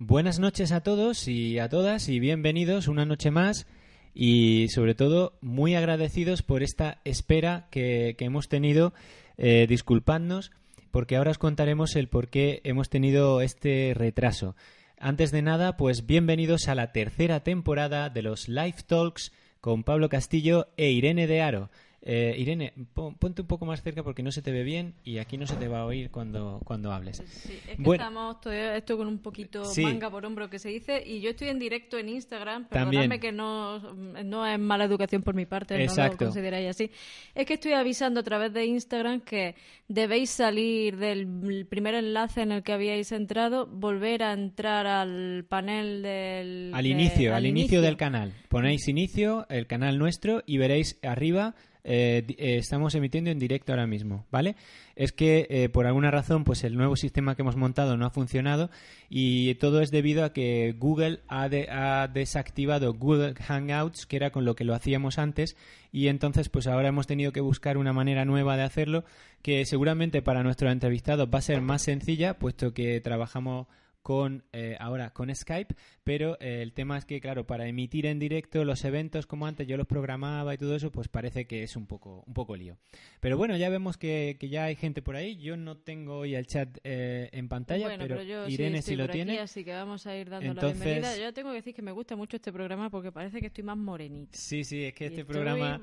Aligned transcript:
Buenas 0.00 0.38
noches 0.38 0.70
a 0.70 0.80
todos 0.84 1.26
y 1.26 1.58
a 1.58 1.68
todas 1.68 2.08
y 2.08 2.20
bienvenidos 2.20 2.86
una 2.86 3.04
noche 3.04 3.32
más 3.32 3.66
y 4.14 4.68
sobre 4.68 4.94
todo 4.94 5.36
muy 5.40 5.74
agradecidos 5.74 6.42
por 6.42 6.62
esta 6.62 7.00
espera 7.04 7.66
que, 7.72 8.14
que 8.16 8.24
hemos 8.26 8.48
tenido. 8.48 8.94
Eh, 9.38 9.66
disculpadnos 9.68 10.52
porque 10.92 11.16
ahora 11.16 11.32
os 11.32 11.38
contaremos 11.38 11.96
el 11.96 12.06
por 12.06 12.28
qué 12.28 12.60
hemos 12.62 12.90
tenido 12.90 13.40
este 13.40 13.92
retraso. 13.92 14.54
Antes 15.00 15.32
de 15.32 15.42
nada, 15.42 15.76
pues 15.76 16.06
bienvenidos 16.06 16.68
a 16.68 16.76
la 16.76 16.92
tercera 16.92 17.40
temporada 17.40 18.08
de 18.08 18.22
los 18.22 18.48
Live 18.48 18.84
Talks 18.86 19.32
con 19.60 19.82
Pablo 19.82 20.08
Castillo 20.08 20.68
e 20.76 20.92
Irene 20.92 21.26
de 21.26 21.42
Aro. 21.42 21.70
Eh, 22.00 22.36
Irene, 22.38 22.72
ponte 22.94 23.42
un 23.42 23.48
poco 23.48 23.66
más 23.66 23.82
cerca 23.82 24.04
porque 24.04 24.22
no 24.22 24.30
se 24.30 24.40
te 24.40 24.52
ve 24.52 24.62
bien 24.62 24.94
y 25.02 25.18
aquí 25.18 25.36
no 25.36 25.48
se 25.48 25.56
te 25.56 25.66
va 25.66 25.80
a 25.80 25.84
oír 25.84 26.10
cuando, 26.10 26.60
cuando 26.64 26.92
hables. 26.92 27.16
Sí, 27.26 27.58
es 27.68 27.76
que 27.76 27.90
estamos 27.90 28.40
todavía 28.40 28.76
esto 28.76 28.96
con 28.96 29.08
un 29.08 29.18
poquito 29.18 29.64
manga 29.82 30.08
por 30.08 30.24
hombro 30.24 30.48
que 30.48 30.60
se 30.60 30.68
dice 30.68 31.02
y 31.04 31.20
yo 31.20 31.30
estoy 31.30 31.48
en 31.48 31.58
directo 31.58 31.98
en 31.98 32.08
Instagram, 32.08 32.68
perdonadme 32.68 33.18
que 33.18 33.32
no, 33.32 33.94
no 33.94 34.46
es 34.46 34.58
mala 34.60 34.84
educación 34.84 35.22
por 35.22 35.34
mi 35.34 35.44
parte, 35.44 35.76
no 35.86 35.94
lo 35.94 36.16
consideráis 36.16 36.70
así. 36.70 36.90
Es 37.34 37.46
que 37.46 37.54
estoy 37.54 37.72
avisando 37.72 38.20
a 38.20 38.22
través 38.22 38.52
de 38.52 38.64
Instagram 38.64 39.20
que 39.20 39.56
debéis 39.88 40.30
salir 40.30 40.96
del 40.98 41.66
primer 41.68 41.94
enlace 41.94 42.42
en 42.42 42.52
el 42.52 42.62
que 42.62 42.72
habíais 42.72 43.10
entrado, 43.10 43.66
volver 43.66 44.22
a 44.22 44.32
entrar 44.32 44.86
al 44.86 45.44
panel 45.48 46.02
del... 46.02 46.70
Al 46.74 46.86
inicio, 46.86 47.34
al, 47.34 47.44
inicio 47.44 47.82
del 47.82 47.96
canal. 47.96 48.32
Ponéis 48.48 48.86
inicio, 48.86 49.46
el 49.48 49.66
canal 49.66 49.98
nuestro 49.98 50.44
y 50.46 50.58
veréis 50.58 50.98
arriba 51.02 51.56
eh, 51.90 52.22
eh, 52.36 52.58
estamos 52.58 52.94
emitiendo 52.94 53.30
en 53.30 53.38
directo 53.38 53.72
ahora 53.72 53.86
mismo, 53.86 54.26
¿vale? 54.30 54.56
Es 54.94 55.10
que 55.12 55.46
eh, 55.48 55.70
por 55.70 55.86
alguna 55.86 56.10
razón, 56.10 56.44
pues 56.44 56.62
el 56.64 56.76
nuevo 56.76 56.96
sistema 56.96 57.34
que 57.34 57.40
hemos 57.40 57.56
montado 57.56 57.96
no 57.96 58.04
ha 58.04 58.10
funcionado 58.10 58.68
y 59.08 59.54
todo 59.54 59.80
es 59.80 59.90
debido 59.90 60.22
a 60.22 60.34
que 60.34 60.74
Google 60.78 61.20
ha, 61.28 61.44
ha 61.44 62.08
desactivado 62.08 62.92
Google 62.92 63.32
Hangouts, 63.36 64.04
que 64.04 64.16
era 64.16 64.30
con 64.32 64.44
lo 64.44 64.54
que 64.54 64.64
lo 64.64 64.74
hacíamos 64.74 65.18
antes, 65.18 65.56
y 65.90 66.08
entonces, 66.08 66.50
pues 66.50 66.66
ahora 66.66 66.88
hemos 66.88 67.06
tenido 67.06 67.32
que 67.32 67.40
buscar 67.40 67.78
una 67.78 67.94
manera 67.94 68.26
nueva 68.26 68.58
de 68.58 68.64
hacerlo, 68.64 69.04
que 69.40 69.64
seguramente 69.64 70.20
para 70.20 70.42
nuestros 70.42 70.70
entrevistados 70.70 71.30
va 71.32 71.38
a 71.38 71.42
ser 71.42 71.62
más 71.62 71.80
sencilla, 71.80 72.34
puesto 72.34 72.74
que 72.74 73.00
trabajamos 73.00 73.66
con 74.08 74.42
eh, 74.54 74.74
ahora 74.80 75.10
con 75.10 75.34
Skype, 75.34 75.74
pero 76.02 76.38
eh, 76.40 76.62
el 76.62 76.72
tema 76.72 76.96
es 76.96 77.04
que, 77.04 77.20
claro, 77.20 77.46
para 77.46 77.68
emitir 77.68 78.06
en 78.06 78.18
directo 78.18 78.64
los 78.64 78.82
eventos 78.86 79.26
como 79.26 79.46
antes 79.46 79.66
yo 79.66 79.76
los 79.76 79.86
programaba 79.86 80.54
y 80.54 80.56
todo 80.56 80.74
eso, 80.74 80.90
pues 80.90 81.08
parece 81.08 81.46
que 81.46 81.62
es 81.62 81.76
un 81.76 81.86
poco, 81.86 82.24
un 82.26 82.32
poco 82.32 82.56
lío. 82.56 82.78
Pero 83.20 83.36
bueno, 83.36 83.54
ya 83.58 83.68
vemos 83.68 83.98
que, 83.98 84.38
ya 84.40 84.64
hay 84.64 84.76
gente 84.76 85.02
por 85.02 85.14
ahí. 85.14 85.36
Yo 85.36 85.58
no 85.58 85.76
tengo 85.76 86.20
hoy 86.20 86.36
el 86.36 86.46
chat 86.46 86.78
eh, 86.84 87.28
en 87.32 87.50
pantalla, 87.50 87.98
pero, 87.98 88.48
Irene 88.48 88.80
sí, 88.80 88.96
lo 88.96 89.10
tiene. 89.10 89.40
así 89.40 89.62
que 89.62 89.74
vamos 89.74 90.06
a 90.06 90.16
ir 90.16 90.30
dando 90.30 90.54
la 90.54 90.62
bienvenida. 90.72 91.18
Yo 91.18 91.34
tengo 91.34 91.50
que 91.50 91.56
decir 91.56 91.74
que 91.74 91.82
me 91.82 91.92
gusta 91.92 92.16
mucho 92.16 92.36
este 92.36 92.50
programa 92.50 92.88
porque 92.88 93.12
parece 93.12 93.40
que 93.40 93.48
estoy 93.48 93.64
más 93.64 93.76
morenita. 93.76 94.38
Sí, 94.38 94.64
sí, 94.64 94.84
es 94.84 94.94
que 94.94 95.04
este 95.04 95.26
programa... 95.26 95.82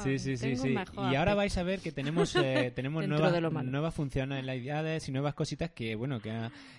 sí, 0.00 0.20
sí, 0.20 0.36
sí, 0.36 0.54
sí. 0.54 0.76
Y 1.10 1.14
ahora 1.16 1.34
vais 1.34 1.58
a 1.58 1.64
ver 1.64 1.80
que 1.80 1.90
tenemos, 1.90 2.32
tenemos 2.76 3.08
nuevas, 3.08 3.64
nuevas 3.64 3.92
funcionalidades 3.92 5.08
y 5.08 5.10
nuevas 5.10 5.34
cositas 5.34 5.70
que, 5.70 5.96
bueno, 5.96 6.20
que, 6.20 6.32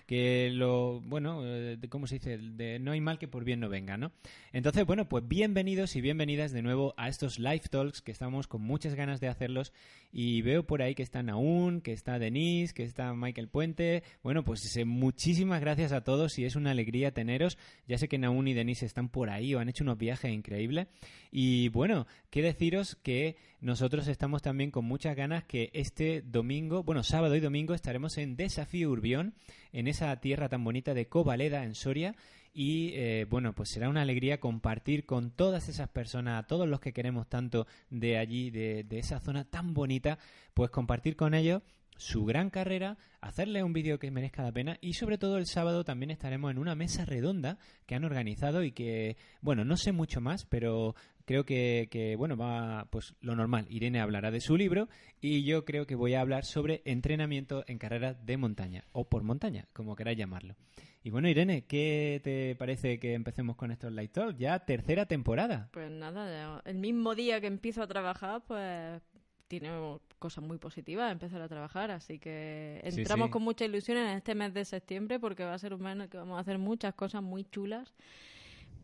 que 0.06 0.48
lo 0.54 0.85
bueno, 1.04 1.42
eh, 1.44 1.78
¿cómo 1.88 2.06
se 2.06 2.16
dice? 2.16 2.38
De 2.38 2.78
no 2.78 2.92
hay 2.92 3.00
mal 3.00 3.18
que 3.18 3.28
por 3.28 3.44
bien 3.44 3.60
no 3.60 3.68
venga, 3.68 3.96
¿no? 3.96 4.12
Entonces, 4.52 4.84
bueno, 4.86 5.08
pues 5.08 5.26
bienvenidos 5.26 5.96
y 5.96 6.00
bienvenidas 6.00 6.52
de 6.52 6.62
nuevo 6.62 6.94
a 6.96 7.08
estos 7.08 7.38
live 7.38 7.62
talks 7.70 8.02
que 8.02 8.12
estamos 8.12 8.46
con 8.46 8.62
muchas 8.62 8.94
ganas 8.94 9.20
de 9.20 9.28
hacerlos 9.28 9.72
y 10.12 10.42
veo 10.42 10.66
por 10.66 10.82
ahí 10.82 10.94
que 10.94 11.02
está 11.02 11.22
Naún, 11.22 11.80
que 11.80 11.92
está 11.92 12.18
Denise, 12.18 12.72
que 12.72 12.84
está 12.84 13.12
Michael 13.14 13.48
Puente. 13.48 14.02
Bueno, 14.22 14.44
pues 14.44 14.62
muchísimas 14.86 15.60
gracias 15.60 15.92
a 15.92 16.02
todos 16.02 16.38
y 16.38 16.44
es 16.44 16.56
una 16.56 16.70
alegría 16.70 17.12
teneros. 17.12 17.58
Ya 17.86 17.98
sé 17.98 18.08
que 18.08 18.18
Naún 18.18 18.48
y 18.48 18.54
Denise 18.54 18.86
están 18.86 19.08
por 19.08 19.30
ahí 19.30 19.54
o 19.54 19.60
han 19.60 19.68
hecho 19.68 19.84
unos 19.84 19.98
viajes 19.98 20.32
increíbles. 20.32 20.86
Y 21.30 21.68
bueno, 21.68 22.06
qué 22.36 22.42
deciros 22.42 22.96
que 22.96 23.38
nosotros 23.62 24.08
estamos 24.08 24.42
también 24.42 24.70
con 24.70 24.84
muchas 24.84 25.16
ganas 25.16 25.44
que 25.44 25.70
este 25.72 26.20
domingo, 26.20 26.82
bueno, 26.82 27.02
sábado 27.02 27.34
y 27.34 27.40
domingo 27.40 27.72
estaremos 27.72 28.18
en 28.18 28.36
Desafío 28.36 28.90
Urbión, 28.90 29.32
en 29.72 29.88
esa 29.88 30.14
tierra 30.20 30.50
tan 30.50 30.62
bonita 30.62 30.92
de 30.92 31.08
Covaleda, 31.08 31.64
en 31.64 31.74
Soria. 31.74 32.14
Y 32.52 32.90
eh, 32.92 33.24
bueno, 33.30 33.54
pues 33.54 33.70
será 33.70 33.88
una 33.88 34.02
alegría 34.02 34.38
compartir 34.38 35.06
con 35.06 35.30
todas 35.30 35.70
esas 35.70 35.88
personas, 35.88 36.38
a 36.38 36.46
todos 36.46 36.68
los 36.68 36.80
que 36.80 36.92
queremos 36.92 37.26
tanto 37.26 37.66
de 37.88 38.18
allí, 38.18 38.50
de, 38.50 38.84
de 38.84 38.98
esa 38.98 39.18
zona 39.18 39.44
tan 39.44 39.72
bonita, 39.72 40.18
pues 40.52 40.68
compartir 40.68 41.16
con 41.16 41.32
ellos 41.32 41.62
su 41.96 42.24
gran 42.24 42.50
carrera, 42.50 42.98
hacerle 43.20 43.62
un 43.62 43.72
vídeo 43.72 43.98
que 43.98 44.10
merezca 44.10 44.42
la 44.42 44.52
pena 44.52 44.78
y 44.80 44.92
sobre 44.94 45.18
todo 45.18 45.38
el 45.38 45.46
sábado 45.46 45.84
también 45.84 46.10
estaremos 46.10 46.50
en 46.50 46.58
una 46.58 46.74
mesa 46.74 47.04
redonda 47.04 47.58
que 47.86 47.94
han 47.94 48.04
organizado 48.04 48.62
y 48.62 48.72
que, 48.72 49.16
bueno, 49.40 49.64
no 49.64 49.76
sé 49.76 49.92
mucho 49.92 50.20
más, 50.20 50.44
pero 50.44 50.94
creo 51.26 51.44
que, 51.44 51.88
que, 51.90 52.16
bueno, 52.16 52.36
va 52.36 52.86
pues 52.90 53.14
lo 53.20 53.36
normal. 53.36 53.66
Irene 53.68 54.00
hablará 54.00 54.30
de 54.30 54.40
su 54.40 54.56
libro 54.56 54.88
y 55.20 55.44
yo 55.44 55.66
creo 55.66 55.86
que 55.86 55.94
voy 55.94 56.14
a 56.14 56.22
hablar 56.22 56.46
sobre 56.46 56.80
entrenamiento 56.86 57.64
en 57.66 57.78
carreras 57.78 58.24
de 58.24 58.38
montaña 58.38 58.84
o 58.92 59.04
por 59.04 59.22
montaña, 59.22 59.68
como 59.74 59.96
queráis 59.96 60.16
llamarlo. 60.16 60.54
Y 61.02 61.10
bueno, 61.10 61.28
Irene, 61.28 61.66
¿qué 61.66 62.20
te 62.24 62.56
parece 62.56 62.98
que 62.98 63.14
empecemos 63.14 63.54
con 63.54 63.70
estos 63.70 63.92
Light 63.92 64.12
Talk? 64.12 64.36
Ya 64.38 64.58
tercera 64.60 65.06
temporada. 65.06 65.68
Pues 65.72 65.90
nada, 65.90 66.62
el 66.64 66.78
mismo 66.78 67.14
día 67.14 67.40
que 67.40 67.46
empiezo 67.46 67.82
a 67.82 67.86
trabajar, 67.86 68.42
pues 68.46 69.00
tiene 69.46 69.70
cosas 70.18 70.42
muy 70.42 70.58
positivas 70.58 71.12
empezar 71.12 71.40
a 71.40 71.48
trabajar, 71.48 71.92
así 71.92 72.18
que 72.18 72.80
entramos 72.82 73.30
con 73.30 73.42
mucha 73.42 73.64
ilusión 73.64 73.98
en 73.98 74.08
este 74.16 74.34
mes 74.34 74.52
de 74.52 74.64
septiembre 74.64 75.20
porque 75.20 75.44
va 75.44 75.54
a 75.54 75.58
ser 75.58 75.74
un 75.74 75.82
mes 75.82 75.92
en 75.92 76.00
el 76.02 76.08
que 76.08 76.18
vamos 76.18 76.38
a 76.38 76.40
hacer 76.40 76.58
muchas 76.58 76.94
cosas 76.94 77.22
muy 77.22 77.44
chulas 77.44 77.94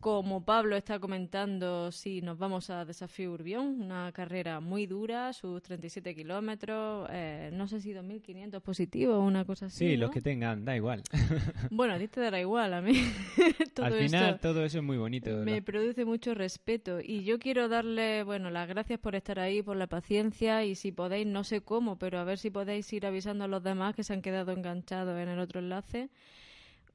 como 0.03 0.43
Pablo 0.43 0.75
está 0.75 0.99
comentando, 0.99 1.89
sí, 1.89 2.21
nos 2.21 2.37
vamos 2.37 2.69
a 2.69 2.83
Desafío 2.83 3.31
Urbión, 3.31 3.81
una 3.81 4.11
carrera 4.11 4.59
muy 4.59 4.85
dura, 4.85 5.31
sus 5.31 5.61
37 5.61 6.13
kilómetros, 6.13 7.07
eh, 7.09 7.51
no 7.53 7.69
sé 7.69 7.79
si 7.79 7.93
2.500 7.93 8.59
positivos 8.59 9.15
o 9.15 9.21
una 9.21 9.45
cosa 9.45 9.67
así. 9.67 9.77
Sí, 9.77 9.95
los 9.95 10.11
que 10.11 10.19
tengan, 10.19 10.65
da 10.65 10.75
igual. 10.75 11.03
bueno, 11.71 11.93
a 11.93 11.99
ti 11.99 12.09
te 12.09 12.19
dará 12.19 12.41
igual, 12.41 12.73
a 12.73 12.81
mí. 12.81 13.01
Al 13.81 13.93
final 13.93 14.41
todo 14.41 14.65
eso 14.65 14.79
es 14.79 14.83
muy 14.83 14.97
bonito. 14.97 15.29
Me 15.37 15.61
produce 15.61 16.03
mucho 16.03 16.33
respeto 16.33 16.99
y 17.01 17.23
yo 17.23 17.39
quiero 17.39 17.69
darle, 17.69 18.23
bueno, 18.23 18.49
las 18.49 18.67
gracias 18.67 18.99
por 18.99 19.15
estar 19.15 19.39
ahí, 19.39 19.61
por 19.61 19.77
la 19.77 19.87
paciencia 19.87 20.65
y 20.65 20.75
si 20.75 20.91
podéis, 20.91 21.27
no 21.27 21.45
sé 21.45 21.61
cómo, 21.61 21.97
pero 21.97 22.19
a 22.19 22.25
ver 22.25 22.39
si 22.39 22.49
podéis 22.49 22.91
ir 22.91 23.05
avisando 23.05 23.45
a 23.45 23.47
los 23.47 23.63
demás 23.63 23.95
que 23.95 24.03
se 24.03 24.11
han 24.11 24.21
quedado 24.21 24.51
enganchados 24.51 25.17
en 25.17 25.29
el 25.29 25.39
otro 25.39 25.61
enlace. 25.61 26.09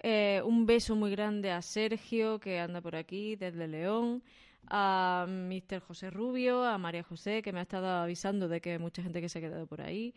Eh, 0.01 0.41
un 0.45 0.67
beso 0.67 0.95
muy 0.95 1.11
grande 1.11 1.51
a 1.51 1.61
Sergio, 1.63 2.39
que 2.39 2.61
anda 2.61 2.81
por 2.81 2.95
aquí 2.95 3.37
desde 3.37 3.67
León, 3.67 4.23
a 4.69 5.27
Mr. 5.29 5.81
José 5.81 6.11
Rubio, 6.11 6.65
a 6.65 6.79
María 6.79 7.03
José, 7.03 7.43
que 7.43 7.53
me 7.53 7.59
ha 7.61 7.63
estado 7.63 7.89
avisando 7.89 8.49
de 8.49 8.61
que 8.61 8.73
hay 8.73 8.79
mucha 8.79 9.03
gente 9.03 9.21
que 9.21 9.29
se 9.29 9.39
ha 9.39 9.43
quedado 9.43 9.67
por 9.67 9.81
ahí. 9.81 10.15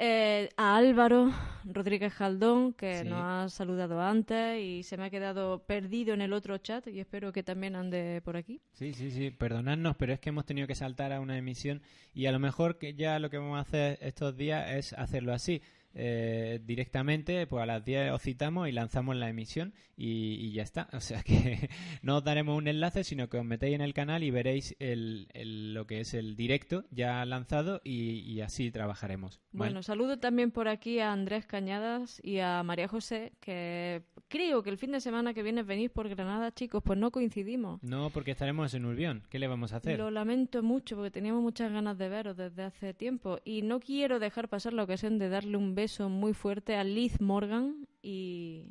Eh, 0.00 0.48
a 0.56 0.76
Álvaro 0.76 1.32
Rodríguez 1.64 2.12
Jaldón, 2.12 2.72
que 2.72 3.02
nos 3.02 3.20
ha 3.20 3.48
saludado 3.48 4.00
antes 4.00 4.60
y 4.62 4.84
se 4.84 4.96
me 4.96 5.06
ha 5.06 5.10
quedado 5.10 5.64
perdido 5.64 6.14
en 6.14 6.20
el 6.20 6.32
otro 6.32 6.56
chat 6.58 6.86
y 6.86 7.00
espero 7.00 7.32
que 7.32 7.42
también 7.42 7.74
ande 7.74 8.22
por 8.24 8.36
aquí. 8.36 8.60
Sí, 8.74 8.92
sí, 8.92 9.10
sí, 9.10 9.32
perdonadnos, 9.32 9.96
pero 9.96 10.12
es 10.12 10.20
que 10.20 10.28
hemos 10.28 10.46
tenido 10.46 10.68
que 10.68 10.76
saltar 10.76 11.12
a 11.12 11.20
una 11.20 11.36
emisión 11.36 11.82
y 12.14 12.26
a 12.26 12.32
lo 12.32 12.38
mejor 12.38 12.78
que 12.78 12.94
ya 12.94 13.18
lo 13.18 13.28
que 13.28 13.38
vamos 13.38 13.58
a 13.58 13.62
hacer 13.62 13.98
estos 14.00 14.36
días 14.36 14.70
es 14.70 14.92
hacerlo 14.92 15.32
así. 15.32 15.62
Eh, 15.94 16.60
directamente, 16.64 17.46
pues 17.46 17.62
a 17.62 17.66
las 17.66 17.84
10 17.84 18.12
os 18.12 18.22
citamos 18.22 18.68
y 18.68 18.72
lanzamos 18.72 19.16
la 19.16 19.28
emisión 19.28 19.74
y, 19.96 20.52
ya 20.52 20.62
está. 20.62 20.88
O 20.98 21.00
sea 21.00 21.22
que 21.22 21.70
no 22.02 22.18
os 22.18 22.24
daremos 22.24 22.58
un 22.58 22.68
enlace, 22.68 23.04
sino 23.04 23.28
que 23.28 23.38
os 23.38 23.44
metéis 23.44 23.74
en 23.74 23.80
el 23.80 23.94
canal 23.94 24.22
y 24.22 24.30
veréis 24.30 24.76
el, 24.78 25.28
lo 25.72 25.86
que 25.86 26.00
es 26.00 26.12
el 26.12 26.36
directo 26.36 26.84
ya 26.90 27.24
lanzado 27.24 27.80
y, 27.84 28.40
así 28.40 28.70
trabajaremos. 28.70 29.40
Bueno, 29.52 29.82
saludo 29.82 30.18
también 30.18 30.50
por 30.50 30.68
aquí 30.68 31.00
a 31.00 31.12
Andrés 31.12 31.46
Cañadas 31.46 32.20
y 32.22 32.38
a 32.38 32.62
María 32.62 32.88
José, 32.88 33.32
que 33.40 34.02
creo 34.28 34.62
que 34.62 34.70
el 34.70 34.78
fin 34.78 34.92
de 34.92 35.00
semana 35.00 35.34
que 35.34 35.42
viene 35.42 35.62
venís 35.62 35.90
por 35.90 36.08
Granada, 36.08 36.52
chicos, 36.52 36.82
pues 36.84 36.98
no 36.98 37.10
coincidimos. 37.10 37.82
No, 37.82 38.10
porque 38.10 38.32
estaremos 38.32 38.74
en 38.74 38.84
Urbión. 38.84 39.22
¿Qué 39.30 39.38
le 39.38 39.48
vamos 39.48 39.72
a 39.72 39.76
hacer? 39.76 39.98
Lo 39.98 40.10
lamento 40.10 40.62
mucho 40.62 40.96
porque 40.96 41.10
teníamos 41.10 41.42
muchas 41.42 41.72
ganas 41.72 41.98
de 41.98 42.08
veros 42.08 42.36
desde 42.36 42.62
hace 42.62 42.94
tiempo 42.94 43.38
y 43.44 43.62
no 43.62 43.80
quiero 43.80 44.18
dejar 44.18 44.48
pasar 44.48 44.72
la 44.72 44.84
ocasión 44.84 45.18
de 45.18 45.28
darle 45.28 45.56
un 45.56 45.74
beso 45.78 46.08
muy 46.08 46.34
fuerte 46.34 46.74
a 46.74 46.82
Liz 46.82 47.20
Morgan 47.20 47.86
y 48.02 48.64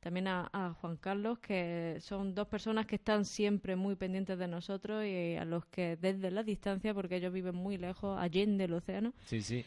también 0.00 0.26
a, 0.26 0.74
Juan 0.80 0.96
Carlos, 0.96 1.38
que 1.38 1.98
son 2.00 2.34
dos 2.34 2.48
personas 2.48 2.84
que 2.84 2.96
están 2.96 3.24
siempre 3.24 3.76
muy 3.76 3.94
pendientes 3.94 4.36
de 4.36 4.48
nosotros 4.48 5.04
y 5.04 5.36
a 5.36 5.44
los 5.44 5.66
que 5.66 5.96
desde 5.96 6.32
la 6.32 6.42
distancia, 6.42 6.92
porque 6.94 7.16
ellos 7.16 7.32
viven 7.32 7.54
muy 7.54 7.78
lejos, 7.78 8.18
allende 8.18 8.64
el 8.64 8.72
océano, 8.72 9.14
sí, 9.24 9.40
sí. 9.40 9.64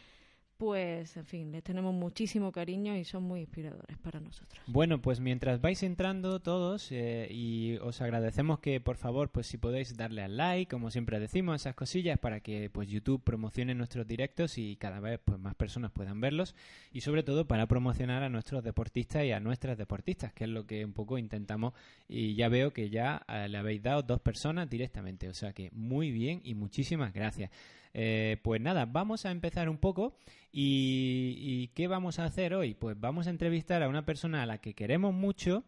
Pues, 0.60 1.16
en 1.16 1.24
fin, 1.24 1.52
les 1.52 1.62
tenemos 1.62 1.94
muchísimo 1.94 2.52
cariño 2.52 2.94
y 2.94 3.06
son 3.06 3.22
muy 3.22 3.40
inspiradores 3.40 3.96
para 3.96 4.20
nosotros. 4.20 4.62
Bueno, 4.66 5.00
pues 5.00 5.18
mientras 5.18 5.62
vais 5.62 5.82
entrando 5.82 6.38
todos 6.40 6.92
eh, 6.92 7.28
y 7.30 7.78
os 7.78 8.02
agradecemos 8.02 8.60
que, 8.60 8.78
por 8.78 8.98
favor, 8.98 9.30
pues 9.30 9.46
si 9.46 9.56
podéis 9.56 9.96
darle 9.96 10.20
al 10.20 10.36
like, 10.36 10.70
como 10.70 10.90
siempre 10.90 11.18
decimos, 11.18 11.62
esas 11.62 11.74
cosillas 11.74 12.18
para 12.18 12.40
que 12.40 12.68
pues 12.68 12.88
YouTube 12.88 13.24
promocione 13.24 13.74
nuestros 13.74 14.06
directos 14.06 14.58
y 14.58 14.76
cada 14.76 15.00
vez 15.00 15.18
pues 15.24 15.38
más 15.38 15.54
personas 15.54 15.92
puedan 15.92 16.20
verlos 16.20 16.54
y 16.92 17.00
sobre 17.00 17.22
todo 17.22 17.48
para 17.48 17.66
promocionar 17.66 18.22
a 18.22 18.28
nuestros 18.28 18.62
deportistas 18.62 19.24
y 19.24 19.32
a 19.32 19.40
nuestras 19.40 19.78
deportistas, 19.78 20.34
que 20.34 20.44
es 20.44 20.50
lo 20.50 20.66
que 20.66 20.84
un 20.84 20.92
poco 20.92 21.16
intentamos 21.16 21.72
y 22.06 22.34
ya 22.34 22.50
veo 22.50 22.74
que 22.74 22.90
ya 22.90 23.24
eh, 23.28 23.48
le 23.48 23.56
habéis 23.56 23.82
dado 23.82 24.02
dos 24.02 24.20
personas 24.20 24.68
directamente, 24.68 25.26
o 25.30 25.34
sea 25.34 25.54
que 25.54 25.70
muy 25.72 26.10
bien 26.10 26.42
y 26.44 26.54
muchísimas 26.54 27.14
gracias. 27.14 27.50
Eh, 27.92 28.38
pues 28.42 28.60
nada, 28.60 28.86
vamos 28.86 29.26
a 29.26 29.30
empezar 29.30 29.68
un 29.68 29.78
poco 29.78 30.16
y, 30.52 31.68
¿qué 31.74 31.88
vamos 31.88 32.18
a 32.18 32.24
hacer 32.24 32.54
hoy? 32.54 32.74
Pues 32.74 32.98
vamos 32.98 33.26
a 33.26 33.30
entrevistar 33.30 33.82
a 33.82 33.88
una 33.88 34.04
persona 34.04 34.42
a 34.42 34.46
la 34.46 34.58
que 34.58 34.74
queremos 34.74 35.12
mucho 35.12 35.64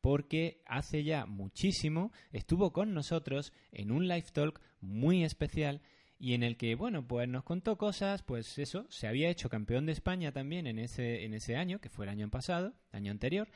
porque 0.00 0.62
hace 0.66 1.04
ya 1.04 1.26
muchísimo 1.26 2.12
estuvo 2.32 2.72
con 2.72 2.94
nosotros 2.94 3.52
en 3.72 3.90
un 3.90 4.08
live 4.08 4.26
talk 4.32 4.60
muy 4.80 5.24
especial 5.24 5.82
y 6.20 6.34
en 6.34 6.42
el 6.42 6.56
que, 6.56 6.74
bueno, 6.74 7.06
pues 7.06 7.28
nos 7.28 7.44
contó 7.44 7.78
cosas, 7.78 8.22
pues 8.22 8.58
eso, 8.58 8.86
se 8.88 9.06
había 9.06 9.28
hecho 9.28 9.48
campeón 9.48 9.86
de 9.86 9.92
España 9.92 10.32
también 10.32 10.66
en 10.66 10.78
ese, 10.80 11.24
en 11.24 11.32
ese 11.32 11.54
año, 11.56 11.80
que 11.80 11.90
fue 11.90 12.06
el 12.06 12.10
año 12.10 12.28
pasado, 12.28 12.74
año 12.90 13.12
anterior, 13.12 13.48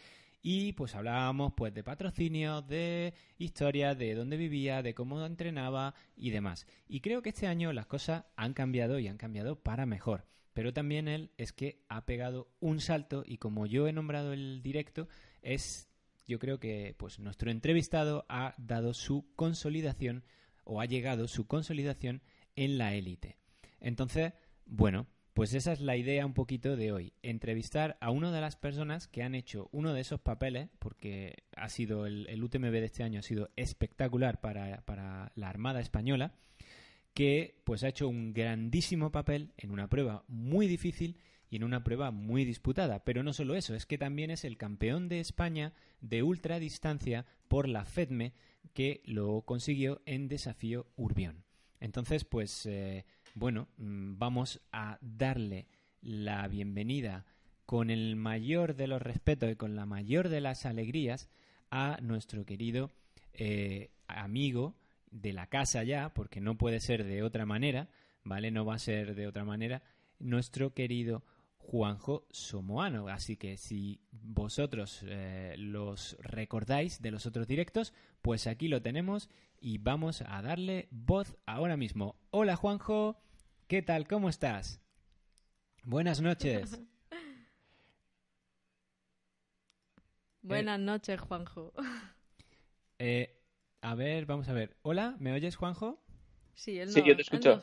y 0.43 0.73
pues 0.73 0.94
hablábamos 0.94 1.53
pues 1.56 1.73
de 1.73 1.85
patrocinio, 1.85 2.62
de 2.62 3.15
historia, 3.39 3.94
de 3.94 4.15
dónde 4.15 4.37
vivía, 4.37 4.83
de 4.83 4.93
cómo 4.93 5.25
entrenaba 5.25 5.94
y 6.17 6.31
demás. 6.31 6.67
Y 6.89 7.00
creo 7.00 7.23
que 7.23 7.31
este 7.31 7.47
año 7.47 7.73
las 7.73 7.87
cosas 7.87 8.25
han 8.37 8.53
cambiado 8.53 8.99
y 8.99 9.06
han 9.06 9.19
cambiado 9.19 9.62
para 9.62 9.87
mejor. 9.87 10.27
Pero 10.53 10.73
también 10.73 11.09
él 11.09 11.31
es 11.39 11.53
que 11.53 11.85
ha 11.89 12.05
pegado 12.05 12.50
un 12.61 12.81
salto 12.81 13.23
y 13.25 13.39
como 13.39 13.67
yo 13.67 13.87
he 13.87 13.93
nombrado 13.93 14.33
el 14.33 14.62
directo, 14.62 15.08
es 15.41 15.89
yo 16.27 16.39
creo 16.39 16.58
que 16.58 16.94
pues 16.99 17.19
nuestro 17.19 17.51
entrevistado 17.51 18.27
ha 18.29 18.55
dado 18.58 18.94
su 18.94 19.32
consolidación 19.34 20.25
o 20.65 20.81
ha 20.81 20.87
llegado 20.87 21.29
su 21.29 21.46
consolidación 21.46 22.22
en 22.56 22.79
la 22.79 22.94
élite. 22.94 23.39
Entonces, 23.81 24.32
bueno, 24.67 25.06
pues 25.34 25.55
esa 25.55 25.72
es 25.72 25.81
la 25.81 25.96
idea 25.96 26.27
un 26.27 26.34
poquito 26.34 26.77
de 26.77 26.93
hoy, 26.93 27.15
entrevistar 27.22 27.96
a 28.01 28.10
una 28.10 28.31
de 28.31 28.41
las 28.41 28.56
personas 28.56 29.08
que 29.08 29.22
han 29.22 29.34
hecho 29.34 29.70
uno 29.72 29.94
de 29.94 30.01
esos 30.03 30.20
papeles, 30.20 30.69
porque 30.79 31.44
ha 31.56 31.70
sido 31.70 32.06
el, 32.06 32.43
UTMB 32.43 32.70
de 32.70 32.84
este 32.84 33.03
año 33.03 33.20
ha 33.20 33.22
sido 33.22 33.51
espectacular 33.56 34.41
para, 34.41 34.82
para, 34.84 35.32
la 35.34 35.48
Armada 35.48 35.81
Española, 35.81 36.34
que 37.15 37.60
pues 37.65 37.82
ha 37.82 37.89
hecho 37.89 38.08
un 38.08 38.34
grandísimo 38.34 39.10
papel 39.10 39.53
en 39.56 39.70
una 39.70 39.89
prueba 39.89 40.24
muy 40.29 40.67
difícil 40.67 41.17
y 41.48 41.56
en 41.56 41.65
una 41.65 41.82
prueba 41.82 42.10
muy 42.10 42.44
disputada. 42.44 43.05
Pero 43.05 43.22
no 43.22 43.32
solo 43.32 43.55
eso, 43.55 43.74
es 43.74 43.86
que 43.86 43.98
también 43.98 44.31
es 44.31 44.44
el 44.44 44.58
campeón 44.58 45.08
de 45.08 45.20
España 45.20 45.72
de 46.01 46.22
ultradistancia 46.22 47.24
por 47.48 47.69
la 47.69 47.84
FEDME, 47.86 48.34
que 48.74 49.03
lo 49.05 49.43
consiguió 49.43 50.03
en 50.05 50.29
desafío 50.29 50.86
Urbión. 50.96 51.44
Entonces, 51.81 52.24
pues... 52.24 52.67
Eh, 52.67 53.06
bueno, 53.34 53.69
mm, 53.79 54.19
vamos 54.19 54.60
a 54.72 54.98
darle 55.01 55.67
la 56.01 56.46
bienvenida 56.48 57.24
con 57.67 57.91
el 57.91 58.17
mayor 58.17 58.74
de 58.74 58.86
los 58.86 59.01
respetos 59.01 59.51
y 59.51 59.56
con 59.56 59.77
la 59.77 59.86
mayor 59.86 60.29
de 60.29 60.41
las 60.41 60.67
alegrías 60.67 61.31
a 61.70 61.98
nuestro 62.03 62.44
querido 62.44 62.91
eh, 63.32 63.91
amigo 64.08 64.74
de 65.10 65.32
la 65.32 65.46
casa 65.46 65.82
ya, 65.82 66.10
porque 66.10 66.41
no 66.41 66.56
puede 66.58 66.81
ser 66.81 67.05
de 67.05 67.22
otra 67.22 67.46
manera, 67.46 67.89
¿vale? 68.24 68.51
No 68.51 68.65
va 68.65 68.74
a 68.74 68.79
ser 68.79 69.15
de 69.15 69.27
otra 69.27 69.44
manera, 69.44 69.82
nuestro 70.19 70.74
querido 70.74 71.22
Juanjo 71.62 72.26
Somoano. 72.31 73.08
Así 73.08 73.36
que 73.36 73.56
si 73.56 74.00
vosotros 74.10 75.04
eh, 75.06 75.54
los 75.56 76.16
recordáis 76.20 77.00
de 77.00 77.10
los 77.10 77.24
otros 77.26 77.46
directos, 77.46 77.94
pues 78.20 78.46
aquí 78.46 78.69
lo 78.69 78.82
tenemos 78.82 79.31
y 79.60 79.78
vamos 79.78 80.22
a 80.22 80.42
darle 80.42 80.88
voz 80.90 81.36
ahora 81.46 81.76
mismo. 81.76 82.16
Hola 82.31 82.56
Juanjo, 82.56 83.16
¿qué 83.69 83.81
tal? 83.81 84.06
¿Cómo 84.08 84.28
estás? 84.28 84.81
Buenas 85.84 86.20
noches. 86.20 86.82
Buenas 90.42 90.81
noches, 90.81 91.20
Juanjo. 91.20 91.72
Eh, 92.98 93.40
a 93.81 93.94
ver, 93.94 94.26
vamos 94.26 94.48
a 94.48 94.52
ver. 94.52 94.76
Hola, 94.82 95.16
¿me 95.20 95.32
oyes, 95.32 95.54
Juanjo? 95.54 96.02
Sí, 96.54 96.78
él 96.81 96.90
sí, 96.90 97.02
yo 97.04 97.14
te 97.14 97.22
escucho. 97.22 97.62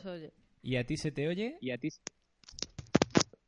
¿Y 0.62 0.76
a 0.76 0.86
ti 0.86 0.96
se 0.96 1.12
te 1.12 1.28
oye? 1.28 1.58
¿Y 1.60 1.70
a 1.70 1.78
ti? 1.78 1.90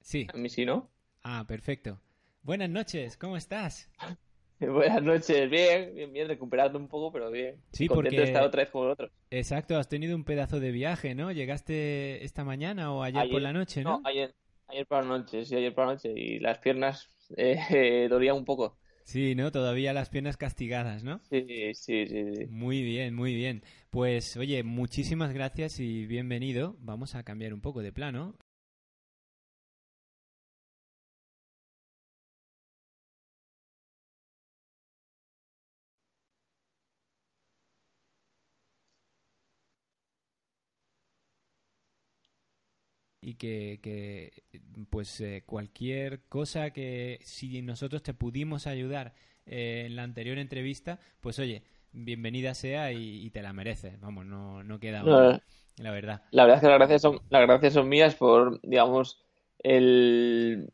Sí. 0.03 0.27
A 0.33 0.37
mí 0.37 0.49
sí, 0.49 0.65
¿no? 0.65 0.91
Ah, 1.23 1.45
perfecto. 1.47 2.01
Buenas 2.43 2.69
noches, 2.69 3.17
¿cómo 3.17 3.37
estás? 3.37 3.89
Buenas 4.61 5.03
noches, 5.03 5.51
bien, 5.51 5.95
bien, 5.95 6.13
bien, 6.13 6.29
recuperando 6.29 6.79
un 6.79 6.89
poco, 6.89 7.13
pero 7.13 7.31
bien. 7.31 7.57
Sí, 7.73 7.89
Contento 7.89 8.17
porque... 8.17 8.23
estar 8.23 8.45
otra 8.45 8.63
vez 8.63 8.71
con 8.71 8.89
otro. 8.89 9.11
Exacto, 9.31 9.77
has 9.77 9.89
tenido 9.89 10.15
un 10.15 10.25
pedazo 10.25 10.61
de 10.61 10.71
viaje, 10.71 11.15
¿no? 11.15 11.33
¿Llegaste 11.33 12.25
esta 12.25 12.45
mañana 12.45 12.93
o 12.93 13.03
ayer, 13.03 13.29
por 13.29 13.43
la 13.43 13.53
noche, 13.53 13.83
no? 13.83 13.99
No, 13.99 14.09
ayer, 14.09 14.35
ayer 14.69 14.87
por 14.87 15.03
la 15.03 15.19
noche, 15.19 15.45
sí, 15.45 15.57
ayer 15.57 15.75
por 15.75 15.87
la 15.87 15.93
noche. 15.95 16.13
Y 16.15 16.39
las 16.39 16.59
piernas 16.59 17.11
eh, 17.37 18.07
dolían 18.09 18.37
un 18.37 18.45
poco. 18.45 18.79
Sí, 19.05 19.35
¿no? 19.35 19.51
Todavía 19.51 19.93
las 19.93 20.11
piernas 20.11 20.37
castigadas, 20.37 21.03
¿no? 21.03 21.21
Sí, 21.29 21.45
sí, 21.75 22.07
sí, 22.07 22.07
sí. 22.07 22.47
Muy 22.47 22.83
bien, 22.83 23.15
muy 23.15 23.35
bien. 23.35 23.65
Pues, 23.91 24.37
oye, 24.37 24.63
muchísimas 24.63 25.33
gracias 25.33 25.81
y 25.81 26.07
bienvenido. 26.07 26.77
Vamos 26.79 27.17
a 27.17 27.25
cambiar 27.25 27.53
un 27.53 27.61
poco 27.61 27.83
de 27.83 27.93
plano. 27.93 28.37
Y 43.33 43.35
que, 43.35 44.33
pues 44.91 45.21
eh, 45.21 45.43
cualquier 45.47 46.21
cosa 46.29 46.71
que 46.71 47.19
si 47.23 47.63
nosotros 47.63 48.03
te 48.03 48.15
pudimos 48.15 48.67
ayudar 48.67 49.15
eh, 49.47 49.85
en 49.87 49.97
la 49.97 50.03
anterior 50.03 50.39
entrevista, 50.39 51.01
pues 51.21 51.39
oye, 51.39 51.63
bienvenida 51.93 52.55
sea 52.55 52.93
y, 52.93 53.29
te 53.31 53.43
la 53.43 53.53
mereces, 53.53 54.01
vamos, 54.01 54.27
no, 54.27 54.63
no 54.63 54.79
queda 54.79 55.03
la 55.79 55.91
verdad. 55.91 56.23
La 56.31 56.45
verdad 56.45 56.57
es 56.57 56.61
que 56.61 56.69
las 56.69 56.79
gracias 56.79 57.03
son, 57.03 57.21
las 57.31 57.43
gracias 57.43 57.73
son 57.73 57.89
mías 57.89 58.15
por, 58.15 58.61
digamos, 58.63 59.19
el 59.59 60.71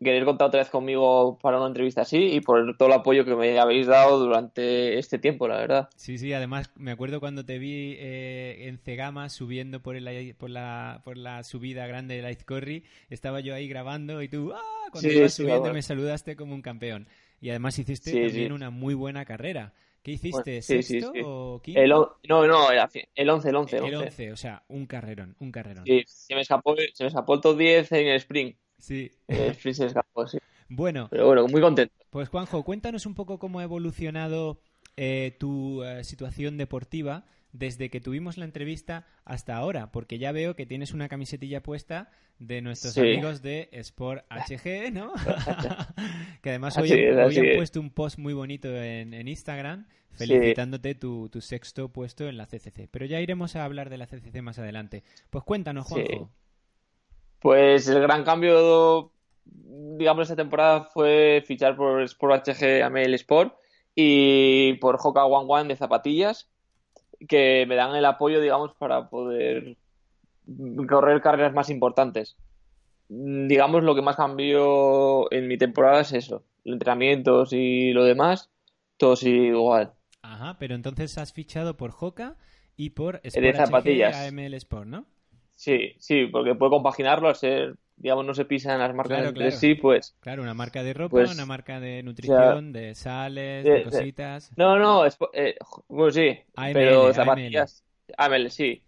querer 0.00 0.24
contar 0.24 0.48
otra 0.48 0.60
vez 0.60 0.70
conmigo 0.70 1.38
para 1.40 1.58
una 1.58 1.66
entrevista 1.66 2.02
así 2.02 2.18
y 2.18 2.40
por 2.40 2.76
todo 2.76 2.88
el 2.88 2.94
apoyo 2.94 3.24
que 3.24 3.34
me 3.34 3.58
habéis 3.58 3.86
dado 3.86 4.18
durante 4.18 4.98
este 4.98 5.18
tiempo, 5.18 5.48
la 5.48 5.56
verdad. 5.56 5.88
Sí, 5.96 6.18
sí, 6.18 6.32
además 6.32 6.70
me 6.76 6.92
acuerdo 6.92 7.20
cuando 7.20 7.44
te 7.44 7.58
vi 7.58 7.96
eh, 7.98 8.68
en 8.68 8.78
Cegama 8.78 9.28
subiendo 9.28 9.80
por, 9.80 9.96
el, 9.96 10.34
por, 10.34 10.50
la, 10.50 11.00
por 11.04 11.16
la 11.16 11.42
subida 11.42 11.86
grande 11.86 12.16
de 12.16 12.22
Light 12.22 12.44
Corry, 12.44 12.84
estaba 13.10 13.40
yo 13.40 13.54
ahí 13.54 13.68
grabando 13.68 14.22
y 14.22 14.28
tú, 14.28 14.52
¡ah! 14.54 14.88
Cuando 14.90 15.10
ibas 15.10 15.34
subiendo 15.34 15.72
me 15.72 15.82
saludaste 15.82 16.36
como 16.36 16.54
un 16.54 16.62
campeón. 16.62 17.08
Y 17.40 17.50
además 17.50 17.78
hiciste 17.78 18.12
también 18.12 18.52
una 18.52 18.70
muy 18.70 18.94
buena 18.94 19.24
carrera. 19.24 19.72
¿Qué 20.02 20.12
hiciste? 20.12 20.62
¿Sexto 20.62 21.12
o 21.24 21.62
quinto? 21.62 21.80
El 21.80 21.90
no, 21.90 22.46
no, 22.46 22.70
el 22.70 22.78
11, 22.78 23.08
el 23.14 23.30
11. 23.30 23.48
El 23.48 23.94
11, 23.94 24.32
o 24.32 24.36
sea, 24.36 24.64
un 24.68 24.86
carrerón, 24.86 25.36
un 25.38 25.52
carrerón. 25.52 25.84
Sí, 25.86 26.02
se 26.06 26.34
me 26.34 26.40
escapó, 26.40 26.74
se 26.76 27.04
me 27.04 27.08
escapó 27.08 27.34
el 27.34 27.40
top 27.40 27.56
10 27.56 27.92
en 27.92 28.08
el 28.08 28.16
sprint. 28.16 28.56
Sí. 28.82 29.12
Escapó, 29.28 30.26
sí. 30.26 30.38
Bueno. 30.68 31.06
Pero 31.10 31.26
bueno, 31.26 31.46
muy 31.46 31.60
contento. 31.60 31.94
Pues 32.10 32.28
Juanjo, 32.28 32.64
cuéntanos 32.64 33.06
un 33.06 33.14
poco 33.14 33.38
cómo 33.38 33.60
ha 33.60 33.62
evolucionado 33.62 34.60
eh, 34.96 35.36
tu 35.38 35.84
eh, 35.84 36.02
situación 36.02 36.58
deportiva 36.58 37.24
desde 37.52 37.90
que 37.90 38.00
tuvimos 38.00 38.38
la 38.38 38.44
entrevista 38.44 39.06
hasta 39.24 39.56
ahora, 39.56 39.92
porque 39.92 40.18
ya 40.18 40.32
veo 40.32 40.56
que 40.56 40.66
tienes 40.66 40.92
una 40.92 41.08
camisetilla 41.08 41.62
puesta 41.62 42.10
de 42.40 42.60
nuestros 42.60 42.98
amigos 42.98 43.40
de 43.40 43.68
Sport 43.72 44.24
HG, 44.30 44.92
¿no? 44.92 45.12
que 46.42 46.50
además 46.50 46.76
hoy, 46.76 46.90
han 46.92 47.56
puesto 47.56 47.78
un 47.78 47.90
post 47.90 48.18
muy 48.18 48.32
bonito 48.32 48.68
en, 48.74 49.28
Instagram 49.28 49.86
felicitándote 50.10 50.96
tu, 50.96 51.28
tu, 51.28 51.40
sexto 51.40 51.90
puesto 51.90 52.28
en 52.28 52.36
la 52.36 52.46
CCC. 52.46 52.88
Pero 52.90 53.06
ya 53.06 53.20
iremos 53.20 53.54
a 53.54 53.64
hablar 53.64 53.90
de 53.90 53.98
la 53.98 54.06
CCC 54.06 54.42
más 54.42 54.58
adelante. 54.58 55.04
Pues 55.30 55.44
cuéntanos, 55.44 55.86
Juanjo. 55.86 56.32
Pues 57.42 57.88
el 57.88 58.00
gran 58.00 58.22
cambio, 58.22 59.10
digamos, 59.44 60.22
esta 60.22 60.36
temporada 60.36 60.84
fue 60.84 61.42
fichar 61.44 61.76
por 61.76 62.00
Sport 62.02 62.46
HG 62.46 62.82
Amel 62.84 63.14
Sport 63.14 63.54
y 63.96 64.74
por 64.74 64.98
Hoka 65.02 65.24
One 65.24 65.46
One 65.48 65.68
de 65.68 65.76
zapatillas, 65.76 66.48
que 67.28 67.66
me 67.66 67.74
dan 67.74 67.96
el 67.96 68.04
apoyo, 68.04 68.40
digamos, 68.40 68.74
para 68.74 69.10
poder 69.10 69.76
correr 70.88 71.20
carreras 71.20 71.52
más 71.52 71.68
importantes. 71.68 72.36
Digamos, 73.08 73.82
lo 73.82 73.96
que 73.96 74.02
más 74.02 74.16
cambió 74.16 75.30
en 75.32 75.48
mi 75.48 75.58
temporada 75.58 76.00
es 76.00 76.12
eso, 76.12 76.44
entrenamientos 76.64 77.52
y 77.52 77.92
lo 77.92 78.04
demás, 78.04 78.50
todo 78.96 79.16
sigue 79.16 79.48
igual. 79.48 79.92
Ajá, 80.22 80.56
pero 80.60 80.76
entonces 80.76 81.18
has 81.18 81.32
fichado 81.32 81.76
por 81.76 81.92
Hoka 81.98 82.36
y 82.76 82.90
por 82.90 83.20
Sport 83.24 83.84
HG 83.84 84.04
AML 84.04 84.54
Sport, 84.54 84.86
¿no? 84.86 85.06
Sí, 85.62 85.94
sí, 86.00 86.26
porque 86.26 86.56
puede 86.56 86.70
compaginarlo 86.70 87.28
al 87.28 87.36
ser 87.36 87.76
digamos, 87.94 88.26
no 88.26 88.34
se 88.34 88.44
pisan 88.44 88.80
las 88.80 88.92
marcas 88.92 89.28
entre 89.28 89.52
sí, 89.52 89.76
pues... 89.76 90.16
Claro, 90.18 90.42
una 90.42 90.54
marca 90.54 90.82
de 90.82 90.92
ropa, 90.92 91.10
pues, 91.10 91.32
una 91.32 91.46
marca 91.46 91.78
de 91.78 92.02
nutrición, 92.02 92.72
de 92.72 92.96
sales, 92.96 93.64
de, 93.64 93.84
cositas... 93.84 94.50
no, 94.56 94.76
no, 94.76 95.06
eh, 95.06 95.54
bueno, 95.86 96.10
sí, 96.10 96.36
pero 96.72 97.14
zapatillas... 97.14 97.84
AML, 98.16 98.50
sí. 98.50 98.82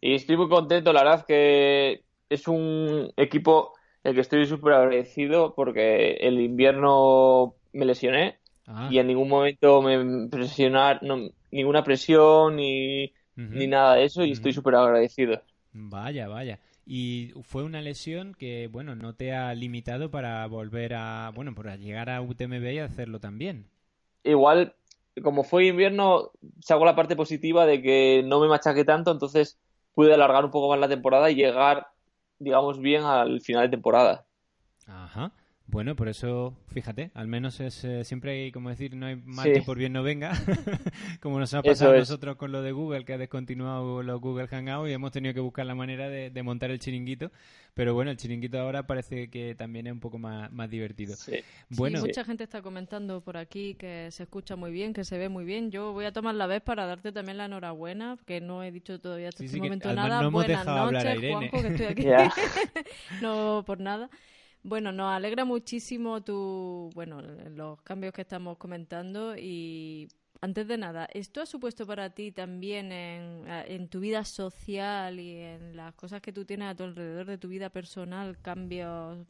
Y 0.00 0.16
estoy 0.16 0.36
muy 0.36 0.48
contento, 0.48 0.92
la 0.92 1.04
verdad 1.04 1.24
que 1.24 2.02
es 2.28 2.48
un 2.48 3.12
equipo 3.16 3.74
el 4.02 4.16
que 4.16 4.22
estoy 4.22 4.46
súper 4.46 4.72
agradecido 4.72 5.54
porque 5.54 6.14
el 6.14 6.40
invierno 6.40 7.54
me 7.72 7.84
lesioné 7.84 8.40
ah. 8.66 8.88
y 8.90 8.98
en 8.98 9.06
ningún 9.06 9.28
momento 9.28 9.80
me 9.80 10.28
presionaron, 10.28 11.30
ninguna 11.52 11.84
presión 11.84 12.56
ni, 12.56 13.12
ni 13.36 13.68
nada 13.68 13.94
de 13.94 14.06
eso 14.06 14.24
y 14.24 14.32
estoy 14.32 14.52
súper 14.52 14.74
agradecido. 14.74 15.40
Vaya, 15.78 16.26
vaya. 16.26 16.58
Y 16.86 17.32
fue 17.42 17.62
una 17.62 17.82
lesión 17.82 18.34
que, 18.34 18.68
bueno, 18.68 18.94
no 18.94 19.14
te 19.14 19.34
ha 19.34 19.52
limitado 19.54 20.10
para 20.10 20.46
volver 20.46 20.94
a, 20.94 21.30
bueno, 21.34 21.54
para 21.54 21.76
llegar 21.76 22.08
a 22.08 22.22
UTMB 22.22 22.72
y 22.72 22.78
hacerlo 22.78 23.20
también. 23.20 23.68
Igual, 24.24 24.74
como 25.22 25.44
fue 25.44 25.66
invierno, 25.66 26.30
hago 26.68 26.84
la 26.84 26.96
parte 26.96 27.14
positiva 27.14 27.66
de 27.66 27.82
que 27.82 28.22
no 28.24 28.40
me 28.40 28.48
machaqué 28.48 28.84
tanto, 28.84 29.10
entonces 29.10 29.58
pude 29.94 30.14
alargar 30.14 30.44
un 30.44 30.50
poco 30.50 30.70
más 30.70 30.78
la 30.78 30.88
temporada 30.88 31.30
y 31.30 31.34
llegar, 31.34 31.88
digamos, 32.38 32.80
bien 32.80 33.02
al 33.02 33.40
final 33.40 33.64
de 33.64 33.70
temporada. 33.70 34.26
Ajá. 34.86 35.32
Bueno, 35.68 35.96
por 35.96 36.08
eso, 36.08 36.54
fíjate, 36.68 37.10
al 37.14 37.26
menos 37.26 37.58
es 37.58 37.82
eh, 37.82 38.04
siempre 38.04 38.30
hay, 38.30 38.52
como 38.52 38.70
decir, 38.70 38.94
no 38.94 39.06
hay 39.06 39.16
mal 39.16 39.52
que 39.52 39.62
por 39.62 39.76
bien 39.76 39.92
no 39.92 40.04
venga, 40.04 40.32
como 41.20 41.40
nos 41.40 41.54
ha 41.54 41.62
pasado 41.62 41.92
a 41.92 41.98
nosotros 41.98 42.36
con 42.36 42.52
lo 42.52 42.62
de 42.62 42.70
Google, 42.70 43.04
que 43.04 43.14
ha 43.14 43.18
descontinuado 43.18 44.02
los 44.04 44.20
Google 44.20 44.46
Hangouts 44.46 44.88
y 44.88 44.92
hemos 44.92 45.10
tenido 45.10 45.34
que 45.34 45.40
buscar 45.40 45.66
la 45.66 45.74
manera 45.74 46.08
de, 46.08 46.42
montar 46.44 46.70
el 46.70 46.78
chiringuito, 46.78 47.32
pero 47.74 47.94
bueno, 47.94 48.12
el 48.12 48.16
chiringuito 48.16 48.60
ahora 48.60 48.86
parece 48.86 49.28
que 49.28 49.56
también 49.56 49.88
es 49.88 49.92
un 49.92 49.98
poco 49.98 50.18
más, 50.18 50.52
más 50.52 50.70
divertido. 50.70 51.16
Bueno, 51.70 52.00
mucha 52.00 52.24
gente 52.24 52.44
está 52.44 52.62
comentando 52.62 53.20
por 53.20 53.36
aquí 53.36 53.74
que 53.74 54.08
se 54.12 54.22
escucha 54.22 54.54
muy 54.54 54.70
bien, 54.70 54.92
que 54.94 55.02
se 55.02 55.18
ve 55.18 55.28
muy 55.28 55.44
bien. 55.44 55.72
Yo 55.72 55.92
voy 55.92 56.04
a 56.04 56.12
tomar 56.12 56.36
la 56.36 56.46
vez 56.46 56.62
para 56.62 56.86
darte 56.86 57.10
también 57.10 57.38
la 57.38 57.46
enhorabuena, 57.46 58.16
que 58.24 58.40
no 58.40 58.62
he 58.62 58.70
dicho 58.70 59.00
todavía 59.00 59.30
hasta 59.30 59.44
este 59.44 59.58
momento 59.58 59.92
nada. 59.92 60.22
No 60.22 60.30
Buenas 60.30 60.64
noches, 60.64 61.18
Juanjo, 61.28 61.60
que 61.60 61.68
estoy 61.68 61.86
aquí. 61.86 62.06
no 63.20 63.64
por 63.66 63.80
nada. 63.80 64.08
Bueno, 64.66 64.90
nos 64.90 65.12
alegra 65.12 65.44
muchísimo 65.44 66.24
tu, 66.24 66.90
bueno, 66.92 67.22
los 67.54 67.80
cambios 67.82 68.12
que 68.12 68.22
estamos 68.22 68.58
comentando 68.58 69.36
y 69.36 70.08
antes 70.40 70.66
de 70.66 70.76
nada, 70.76 71.08
¿esto 71.12 71.40
ha 71.40 71.46
supuesto 71.46 71.86
para 71.86 72.10
ti 72.10 72.32
también 72.32 72.90
en, 72.90 73.88
tu 73.88 74.00
vida 74.00 74.24
social 74.24 75.20
y 75.20 75.36
en 75.36 75.76
las 75.76 75.94
cosas 75.94 76.20
que 76.20 76.32
tú 76.32 76.44
tienes 76.44 76.66
a 76.66 76.74
tu 76.74 76.82
alrededor 76.82 77.26
de 77.26 77.38
tu 77.38 77.46
vida 77.46 77.70
personal 77.70 78.38
cambios 78.42 79.24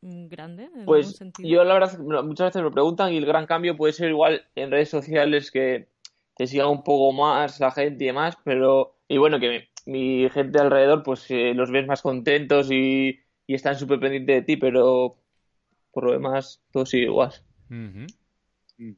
grandes? 0.00 0.70
pues 0.84 1.18
yo 1.38 1.64
la 1.64 1.74
verdad 1.74 1.98
muchas 1.98 2.50
veces 2.50 2.62
me 2.62 2.70
preguntan 2.70 3.12
y 3.12 3.16
el 3.16 3.26
gran 3.26 3.46
cambio 3.46 3.76
puede 3.76 3.94
ser 3.94 4.10
igual 4.10 4.46
en 4.54 4.70
redes 4.70 4.90
sociales 4.90 5.50
que 5.50 5.88
te 6.36 6.46
siga 6.46 6.68
un 6.68 6.84
poco 6.84 7.10
más 7.12 7.58
la 7.58 7.72
gente 7.72 8.04
y 8.04 8.06
demás, 8.06 8.38
pero 8.44 8.94
y 9.08 9.18
bueno 9.18 9.40
que 9.40 9.70
mi, 9.86 10.28
gente 10.30 10.60
alrededor 10.60 11.02
pues 11.02 11.28
eh, 11.32 11.52
los 11.52 11.72
ves 11.72 11.88
más 11.88 12.00
contentos 12.00 12.70
y 12.70 13.25
y 13.46 13.54
están 13.54 13.78
súper 13.78 14.00
pendientes 14.00 14.36
de 14.36 14.42
ti, 14.42 14.56
pero 14.56 15.16
por 15.92 16.04
lo 16.04 16.12
demás 16.12 16.62
todo 16.72 16.86
sigue 16.86 17.04
igual. 17.04 17.32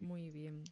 Muy 0.01 0.31
bien. 0.31 0.65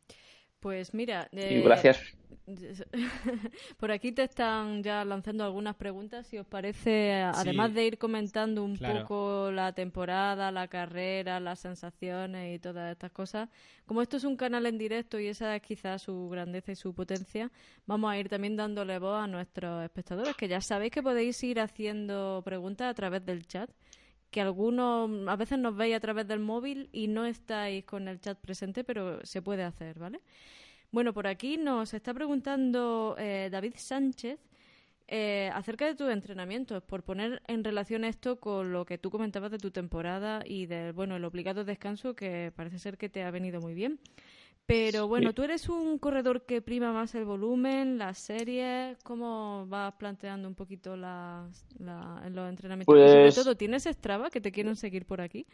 Pues 0.61 0.95
mira, 0.95 1.29
eh, 1.33 1.63
gracias. 1.65 2.01
Por 3.77 3.91
aquí 3.91 4.13
te 4.13 4.23
están 4.23 4.83
ya 4.83 5.05
lanzando 5.05 5.45
algunas 5.45 5.75
preguntas, 5.75 6.27
si 6.27 6.39
os 6.39 6.47
parece, 6.47 7.13
además 7.13 7.75
de 7.75 7.87
ir 7.87 7.99
comentando 7.99 8.63
un 8.63 8.79
poco 8.79 9.51
la 9.51 9.73
temporada, 9.73 10.53
la 10.53 10.69
carrera, 10.69 11.41
las 11.41 11.61
sensaciones 11.61 12.55
y 12.55 12.59
todas 12.61 12.93
estas 12.93 13.11
cosas. 13.11 13.49
Como 13.85 14.01
esto 14.01 14.17
es 14.17 14.25
un 14.25 14.37
canal 14.37 14.67
en 14.67 14.79
directo 14.79 15.19
y 15.19 15.27
esa 15.27 15.57
es 15.57 15.63
quizás 15.63 16.03
su 16.03 16.29
grandeza 16.29 16.73
y 16.73 16.77
su 16.77 16.95
potencia, 16.95 17.51
vamos 17.87 18.13
a 18.13 18.19
ir 18.19 18.29
también 18.29 18.57
dándole 18.57 18.99
voz 18.99 19.25
a 19.25 19.27
nuestros 19.27 19.83
espectadores, 19.83 20.37
que 20.37 20.47
ya 20.47 20.61
sabéis 20.61 20.93
que 20.93 21.03
podéis 21.03 21.43
ir 21.43 21.59
haciendo 21.61 22.43
preguntas 22.45 22.89
a 22.89 22.95
través 22.95 23.25
del 23.25 23.47
chat 23.47 23.71
que 24.31 24.41
algunos 24.41 25.29
a 25.29 25.37
veces 25.37 25.59
nos 25.59 25.77
veis 25.77 25.97
a 25.97 26.01
través 26.01 26.27
del 26.27 26.41
móvil 26.41 26.91
y 26.93 27.09
no 27.09 27.25
estáis 27.25 27.85
con 27.85 28.09
el 28.09 28.21
chat 28.21 28.39
presente, 28.39 28.85
pero 28.85 29.25
se 29.25 29.41
puede 29.41 29.63
hacer, 29.63 29.99
¿vale? 29.99 30.21
Bueno, 30.93 31.13
por 31.13 31.27
aquí 31.27 31.57
nos 31.57 31.95
está 31.95 32.15
preguntando 32.15 33.17
eh, 33.19 33.49
David 33.51 33.75
Sánchez 33.77 34.39
eh, 35.09 35.51
acerca 35.55 35.87
de 35.87 35.95
tus 35.95 36.11
entrenamientos, 36.11 36.83
por 36.83 37.05
poner 37.05 37.41
en 37.47 37.63
relación 37.63 38.05
esto 38.05 38.41
con 38.41 38.73
lo 38.73 38.85
que 38.85 38.99
tú 38.99 39.11
comentabas 39.11 39.53
de 39.53 39.59
tu 39.59 39.71
temporada 39.71 40.43
y 40.45 40.67
del 40.67 40.93
bueno 40.93 41.15
el 41.17 41.25
obligado 41.25 41.65
descanso 41.65 42.15
que 42.15 42.53
parece 42.57 42.81
ser 42.81 42.99
que 42.99 43.09
te 43.09 43.23
ha 43.23 43.31
venido 43.31 43.61
muy 43.61 43.75
bien. 43.75 44.01
Pero 44.67 45.07
bueno, 45.07 45.33
tú 45.33 45.45
eres 45.45 45.69
un 45.69 45.97
corredor 45.99 46.45
que 46.45 46.61
prima 46.61 46.93
más 46.93 47.15
el 47.15 47.25
volumen, 47.25 47.99
las 47.99 48.19
series. 48.19 48.99
¿Cómo 49.05 49.65
vas 49.69 49.95
planteando 49.95 50.49
un 50.49 50.57
poquito 50.57 50.97
las, 50.97 51.65
los 51.79 52.49
entrenamientos? 52.49 52.93
sobre 52.93 53.23
pues 53.23 53.35
todo, 53.37 53.57
¿tienes 53.57 53.85
Strava 53.85 54.29
que 54.29 54.41
te 54.41 54.51
quieren 54.51 54.75
seguir 54.75 55.07
por 55.07 55.21
aquí? 55.21 55.47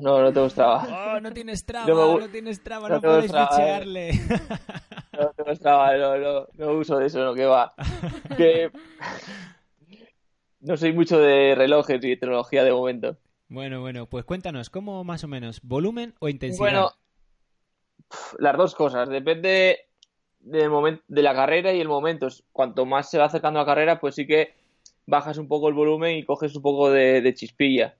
No, 0.00 0.22
no 0.22 0.32
tengo 0.32 0.48
Strava. 0.48 0.86
Oh, 1.16 1.20
no 1.20 1.32
tienes 1.32 1.64
traba, 1.64 1.86
no, 1.86 2.18
no 2.18 2.28
tienes 2.28 2.62
traba, 2.62 2.88
no, 2.88 3.00
puedes 3.00 3.26
fichearle. 3.26 4.10
Eh. 4.10 4.20
No 5.12 5.30
tengo 5.36 5.54
Strava, 5.54 5.96
no, 5.96 6.16
no, 6.16 6.46
no 6.54 6.72
uso 6.72 6.98
de 6.98 7.06
eso, 7.06 7.22
no, 7.22 7.34
que 7.34 7.44
va. 7.44 7.74
Que... 8.36 8.70
No 10.60 10.76
soy 10.76 10.92
mucho 10.92 11.18
de 11.18 11.56
relojes 11.56 12.02
y 12.04 12.16
tecnología 12.16 12.62
de 12.62 12.70
momento. 12.70 13.18
Bueno, 13.48 13.80
bueno, 13.80 14.06
pues 14.06 14.24
cuéntanos, 14.24 14.70
¿cómo 14.70 15.02
más 15.02 15.24
o 15.24 15.28
menos? 15.28 15.60
¿Volumen 15.60 16.14
o 16.20 16.28
intensidad? 16.28 16.60
Bueno, 16.60 16.92
las 18.38 18.56
dos 18.56 18.76
cosas. 18.76 19.08
Depende 19.08 19.88
del 20.38 20.70
momento, 20.70 21.02
de 21.08 21.22
la 21.22 21.34
carrera 21.34 21.72
y 21.72 21.80
el 21.80 21.88
momento. 21.88 22.28
Cuanto 22.52 22.86
más 22.86 23.10
se 23.10 23.18
va 23.18 23.24
acercando 23.24 23.58
a 23.58 23.62
la 23.64 23.66
carrera, 23.66 23.98
pues 23.98 24.14
sí 24.14 24.24
que 24.24 24.54
bajas 25.04 25.36
un 25.36 25.48
poco 25.48 25.68
el 25.68 25.74
volumen 25.74 26.16
y 26.16 26.24
coges 26.24 26.54
un 26.54 26.62
poco 26.62 26.92
de 26.92 27.34
chispilla. 27.34 27.96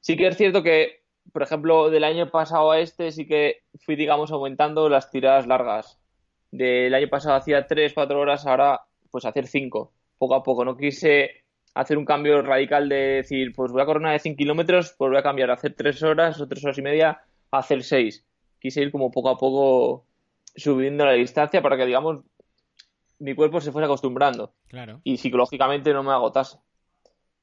Sí 0.00 0.18
que 0.18 0.26
es 0.26 0.36
cierto 0.36 0.62
que 0.62 1.05
por 1.32 1.42
ejemplo, 1.42 1.90
del 1.90 2.04
año 2.04 2.30
pasado 2.30 2.70
a 2.70 2.80
este 2.80 3.12
sí 3.12 3.26
que 3.26 3.62
fui, 3.80 3.96
digamos, 3.96 4.30
aumentando 4.30 4.88
las 4.88 5.10
tiradas 5.10 5.46
largas. 5.46 5.98
Del 6.50 6.94
año 6.94 7.08
pasado 7.08 7.36
hacía 7.36 7.66
3, 7.66 7.92
4 7.94 8.18
horas, 8.18 8.46
ahora 8.46 8.82
pues 9.10 9.24
hacer 9.24 9.46
5, 9.46 9.92
poco 10.18 10.34
a 10.34 10.42
poco. 10.42 10.64
No 10.64 10.76
quise 10.76 11.44
hacer 11.74 11.98
un 11.98 12.04
cambio 12.04 12.40
radical 12.42 12.88
de 12.88 12.96
decir, 12.96 13.52
pues 13.54 13.72
voy 13.72 13.82
a 13.82 13.86
correr 13.86 14.00
una 14.00 14.12
de 14.12 14.18
100 14.18 14.36
kilómetros, 14.36 14.94
pues 14.96 15.10
voy 15.10 15.18
a 15.18 15.22
cambiar 15.22 15.50
a 15.50 15.54
hacer 15.54 15.74
3 15.74 16.02
horas 16.04 16.40
o 16.40 16.48
3 16.48 16.64
horas 16.64 16.78
y 16.78 16.82
media 16.82 17.20
a 17.50 17.58
hacer 17.58 17.82
6. 17.82 18.24
Quise 18.58 18.82
ir 18.82 18.90
como 18.90 19.10
poco 19.10 19.28
a 19.28 19.36
poco 19.36 20.06
subiendo 20.54 21.04
la 21.04 21.12
distancia 21.12 21.60
para 21.60 21.76
que, 21.76 21.86
digamos, 21.86 22.24
mi 23.18 23.34
cuerpo 23.34 23.60
se 23.60 23.72
fuese 23.72 23.84
acostumbrando. 23.84 24.52
Claro. 24.68 25.00
Y 25.04 25.18
psicológicamente 25.18 25.92
no 25.92 26.02
me 26.02 26.12
agotase. 26.12 26.58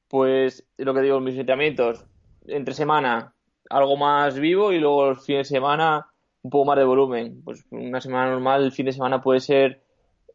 Pues 0.08 0.66
lo 0.76 0.94
que 0.94 1.00
digo, 1.00 1.20
mis 1.20 1.36
entrenamientos, 1.36 2.04
entre 2.46 2.74
semana, 2.74 3.34
algo 3.70 3.96
más 3.96 4.38
vivo 4.38 4.72
y 4.72 4.78
luego 4.78 5.10
el 5.10 5.16
fin 5.16 5.38
de 5.38 5.44
semana 5.44 6.06
un 6.42 6.50
poco 6.50 6.66
más 6.66 6.76
de 6.76 6.84
volumen. 6.84 7.42
Pues 7.44 7.64
una 7.70 8.00
semana 8.00 8.30
normal, 8.30 8.64
el 8.64 8.72
fin 8.72 8.86
de 8.86 8.92
semana 8.92 9.20
puede 9.20 9.40
ser 9.40 9.82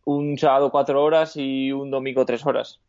un 0.05 0.37
sábado 0.37 0.71
cuatro 0.71 1.03
horas 1.03 1.35
y 1.35 1.71
un 1.71 1.91
domingo 1.91 2.25
tres 2.25 2.45
horas. 2.45 2.81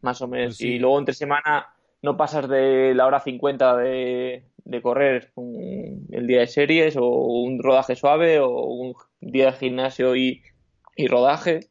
Más 0.00 0.20
o 0.22 0.28
menos. 0.28 0.58
Pues 0.58 0.60
y 0.60 0.78
luego 0.78 0.98
entre 0.98 1.14
semana 1.14 1.68
no 2.02 2.16
pasas 2.16 2.48
de 2.48 2.94
la 2.94 3.06
hora 3.06 3.20
50 3.20 3.76
de, 3.76 4.44
de 4.64 4.82
correr 4.82 5.32
el 5.36 6.26
día 6.26 6.40
de 6.40 6.46
series 6.46 6.96
o 6.96 7.06
un 7.06 7.62
rodaje 7.62 7.96
suave 7.96 8.40
o 8.40 8.50
un 8.50 8.94
día 9.20 9.46
de 9.46 9.52
gimnasio 9.52 10.14
y, 10.14 10.42
y 10.96 11.06
rodaje 11.08 11.68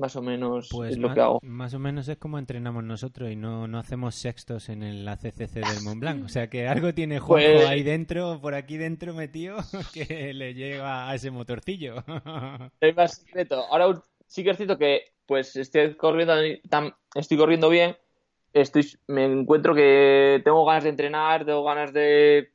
más 0.00 0.16
o 0.16 0.22
menos 0.22 0.68
pues 0.70 0.92
es 0.92 0.98
lo 0.98 1.14
que 1.14 1.20
hago. 1.20 1.38
Más 1.42 1.74
o 1.74 1.78
menos 1.78 2.08
es 2.08 2.16
como 2.16 2.38
entrenamos 2.38 2.82
nosotros 2.82 3.30
y 3.30 3.36
no, 3.36 3.68
no 3.68 3.78
hacemos 3.78 4.14
sextos 4.14 4.68
en 4.68 4.82
el 4.82 5.06
ACCC 5.06 5.52
del 5.52 5.82
Mont 5.84 6.00
Blanc. 6.00 6.24
O 6.24 6.28
sea 6.28 6.48
que 6.48 6.66
algo 6.66 6.92
tiene 6.94 7.20
juego 7.20 7.58
pues 7.58 7.68
ahí 7.68 7.82
dentro, 7.82 8.40
por 8.40 8.54
aquí 8.54 8.76
dentro 8.78 9.14
metido, 9.14 9.58
que 9.94 10.32
le 10.34 10.54
lleva 10.54 11.08
a 11.08 11.14
ese 11.14 11.30
motorcillo. 11.30 12.02
Es 12.80 12.96
más 12.96 13.14
secreto. 13.16 13.64
Ahora 13.70 14.02
sí 14.26 14.42
que 14.42 14.50
es 14.50 14.56
cierto 14.56 14.78
que 14.78 15.02
pues 15.26 15.54
estoy 15.54 15.94
corriendo, 15.94 16.34
estoy 17.14 17.36
corriendo 17.36 17.68
bien, 17.68 17.96
estoy, 18.52 18.86
me 19.06 19.26
encuentro 19.26 19.74
que 19.74 20.40
tengo 20.42 20.64
ganas 20.64 20.84
de 20.84 20.90
entrenar, 20.90 21.44
tengo 21.44 21.62
ganas 21.62 21.92
de... 21.92 22.48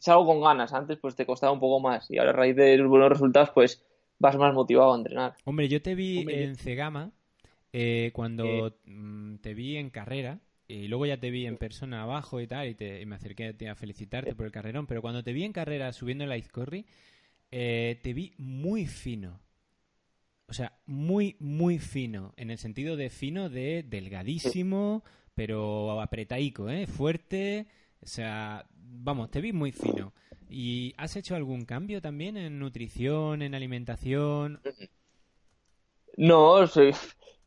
Salgo 0.00 0.26
con 0.26 0.42
ganas, 0.42 0.74
antes 0.74 0.98
pues 0.98 1.16
te 1.16 1.24
costaba 1.24 1.52
un 1.52 1.60
poco 1.60 1.80
más 1.80 2.10
y 2.10 2.18
ahora 2.18 2.32
a 2.32 2.34
raíz 2.34 2.54
de 2.54 2.76
los 2.76 2.88
buenos 2.88 3.08
resultados 3.08 3.50
pues 3.54 3.82
vas 4.20 4.36
más 4.36 4.54
motivado 4.54 4.92
a 4.92 4.98
entrenar. 4.98 5.34
Hombre, 5.44 5.68
yo 5.68 5.82
te 5.82 5.96
vi 5.96 6.24
en 6.28 6.54
Cegama 6.54 7.10
eh, 7.72 8.10
cuando 8.12 8.78
mm, 8.84 9.36
te 9.36 9.54
vi 9.54 9.76
en 9.76 9.90
carrera 9.90 10.38
y 10.68 10.86
luego 10.86 11.06
ya 11.06 11.18
te 11.18 11.30
vi 11.30 11.46
en 11.46 11.56
persona 11.56 12.02
abajo 12.02 12.40
y 12.40 12.46
tal 12.46 12.68
y, 12.68 12.74
te, 12.74 13.04
me 13.06 13.16
acerqué 13.16 13.56
a 13.68 13.74
felicitarte 13.74 14.36
por 14.36 14.46
el 14.46 14.52
carrerón, 14.52 14.86
pero 14.86 15.02
cuando 15.02 15.24
te 15.24 15.32
vi 15.32 15.42
en 15.42 15.52
carrera 15.52 15.92
subiendo 15.92 16.24
el 16.24 16.38
Izcorri, 16.38 16.86
eh, 17.50 17.98
te 18.02 18.12
vi 18.12 18.34
muy 18.38 18.86
fino. 18.86 19.40
O 20.46 20.52
sea, 20.52 20.78
muy, 20.86 21.36
muy 21.40 21.78
fino. 21.78 22.34
En 22.36 22.50
el 22.50 22.58
sentido 22.58 22.96
de 22.96 23.08
fino 23.08 23.48
de 23.48 23.84
delgadísimo, 23.84 25.02
pero 25.34 26.00
apretaico, 26.00 26.68
¿eh? 26.68 26.86
Fuerte, 26.86 27.66
o 28.02 28.06
sea, 28.06 28.66
vamos, 28.74 29.30
te 29.30 29.40
vi 29.40 29.52
muy 29.52 29.72
fino. 29.72 30.12
¿Y 30.50 30.94
has 30.96 31.16
hecho 31.16 31.36
algún 31.36 31.64
cambio 31.64 32.02
también 32.02 32.36
en 32.36 32.58
nutrición, 32.58 33.42
en 33.42 33.54
alimentación? 33.54 34.60
No, 36.16 36.66
sí, 36.66 36.90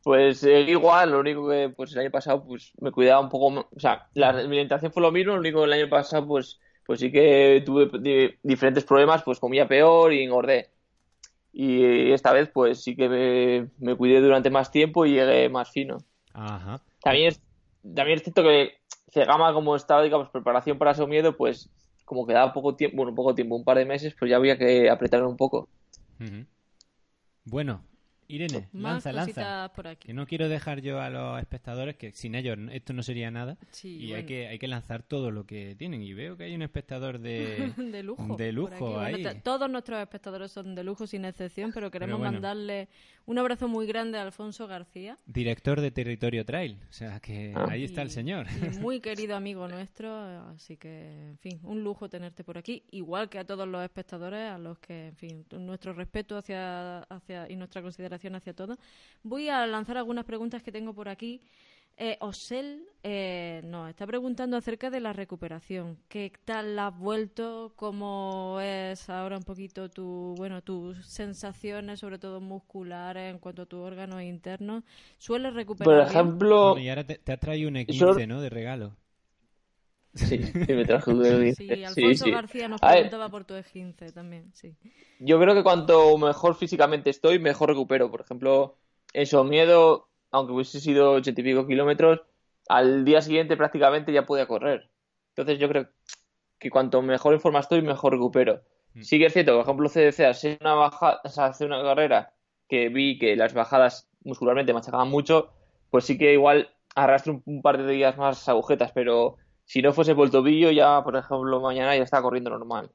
pues 0.02 0.42
eh, 0.44 0.62
igual, 0.62 1.10
lo 1.12 1.20
único 1.20 1.48
que 1.48 1.68
pues 1.68 1.92
el 1.92 2.00
año 2.00 2.10
pasado 2.10 2.44
pues 2.44 2.72
me 2.80 2.90
cuidaba 2.90 3.20
un 3.20 3.28
poco, 3.28 3.68
o 3.70 3.80
sea, 3.80 4.08
la 4.14 4.30
alimentación 4.30 4.92
fue 4.92 5.02
lo 5.02 5.12
mismo, 5.12 5.34
lo 5.34 5.40
único 5.40 5.60
que 5.60 5.66
el 5.66 5.72
año 5.72 5.88
pasado 5.88 6.26
pues 6.26 6.60
pues 6.86 7.00
sí 7.00 7.10
que 7.10 7.62
tuve 7.64 8.38
diferentes 8.42 8.84
problemas, 8.84 9.22
pues 9.22 9.40
comía 9.40 9.66
peor 9.66 10.12
y 10.12 10.22
engordé. 10.22 10.70
Y 11.52 12.12
esta 12.12 12.32
vez 12.32 12.50
pues 12.52 12.82
sí 12.82 12.96
que 12.96 13.08
me, 13.08 13.70
me 13.78 13.96
cuidé 13.96 14.20
durante 14.20 14.50
más 14.50 14.70
tiempo 14.70 15.06
y 15.06 15.12
llegué 15.12 15.48
más 15.48 15.70
fino. 15.70 15.98
Ajá. 16.32 16.82
También 17.02 17.28
es, 17.28 17.40
también 17.82 18.18
es 18.18 18.22
cierto 18.22 18.42
que 18.42 18.74
Cegama 19.08 19.52
como 19.52 19.76
estaba, 19.76 20.02
digamos, 20.02 20.28
preparación 20.30 20.78
para 20.78 20.94
su 20.94 21.06
miedo, 21.06 21.36
pues 21.36 21.70
como 22.04 22.26
quedaba 22.26 22.52
poco 22.52 22.76
tiempo, 22.76 22.98
bueno, 22.98 23.14
poco 23.14 23.34
tiempo, 23.34 23.56
un 23.56 23.64
par 23.64 23.78
de 23.78 23.86
meses, 23.86 24.14
pues 24.18 24.30
ya 24.30 24.36
había 24.36 24.58
que 24.58 24.90
apretar 24.90 25.22
un 25.24 25.36
poco. 25.36 25.68
Bueno, 27.44 27.84
Irene, 28.28 28.68
lanza, 28.72 29.12
lanza. 29.12 29.70
Que 29.98 30.12
no 30.14 30.26
quiero 30.26 30.48
dejar 30.48 30.80
yo 30.80 31.00
a 31.00 31.10
los 31.10 31.38
espectadores 31.38 31.96
que 31.96 32.12
sin 32.12 32.34
ellos 32.34 32.58
esto 32.72 32.92
no 32.92 33.02
sería 33.02 33.30
nada. 33.30 33.58
y 33.82 34.12
hay, 34.12 34.24
que, 34.24 34.48
hay 34.48 34.58
que 34.58 34.68
lanzar 34.68 35.02
todo 35.02 35.30
lo 35.30 35.46
que 35.46 35.74
tienen. 35.76 36.02
Y 36.02 36.12
veo 36.14 36.36
que 36.36 36.44
hay 36.44 36.54
un 36.54 36.62
espectador 36.62 37.18
de, 37.18 37.72
de 37.76 38.02
lujo. 38.02 38.36
De 38.36 38.52
lujo 38.52 38.98
ahí. 38.98 39.24
todos 39.42 39.70
nuestros 39.70 40.00
espectadores 40.00 40.52
son 40.52 40.74
de 40.74 40.84
lujo 40.84 41.06
sin 41.06 41.24
excepción, 41.24 41.72
pero 41.72 41.90
queremos 41.90 42.20
mandarle 42.20 42.88
un 43.26 43.38
abrazo 43.38 43.68
muy 43.68 43.86
grande 43.86 44.18
a 44.18 44.22
Alfonso 44.22 44.66
García. 44.66 45.18
Director 45.26 45.80
de 45.80 45.90
Territorio 45.90 46.44
Trail. 46.44 46.78
O 46.88 46.92
sea 46.92 47.20
que 47.20 47.52
ah. 47.54 47.68
ahí 47.70 47.84
está 47.84 48.02
el 48.02 48.10
señor. 48.10 48.46
muy 48.80 49.00
querido 49.00 49.34
amigo 49.34 49.66
nuestro. 49.66 50.14
Así 50.50 50.76
que, 50.76 51.30
en 51.30 51.38
fin, 51.38 51.58
un 51.62 51.82
lujo 51.82 52.08
tenerte 52.10 52.44
por 52.44 52.58
aquí. 52.58 52.84
Igual 52.90 53.28
que 53.28 53.38
a 53.38 53.46
todos 53.46 53.66
los 53.66 53.82
espectadores, 53.82 54.50
a 54.50 54.58
los 54.58 54.78
que, 54.78 55.08
en 55.08 55.16
fin, 55.16 55.46
nuestro 55.52 55.94
respeto 55.94 56.36
hacia, 56.36 57.00
hacia 57.00 57.50
y 57.50 57.56
nuestra 57.56 57.80
consideración 57.80 58.13
hacia 58.14 58.54
todo. 58.54 58.76
Voy 59.22 59.48
a 59.48 59.66
lanzar 59.66 59.96
algunas 59.96 60.24
preguntas 60.24 60.62
que 60.62 60.72
tengo 60.72 60.94
por 60.94 61.08
aquí. 61.08 61.40
Eh, 61.96 62.16
Osel 62.20 62.88
eh, 63.04 63.60
nos 63.64 63.88
está 63.88 64.04
preguntando 64.04 64.56
acerca 64.56 64.90
de 64.90 64.98
la 64.98 65.12
recuperación. 65.12 65.98
¿Qué 66.08 66.32
tal 66.44 66.74
la 66.74 66.88
has 66.88 66.98
vuelto? 66.98 67.72
¿Cómo 67.76 68.58
es 68.60 69.08
ahora 69.08 69.36
un 69.36 69.44
poquito 69.44 69.88
tu, 69.88 70.34
bueno, 70.36 70.60
tus 70.60 71.06
sensaciones, 71.06 72.00
sobre 72.00 72.18
todo 72.18 72.40
musculares, 72.40 73.32
en 73.32 73.38
cuanto 73.38 73.62
a 73.62 73.66
tus 73.66 73.78
órganos 73.78 74.22
internos? 74.22 74.82
¿Sueles 75.18 75.54
recuperar? 75.54 76.02
Por 76.02 76.08
ejemplo. 76.08 76.78
y 76.78 76.88
ahora 76.88 77.04
te, 77.04 77.18
te 77.18 77.32
ha 77.32 77.36
traído 77.36 77.68
un 77.68 77.76
E15, 77.76 78.26
¿no? 78.26 78.40
De 78.40 78.50
regalo. 78.50 78.96
Sí, 80.28 80.38
me 80.54 80.84
trajo 80.84 81.10
un 81.10 81.24
E15. 81.24 81.54
Sí, 81.54 81.84
Alfonso 81.84 82.30
García 82.30 82.68
nos 82.68 82.80
preguntaba 82.80 83.28
por 83.28 83.44
tu 83.44 83.54
E15 83.54 84.12
también, 84.12 84.52
sí. 84.54 84.76
Yo 85.18 85.40
creo 85.40 85.54
que 85.54 85.64
cuanto 85.64 86.16
mejor 86.18 86.54
físicamente 86.54 87.10
estoy, 87.10 87.40
mejor 87.40 87.70
recupero. 87.70 88.10
Por 88.10 88.20
ejemplo, 88.20 88.76
en 89.12 89.48
miedo, 89.48 90.08
aunque 90.30 90.52
hubiese 90.52 90.80
sido 90.80 91.12
ochenta 91.12 91.40
y 91.40 91.44
pico 91.44 91.66
kilómetros, 91.66 92.20
al 92.68 93.04
día 93.04 93.22
siguiente 93.22 93.56
prácticamente 93.56 94.12
ya 94.12 94.24
podía 94.24 94.46
correr. 94.46 94.88
Entonces 95.30 95.58
yo 95.58 95.68
creo 95.68 95.88
que 96.58 96.70
cuanto 96.70 97.02
mejor 97.02 97.34
en 97.34 97.40
forma 97.40 97.58
estoy, 97.58 97.82
mejor 97.82 98.12
recupero. 98.12 98.62
Mm. 98.94 99.02
Sí 99.02 99.18
que 99.18 99.26
es 99.26 99.32
cierto, 99.32 99.54
por 99.54 99.62
ejemplo, 99.62 99.88
CDC, 99.88 100.26
hace 100.26 100.58
una, 100.60 100.74
baja, 100.74 101.20
hace 101.24 101.64
una 101.64 101.82
carrera 101.82 102.32
que 102.68 102.88
vi 102.88 103.18
que 103.18 103.34
las 103.34 103.52
bajadas 103.52 104.08
muscularmente 104.22 104.72
machacaban 104.72 105.10
mucho, 105.10 105.50
pues 105.90 106.04
sí 106.04 106.16
que 106.16 106.32
igual 106.32 106.70
arrastro 106.94 107.42
un 107.44 107.62
par 107.62 107.82
de 107.82 107.92
días 107.92 108.16
más 108.16 108.48
agujetas, 108.48 108.92
pero 108.92 109.36
si 109.64 109.82
no 109.82 109.92
fuese 109.92 110.14
por 110.14 110.26
el 110.26 110.30
tobillo, 110.30 110.70
ya, 110.70 111.02
por 111.02 111.16
ejemplo, 111.16 111.60
mañana 111.60 111.96
ya 111.96 112.02
está 112.02 112.20
corriendo 112.22 112.50
normal. 112.50 112.90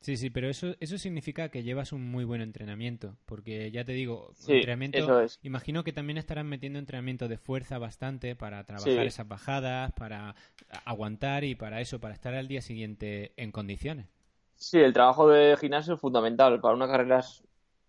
Sí, 0.00 0.16
sí, 0.16 0.30
pero 0.30 0.48
eso, 0.48 0.74
eso 0.80 0.96
significa 0.96 1.50
que 1.50 1.62
llevas 1.62 1.92
un 1.92 2.10
muy 2.10 2.24
buen 2.24 2.40
entrenamiento, 2.40 3.16
porque 3.26 3.70
ya 3.70 3.84
te 3.84 3.92
digo, 3.92 4.32
entrenamiento, 4.48 5.26
imagino 5.42 5.84
que 5.84 5.92
también 5.92 6.16
estarán 6.16 6.46
metiendo 6.46 6.78
entrenamiento 6.78 7.28
de 7.28 7.36
fuerza 7.36 7.76
bastante 7.76 8.34
para 8.34 8.64
trabajar 8.64 9.06
esas 9.06 9.28
bajadas, 9.28 9.92
para 9.92 10.34
aguantar 10.86 11.44
y 11.44 11.54
para 11.54 11.82
eso, 11.82 12.00
para 12.00 12.14
estar 12.14 12.34
al 12.34 12.48
día 12.48 12.62
siguiente 12.62 13.34
en 13.36 13.52
condiciones. 13.52 14.06
Sí, 14.56 14.78
el 14.78 14.94
trabajo 14.94 15.28
de 15.28 15.54
gimnasio 15.58 15.94
es 15.94 16.00
fundamental, 16.00 16.60
para 16.62 16.74
una 16.74 16.86
carrera 16.86 17.22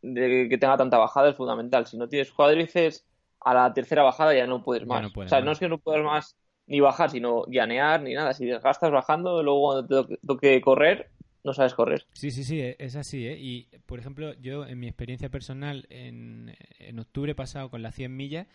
de 0.01 0.47
que 0.49 0.57
tenga 0.57 0.75
tanta 0.75 0.97
bajada 0.97 1.29
es 1.29 1.37
fundamental. 1.37 1.87
Si 1.87 1.97
no 1.97 2.09
tienes 2.09 2.31
cuádriceps, 2.31 3.05
a 3.39 3.53
la 3.53 3.73
tercera 3.73 4.03
bajada 4.03 4.35
ya 4.35 4.47
no 4.47 4.61
puedes 4.61 4.85
más. 4.85 5.11
o 5.15 5.27
sea, 5.27 5.39
no 5.39 5.51
es 5.51 5.59
que 5.59 5.69
no 5.69 5.77
puedas 5.77 6.03
más 6.03 6.35
ni 6.71 6.79
bajar, 6.79 7.11
sino 7.11 7.45
llanear, 7.47 8.01
ni 8.01 8.13
nada. 8.13 8.33
Si 8.33 8.47
gastas 8.47 8.91
bajando, 8.91 9.43
luego 9.43 9.61
cuando 9.61 10.05
te 10.07 10.17
toque 10.25 10.61
correr, 10.61 11.09
no 11.43 11.53
sabes 11.53 11.73
correr. 11.73 12.05
Sí, 12.13 12.31
sí, 12.31 12.45
sí, 12.45 12.61
es 12.61 12.95
así. 12.95 13.27
¿eh? 13.27 13.37
Y, 13.37 13.67
por 13.85 13.99
ejemplo, 13.99 14.33
yo 14.35 14.65
en 14.65 14.79
mi 14.79 14.87
experiencia 14.87 15.27
personal, 15.27 15.85
en, 15.89 16.55
en 16.79 16.97
octubre 16.97 17.35
pasado 17.35 17.69
con 17.69 17.81
las 17.81 17.93
100 17.95 18.15
millas, 18.15 18.47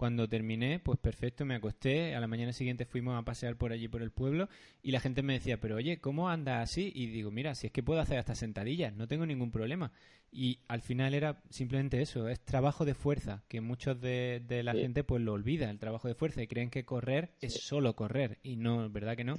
cuando 0.00 0.30
terminé, 0.30 0.78
pues 0.78 0.98
perfecto, 0.98 1.44
me 1.44 1.56
acosté, 1.56 2.14
a 2.14 2.20
la 2.20 2.26
mañana 2.26 2.54
siguiente 2.54 2.86
fuimos 2.86 3.20
a 3.20 3.22
pasear 3.22 3.56
por 3.56 3.70
allí 3.70 3.86
por 3.86 4.00
el 4.00 4.10
pueblo 4.10 4.48
y 4.82 4.92
la 4.92 5.00
gente 5.00 5.22
me 5.22 5.34
decía, 5.34 5.60
pero 5.60 5.76
oye, 5.76 6.00
¿cómo 6.00 6.30
andas 6.30 6.62
así? 6.62 6.90
Y 6.94 7.08
digo, 7.08 7.30
mira, 7.30 7.54
si 7.54 7.66
es 7.66 7.72
que 7.74 7.82
puedo 7.82 8.00
hacer 8.00 8.16
hasta 8.16 8.34
sentadillas, 8.34 8.94
no 8.94 9.06
tengo 9.06 9.26
ningún 9.26 9.52
problema. 9.52 9.92
Y 10.32 10.60
al 10.68 10.80
final 10.80 11.12
era 11.12 11.42
simplemente 11.50 12.00
eso, 12.00 12.28
es 12.30 12.40
trabajo 12.40 12.86
de 12.86 12.94
fuerza, 12.94 13.42
que 13.46 13.60
muchos 13.60 14.00
de, 14.00 14.42
la 14.64 14.72
gente 14.72 15.04
pues 15.04 15.20
lo 15.20 15.34
olvida, 15.34 15.68
el 15.68 15.78
trabajo 15.78 16.08
de 16.08 16.14
fuerza, 16.14 16.40
y 16.40 16.48
creen 16.48 16.70
que 16.70 16.86
correr 16.86 17.34
es 17.42 17.62
solo 17.62 17.94
correr, 17.94 18.38
y 18.42 18.56
no, 18.56 18.88
¿verdad 18.88 19.18
que 19.18 19.24
no? 19.24 19.36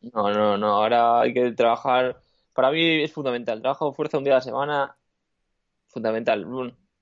No, 0.00 0.32
no, 0.32 0.56
no, 0.58 0.68
ahora 0.76 1.22
hay 1.22 1.34
que 1.34 1.50
trabajar, 1.54 2.20
para 2.52 2.70
mí 2.70 3.02
es 3.02 3.12
fundamental, 3.12 3.60
trabajo 3.60 3.88
de 3.88 3.96
fuerza 3.96 4.18
un 4.18 4.22
día 4.22 4.34
a 4.34 4.36
la 4.36 4.42
semana, 4.42 4.96
fundamental. 5.88 6.46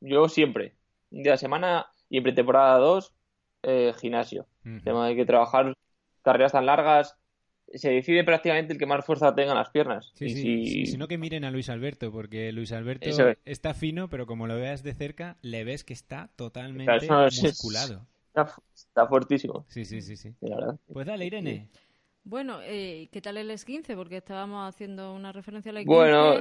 Yo 0.01 0.31
siempre, 0.31 0.77
un 1.11 1.23
día 1.23 1.33
a 1.33 1.35
la 1.35 1.39
semana 1.39 1.87
y 2.11 2.19
en 2.19 2.25
pretemporada 2.25 2.77
2, 2.79 3.15
eh, 3.63 3.95
gimnasio. 3.99 4.47
Hay 4.85 5.17
que 5.17 5.25
trabajar 5.25 5.73
carreras 6.23 6.53
tan 6.53 6.67
largas. 6.67 7.17
Se 7.73 7.89
decide 7.89 8.25
prácticamente 8.25 8.73
el 8.73 8.79
que 8.81 8.87
más 8.87 9.05
fuerza 9.05 9.35
tenga 9.35 9.53
en 9.53 9.59
las 9.59 9.71
piernas. 9.71 10.11
Sí, 10.15 10.29
sí. 10.29 10.87
Si... 10.87 10.99
no, 10.99 11.07
que 11.07 11.19
miren 11.19 11.45
a 11.45 11.53
Luis 11.53 11.71
Alberto, 11.71 12.11
porque 12.11 12.51
Luis 12.51 12.73
Alberto 12.73 13.09
está 13.45 13.75
fino, 13.75 14.11
pero 14.11 14.27
como 14.27 14.49
lo 14.49 14.57
veas 14.57 14.83
de 14.83 14.93
cerca, 14.93 15.39
le 15.41 15.63
ves 15.63 15.85
que 15.85 15.93
está 15.93 16.31
totalmente 16.35 17.09
musculado. 17.43 18.07
Está, 18.75 19.07
fuertísimo. 19.07 19.65
Sí, 19.69 19.85
sí, 19.85 20.03
sí. 20.03 20.17
sí. 20.17 20.35
Pues 20.93 21.07
dale, 21.07 21.27
Irene. 21.27 21.69
Bueno, 22.25 22.61
eh, 22.63 23.09
¿qué 23.13 23.21
tal 23.21 23.37
el 23.37 23.51
S15? 23.51 23.95
Porque 23.97 24.19
estábamos 24.19 24.69
haciendo 24.69 25.15
una 25.15 25.33
referencia 25.33 25.71
a 25.71 25.75
la 25.75 25.81
15 25.81 25.95
Bueno, 25.95 26.41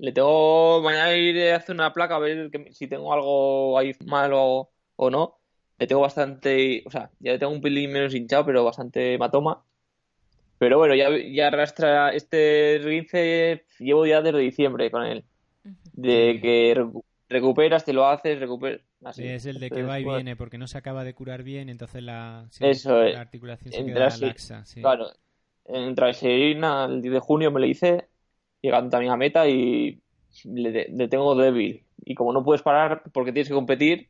le 0.00 0.12
tengo. 0.12 0.80
Mañana 0.82 1.14
iré 1.14 1.52
a 1.52 1.56
hacer 1.56 1.74
una 1.74 1.92
placa 1.92 2.16
a 2.16 2.18
ver 2.18 2.50
si 2.72 2.88
tengo 2.88 3.12
algo 3.12 3.78
ahí 3.78 3.94
malo 4.06 4.70
o 4.96 5.10
no. 5.10 5.38
Le 5.78 5.86
tengo 5.86 6.00
bastante. 6.00 6.82
O 6.86 6.90
sea, 6.90 7.10
ya 7.20 7.32
le 7.32 7.38
tengo 7.38 7.52
un 7.52 7.60
pelín 7.60 7.92
menos 7.92 8.14
hinchado, 8.14 8.46
pero 8.46 8.64
bastante 8.64 9.14
hematoma. 9.14 9.62
Pero 10.58 10.78
bueno, 10.78 10.94
ya, 10.94 11.08
ya 11.16 11.48
arrastra 11.48 12.10
este 12.10 12.80
15. 12.82 13.64
Llevo 13.78 14.06
ya 14.06 14.22
desde 14.22 14.38
diciembre 14.38 14.90
con 14.90 15.04
él. 15.04 15.24
De 15.92 16.38
que 16.40 16.82
recuperas, 17.28 17.84
te 17.84 17.92
lo 17.92 18.06
haces, 18.06 18.40
recuperas. 18.40 18.80
Así. 19.02 19.26
es 19.26 19.46
el 19.46 19.58
de 19.60 19.70
que 19.70 19.82
va 19.82 19.98
y 19.98 20.04
viene 20.04 20.36
porque 20.36 20.58
no 20.58 20.66
se 20.66 20.76
acaba 20.76 21.04
de 21.04 21.14
curar 21.14 21.42
bien, 21.42 21.70
entonces 21.70 22.02
la, 22.02 22.50
Eso 22.60 23.02
la 23.02 23.20
articulación 23.22 23.72
se 23.72 23.86
queda 23.86 24.10
laxa. 24.18 24.64
Claro, 24.74 25.06
en 25.64 25.94
Traserina 25.94 26.84
el 26.84 27.00
10 27.00 27.14
de 27.14 27.20
junio 27.20 27.50
me 27.50 27.60
lo 27.60 27.66
hice 27.66 28.09
llegando 28.62 28.90
también 28.90 29.12
a 29.12 29.16
meta 29.16 29.48
y 29.48 30.00
le, 30.44 31.08
tengo 31.08 31.34
débil. 31.34 31.84
Y 32.04 32.14
como 32.14 32.32
no 32.32 32.44
puedes 32.44 32.62
parar 32.62 33.02
porque 33.12 33.32
tienes 33.32 33.48
que 33.48 33.54
competir, 33.54 34.08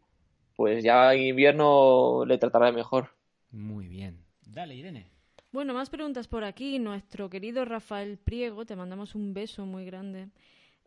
pues 0.57 0.85
ya 0.85 1.15
en 1.15 1.23
invierno 1.23 2.25
le 2.27 2.39
trataré 2.39 2.73
mejor. 2.73 3.11
Muy 3.51 3.89
bien. 3.89 4.25
Dale, 4.47 4.75
Irene. 4.75 5.11
Bueno, 5.53 5.75
más 5.75 5.91
preguntas 5.91 6.29
por 6.29 6.45
aquí. 6.45 6.79
Nuestro 6.79 7.29
querido 7.29 7.65
Rafael 7.65 8.19
Priego, 8.19 8.65
te 8.65 8.77
mandamos 8.77 9.15
un 9.15 9.35
beso 9.35 9.67
muy 9.67 9.85
grande. 9.85 10.29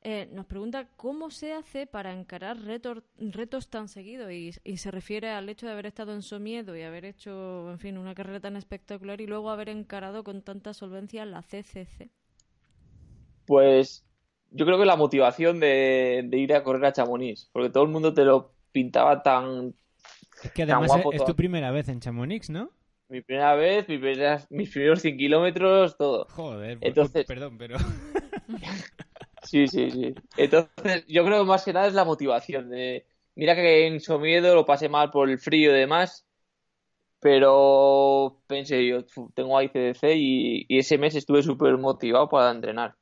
Eh, 0.06 0.28
nos 0.34 0.46
pregunta 0.46 0.90
cómo 0.98 1.30
se 1.30 1.54
hace 1.54 1.88
para 1.88 2.14
encarar 2.14 2.58
retos 2.60 3.70
tan 3.70 3.88
seguidos 3.88 4.30
y, 4.34 4.52
y, 4.66 4.78
se 4.78 4.92
refiere 4.92 5.30
al 5.30 5.48
hecho 5.48 5.66
de 5.66 5.72
haber 5.72 5.86
estado 5.86 6.14
en 6.14 6.22
Somiedo 6.22 6.76
y 6.76 6.82
haber 6.82 7.06
hecho, 7.06 7.72
en 7.72 7.80
fin, 7.80 7.98
una 7.98 8.14
carrera 8.14 8.42
tan 8.42 8.58
espectacular 8.58 9.22
y 9.22 9.28
luego 9.28 9.50
haber 9.50 9.70
encarado 9.70 10.26
con 10.26 10.42
tanta 10.42 10.74
solvencia 10.74 11.26
la 11.26 11.42
CCC. 11.42 12.10
Pues 13.46 14.04
yo 14.54 14.66
creo 14.66 14.78
que 14.78 14.86
la 14.86 14.96
motivación 14.96 15.60
de, 15.60 16.28
ir 16.32 16.54
a 16.54 16.64
correr 16.64 16.86
a 16.86 16.94
Chamonix, 16.94 17.50
porque 17.52 17.70
todo 17.70 17.84
el 17.84 17.90
mundo 17.90 18.14
te 18.14 18.24
lo 18.24 18.54
pintaba 18.72 19.22
tan. 19.24 19.74
Es 20.44 20.52
que 20.52 20.64
además 20.64 20.92
es, 21.12 21.26
tu 21.26 21.36
primera 21.36 21.72
vez 21.72 21.90
en 21.90 22.00
Chamonix, 22.00 22.50
¿no? 22.50 22.70
Mi 23.10 23.22
primera 23.22 23.56
vez, 23.56 23.88
mis, 24.50 24.70
primeros 24.70 25.02
100 25.02 25.18
kilómetros, 25.18 25.98
todo. 25.98 26.26
Joder, 26.30 26.80
pues, 26.80 26.90
Entonces... 26.90 27.26
perdón, 27.26 27.58
pero. 27.58 27.78
sí, 29.44 29.68
sí, 29.68 29.92
sí. 29.92 30.16
Entonces, 30.38 31.06
yo 31.08 31.24
creo 31.26 31.40
que 31.40 31.50
más 31.50 31.66
que 31.66 31.74
nada 31.74 31.88
es 31.88 31.94
la 31.94 32.06
motivación. 32.06 32.70
De... 32.70 33.06
Mira 33.36 33.56
que 33.56 33.88
en 33.88 34.00
Somiedo 34.00 34.56
lo 34.56 34.66
pasé 34.66 34.90
mal 34.90 35.12
por 35.12 35.30
el 35.30 35.40
frío 35.40 35.72
y 35.72 35.80
demás, 35.80 36.26
Pero 37.20 38.42
pensé 38.48 38.86
yo, 38.88 39.06
tengo 39.34 39.62
ICDC 39.62 40.04
y, 40.16 40.66
y 40.68 40.80
ese 40.80 40.98
mes 40.98 41.16
estuve 41.16 41.44
súper 41.44 41.78
motivado 41.78 42.30
para 42.30 42.52
entrenar. 42.52 42.96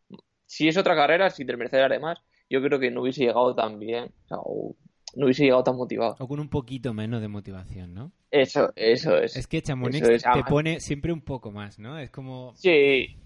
Si 0.52 0.68
es 0.68 0.76
otra 0.76 0.98
carrera, 0.98 1.30
sin 1.30 1.48
Mercedes 1.48 1.86
además, 1.86 2.20
yo 2.50 2.62
creo 2.62 2.78
que 2.78 2.92
no 2.92 3.04
hubiese 3.04 3.24
llegado 3.24 3.56
tan 3.56 3.80
bien. 3.80 4.12
O 4.32 4.76
no 5.16 5.26
hubiese 5.26 5.46
llegado 5.46 5.64
tan 5.64 5.78
motivado. 5.78 6.18
O 6.20 6.28
con 6.28 6.42
un 6.42 6.50
poquito 6.50 6.94
menos 6.94 7.22
de 7.22 7.30
motivación, 7.30 7.94
¿no? 7.94 8.12
Eso, 8.32 8.74
eso 8.76 9.16
es. 9.16 9.38
Es 9.38 9.48
que 9.48 9.62
Chamonix 9.62 10.02
te 10.02 10.44
pone 10.44 10.82
siempre 10.82 11.14
un 11.14 11.22
poco 11.22 11.52
más, 11.52 11.80
¿no? 11.80 11.98
Es 11.98 12.12
como... 12.12 12.54
Sí, 12.56 13.18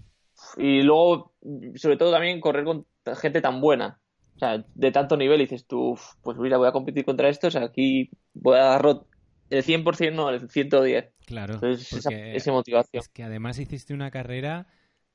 y 0.56 0.82
luego, 0.82 1.34
sobre 1.74 1.96
todo 1.96 2.12
también 2.12 2.40
correr 2.40 2.64
con 2.64 2.86
gente 3.16 3.40
tan 3.40 3.60
buena. 3.60 3.98
O 4.36 4.38
sea, 4.38 4.64
de 4.72 4.92
tanto 4.92 5.16
nivel, 5.16 5.40
dices 5.40 5.66
tú, 5.66 5.98
pues 6.22 6.38
mira, 6.38 6.58
voy 6.58 6.68
a 6.68 6.72
competir 6.72 7.04
contra 7.04 7.28
estos, 7.28 7.56
aquí 7.56 8.08
voy 8.34 8.56
a 8.56 8.66
dar 8.66 9.00
el 9.50 9.64
100%, 9.64 10.14
no, 10.14 10.30
el 10.30 10.48
110. 10.48 11.12
Claro. 11.26 11.54
Entonces, 11.54 11.92
esa, 11.92 12.10
esa, 12.12 12.52
motivación. 12.52 13.00
Es 13.00 13.08
que 13.08 13.24
además 13.24 13.58
hiciste 13.58 13.94
una 13.94 14.12
carrera 14.12 14.68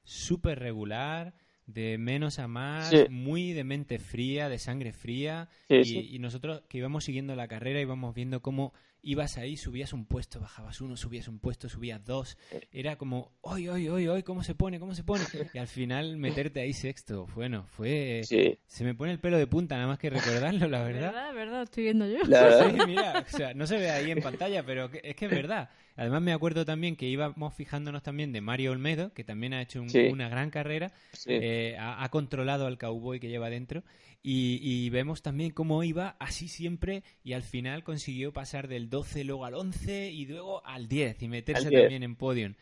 súper 0.04 0.60
regular, 0.60 1.36
de 1.74 1.98
menos 1.98 2.40
a 2.40 2.48
más, 2.48 2.94
muy 3.10 3.54
de 3.54 3.64
mente 3.64 4.00
fría, 4.00 4.50
de 4.50 4.60
sangre 4.60 4.92
fría. 4.92 5.50
y, 5.70 6.16
y, 6.16 6.20
nosotros 6.20 6.64
que 6.68 6.78
íbamos 6.78 7.04
siguiendo 7.04 7.36
la 7.36 7.48
carrera 7.48 7.82
íbamos 7.82 8.14
viendo 8.14 8.42
cómo 8.42 8.74
ibas 9.04 9.38
ahí, 9.38 9.58
subías 9.58 9.94
un 9.94 10.06
puesto, 10.06 10.40
bajabas 10.40 10.82
uno, 10.82 10.96
subías 10.96 11.28
un 11.28 11.40
puesto, 11.40 11.70
subías 11.70 12.04
dos. 12.06 12.38
Era 12.72 12.98
como, 12.98 13.32
hoy, 13.42 13.68
hoy, 13.68 13.88
hoy, 13.90 14.08
hoy, 14.08 14.24
¿cómo 14.24 14.44
se 14.44 14.56
pone? 14.56 14.80
¿Cómo 14.80 14.96
se 14.96 15.04
pone? 15.04 15.24
Y 15.54 15.58
al 15.58 15.68
final 15.68 16.18
meterte 16.18 16.62
ahí 16.62 16.74
sexto. 16.74 17.28
Bueno, 17.36 17.66
fue... 17.70 18.22
Se 18.24 18.84
me 18.84 18.96
pone 18.96 19.12
el 19.12 19.20
pelo 19.20 19.38
de 19.38 19.48
punta 19.48 19.76
nada 19.76 19.88
más 19.88 20.00
que 20.00 20.10
recordarlo, 20.10 20.68
la 20.68 20.84
verdad. 20.84 21.12
verdad, 21.12 21.34
verdad, 21.34 21.64
estoy 21.64 21.84
viendo 21.84 22.08
yo. 22.08 22.20
Sí, 22.26 22.78
mira, 22.88 23.26
o 23.28 23.38
sea, 23.38 23.54
no 23.54 23.68
se 23.68 23.78
ve 23.78 23.90
ahí 23.90 24.12
en 24.12 24.22
pantalla, 24.22 24.64
pero 24.64 24.90
es 25.04 25.16
que 25.16 25.26
es 25.26 25.32
verdad. 25.32 25.70
Además 25.96 26.22
me 26.22 26.34
acuerdo 26.34 26.66
también 26.66 26.96
que 26.96 27.08
íbamos 27.08 27.54
fijándonos 27.54 28.02
también 28.02 28.32
de 28.32 28.42
Mario 28.42 28.72
Olmedo, 28.72 29.14
que 29.14 29.24
también 29.24 29.54
ha 29.54 29.62
hecho 29.62 29.82
una 29.82 30.30
gran 30.30 30.50
carrera, 30.50 30.92
eh, 31.26 31.76
ha, 31.80 32.08
controlado 32.10 32.66
al 32.66 32.78
cowboy 32.78 33.20
que 33.20 33.30
lleva 33.30 33.50
dentro 33.50 33.84
y, 34.24 34.90
vemos 34.92 35.22
también 35.22 35.52
cómo 35.52 35.84
iba 35.84 36.16
así 36.20 36.48
siempre 36.48 37.04
y 37.24 37.34
al 37.34 37.44
final 37.44 37.84
consiguió 37.84 38.34
pasar 38.34 38.68
del 38.68 38.90
12 38.90 39.24
luego 39.24 39.46
al 39.46 39.56
11 39.56 40.12
y 40.12 40.26
luego 40.26 40.66
al 40.66 40.88
10 40.88 41.24
y 41.24 41.28
meterse 41.28 41.72
también 41.72 42.04
en 42.04 42.16
podium. 42.16 42.54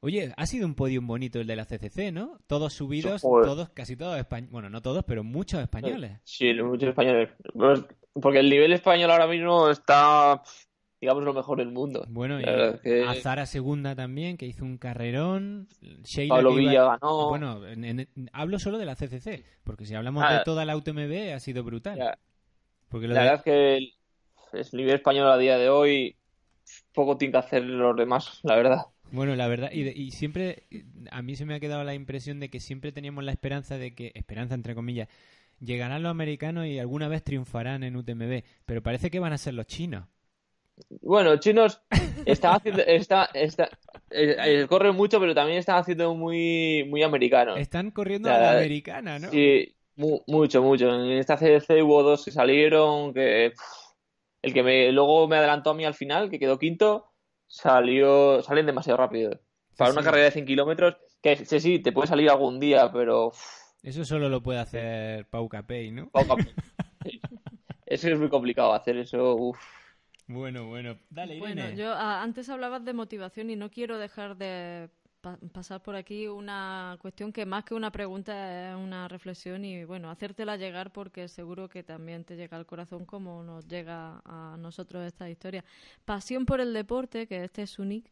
Oye, 0.00 0.34
ha 0.36 0.46
sido 0.46 0.66
un 0.66 0.74
podium 0.74 1.06
bonito 1.06 1.40
el 1.40 1.46
de 1.46 1.56
la 1.56 1.64
CCC, 1.64 2.12
¿no? 2.12 2.38
Todos 2.46 2.74
subidos, 2.74 3.22
todos, 3.22 3.70
casi 3.70 3.96
todos 3.96 4.18
españoles. 4.18 4.52
Bueno, 4.52 4.68
no 4.68 4.82
todos, 4.82 5.02
pero 5.04 5.24
muchos 5.24 5.62
españoles. 5.62 6.20
Sí, 6.24 6.52
muchos 6.62 6.90
españoles. 6.90 7.30
Pues, 7.54 7.84
porque 8.12 8.40
el 8.40 8.50
nivel 8.50 8.74
español 8.74 9.10
ahora 9.10 9.26
mismo 9.26 9.70
está 9.70 10.42
digamos, 11.04 11.22
lo 11.22 11.34
mejor 11.34 11.58
del 11.58 11.70
mundo. 11.70 12.06
Bueno, 12.08 12.40
y 12.40 12.44
Azara 13.06 13.44
segunda 13.44 13.94
también, 13.94 14.38
que 14.38 14.46
hizo 14.46 14.64
un 14.64 14.78
carrerón. 14.78 15.68
Sheila 16.02 16.36
Pablo 16.36 16.54
Villa 16.54 16.84
ganó. 16.84 17.28
Bueno, 17.28 17.60
hablo 18.32 18.58
solo 18.58 18.78
de 18.78 18.86
la 18.86 18.96
CCC, 18.96 19.44
porque 19.64 19.84
si 19.84 19.94
hablamos 19.94 20.26
de 20.26 20.36
ah. 20.36 20.42
toda 20.44 20.64
la 20.64 20.74
UTMB 20.78 21.34
ha 21.34 21.40
sido 21.40 21.62
brutal. 21.62 22.16
Porque 22.88 23.06
la 23.06 23.20
verdad 23.20 23.34
es 23.34 23.42
que 23.42 23.76
el, 23.76 23.92
nivel 24.72 24.94
español 24.94 25.30
a 25.30 25.36
día 25.36 25.58
de 25.58 25.68
hoy 25.68 26.16
poco 26.94 27.18
tiene 27.18 27.32
que 27.32 27.38
hacer 27.38 27.64
los 27.64 27.94
demás, 27.94 28.40
la 28.42 28.56
verdad. 28.56 28.86
Bueno, 29.12 29.36
la 29.36 29.46
verdad, 29.46 29.70
y, 29.72 29.86
y, 29.86 30.10
siempre, 30.10 30.62
a 31.10 31.20
mí 31.20 31.36
se 31.36 31.44
me 31.44 31.54
ha 31.54 31.60
quedado 31.60 31.84
la 31.84 31.94
impresión 31.94 32.40
de 32.40 32.48
que 32.48 32.60
siempre 32.60 32.92
teníamos 32.92 33.24
la 33.24 33.32
esperanza 33.32 33.76
de 33.76 33.94
que, 33.94 34.10
esperanza 34.14 34.54
entre 34.54 34.74
comillas, 34.74 35.08
llegarán 35.60 36.02
los 36.02 36.10
americanos 36.10 36.66
y 36.66 36.78
alguna 36.78 37.08
vez 37.08 37.22
triunfarán 37.22 37.82
en 37.82 37.96
UTMB, 37.96 38.42
pero 38.64 38.82
parece 38.82 39.10
que 39.10 39.20
van 39.20 39.34
a 39.34 39.38
ser 39.38 39.52
los 39.52 39.66
chinos. 39.66 40.06
Bueno, 41.02 41.36
chinos 41.36 41.82
están 42.26 42.56
haciendo, 42.56 42.82
está, 42.82 43.28
está, 43.34 43.64
eh, 44.10 44.36
eh, 44.38 44.66
corren 44.68 44.96
mucho, 44.96 45.20
pero 45.20 45.34
también 45.34 45.58
están 45.58 45.76
haciendo 45.76 46.14
muy, 46.14 46.84
muy 46.88 47.02
americano. 47.02 47.56
Están 47.56 47.90
corriendo 47.90 48.30
a 48.30 48.38
la 48.38 48.52
americana, 48.52 49.18
¿no? 49.18 49.30
Sí, 49.30 49.76
mucho, 49.96 50.62
mucho. 50.62 50.88
En 50.94 51.12
esta 51.12 51.36
CDC 51.36 51.82
hubo 51.82 52.02
dos 52.02 52.24
que 52.24 52.30
salieron, 52.30 53.12
que 53.14 53.52
el 54.42 54.52
que 54.52 54.62
me, 54.62 54.92
luego 54.92 55.28
me 55.28 55.36
adelantó 55.36 55.70
a 55.70 55.74
mí 55.74 55.84
al 55.84 55.94
final, 55.94 56.30
que 56.30 56.38
quedó 56.38 56.58
quinto, 56.58 57.12
salió, 57.46 58.42
salen 58.42 58.66
demasiado 58.66 58.96
rápido. 58.98 59.40
Para 59.76 59.92
una 59.92 60.02
carrera 60.02 60.26
de 60.26 60.30
100 60.32 60.46
kilómetros, 60.46 60.96
que 61.22 61.36
sí, 61.36 61.60
sí, 61.60 61.78
te 61.80 61.92
puede 61.92 62.08
salir 62.08 62.30
algún 62.30 62.60
día, 62.60 62.90
pero... 62.92 63.32
Eso 63.82 64.04
solo 64.04 64.28
lo 64.28 64.42
puede 64.42 64.60
hacer 64.60 65.26
Pau 65.26 65.48
Capey, 65.48 65.90
¿no? 65.90 66.08
Pau 66.10 66.26
Capey. 66.26 66.52
Eso 67.86 68.08
es 68.08 68.18
muy 68.18 68.28
complicado 68.28 68.72
hacer 68.72 68.96
eso, 68.96 69.36
uff. 69.36 69.58
Bueno, 70.26 70.66
bueno. 70.66 70.96
Dale. 71.10 71.38
Bueno, 71.38 71.70
yo 71.70 71.92
ah, 71.92 72.22
antes 72.22 72.48
hablabas 72.48 72.84
de 72.84 72.94
motivación 72.94 73.50
y 73.50 73.56
no 73.56 73.70
quiero 73.70 73.98
dejar 73.98 74.36
de 74.36 74.88
pasar 75.52 75.82
por 75.82 75.96
aquí 75.96 76.26
una 76.26 76.98
cuestión 77.00 77.32
que 77.32 77.46
más 77.46 77.64
que 77.64 77.74
una 77.74 77.90
pregunta 77.90 78.70
es 78.70 78.76
una 78.76 79.08
reflexión 79.08 79.64
y 79.64 79.84
bueno, 79.84 80.10
hacértela 80.10 80.56
llegar 80.56 80.92
porque 80.92 81.28
seguro 81.28 81.68
que 81.68 81.82
también 81.82 82.24
te 82.24 82.36
llega 82.36 82.56
al 82.56 82.66
corazón 82.66 83.06
como 83.06 83.42
nos 83.42 83.66
llega 83.66 84.20
a 84.24 84.56
nosotros 84.58 85.04
esta 85.06 85.30
historia. 85.30 85.64
Pasión 86.04 86.44
por 86.44 86.60
el 86.60 86.74
deporte, 86.74 87.26
que 87.26 87.44
este 87.44 87.62
es 87.62 87.78
Unic, 87.78 88.10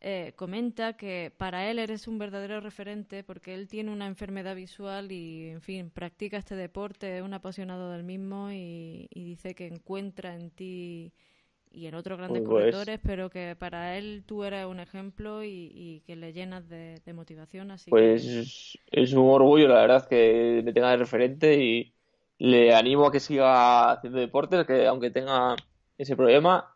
eh, 0.00 0.32
comenta 0.36 0.94
que 0.94 1.30
para 1.36 1.70
él 1.70 1.78
eres 1.78 2.08
un 2.08 2.18
verdadero 2.18 2.60
referente 2.60 3.22
porque 3.22 3.52
él 3.52 3.68
tiene 3.68 3.90
una 3.92 4.06
enfermedad 4.06 4.56
visual 4.56 5.12
y, 5.12 5.50
en 5.50 5.60
fin, 5.60 5.90
practica 5.90 6.38
este 6.38 6.56
deporte, 6.56 7.18
es 7.18 7.22
un 7.22 7.34
apasionado 7.34 7.90
del 7.92 8.02
mismo 8.02 8.50
y 8.50 9.08
dice 9.12 9.54
que 9.54 9.66
encuentra 9.66 10.34
en 10.34 10.50
ti 10.50 11.12
y 11.72 11.86
en 11.86 11.94
otros 11.94 12.18
grandes 12.18 12.42
pues, 12.42 12.48
corredores, 12.48 13.00
pero 13.02 13.30
que 13.30 13.54
para 13.58 13.96
él 13.96 14.24
tú 14.26 14.44
eres 14.44 14.66
un 14.66 14.80
ejemplo 14.80 15.44
y, 15.44 16.02
que 16.06 16.16
le 16.16 16.32
llenas 16.32 16.68
de, 16.68 17.00
motivación. 17.14 17.70
Así 17.70 17.90
pues 17.90 18.78
es 18.90 19.12
un 19.12 19.28
orgullo, 19.28 19.68
la 19.68 19.82
verdad, 19.82 20.08
que 20.08 20.62
me 20.64 20.72
tenga 20.72 20.90
de 20.90 20.96
referente 20.96 21.62
y 21.62 21.94
le 22.38 22.74
animo 22.74 23.06
a 23.06 23.12
que 23.12 23.20
siga 23.20 23.92
haciendo 23.92 24.18
deportes, 24.18 24.66
que 24.66 24.86
aunque 24.86 25.10
tenga 25.10 25.54
ese 25.98 26.16
problema, 26.16 26.74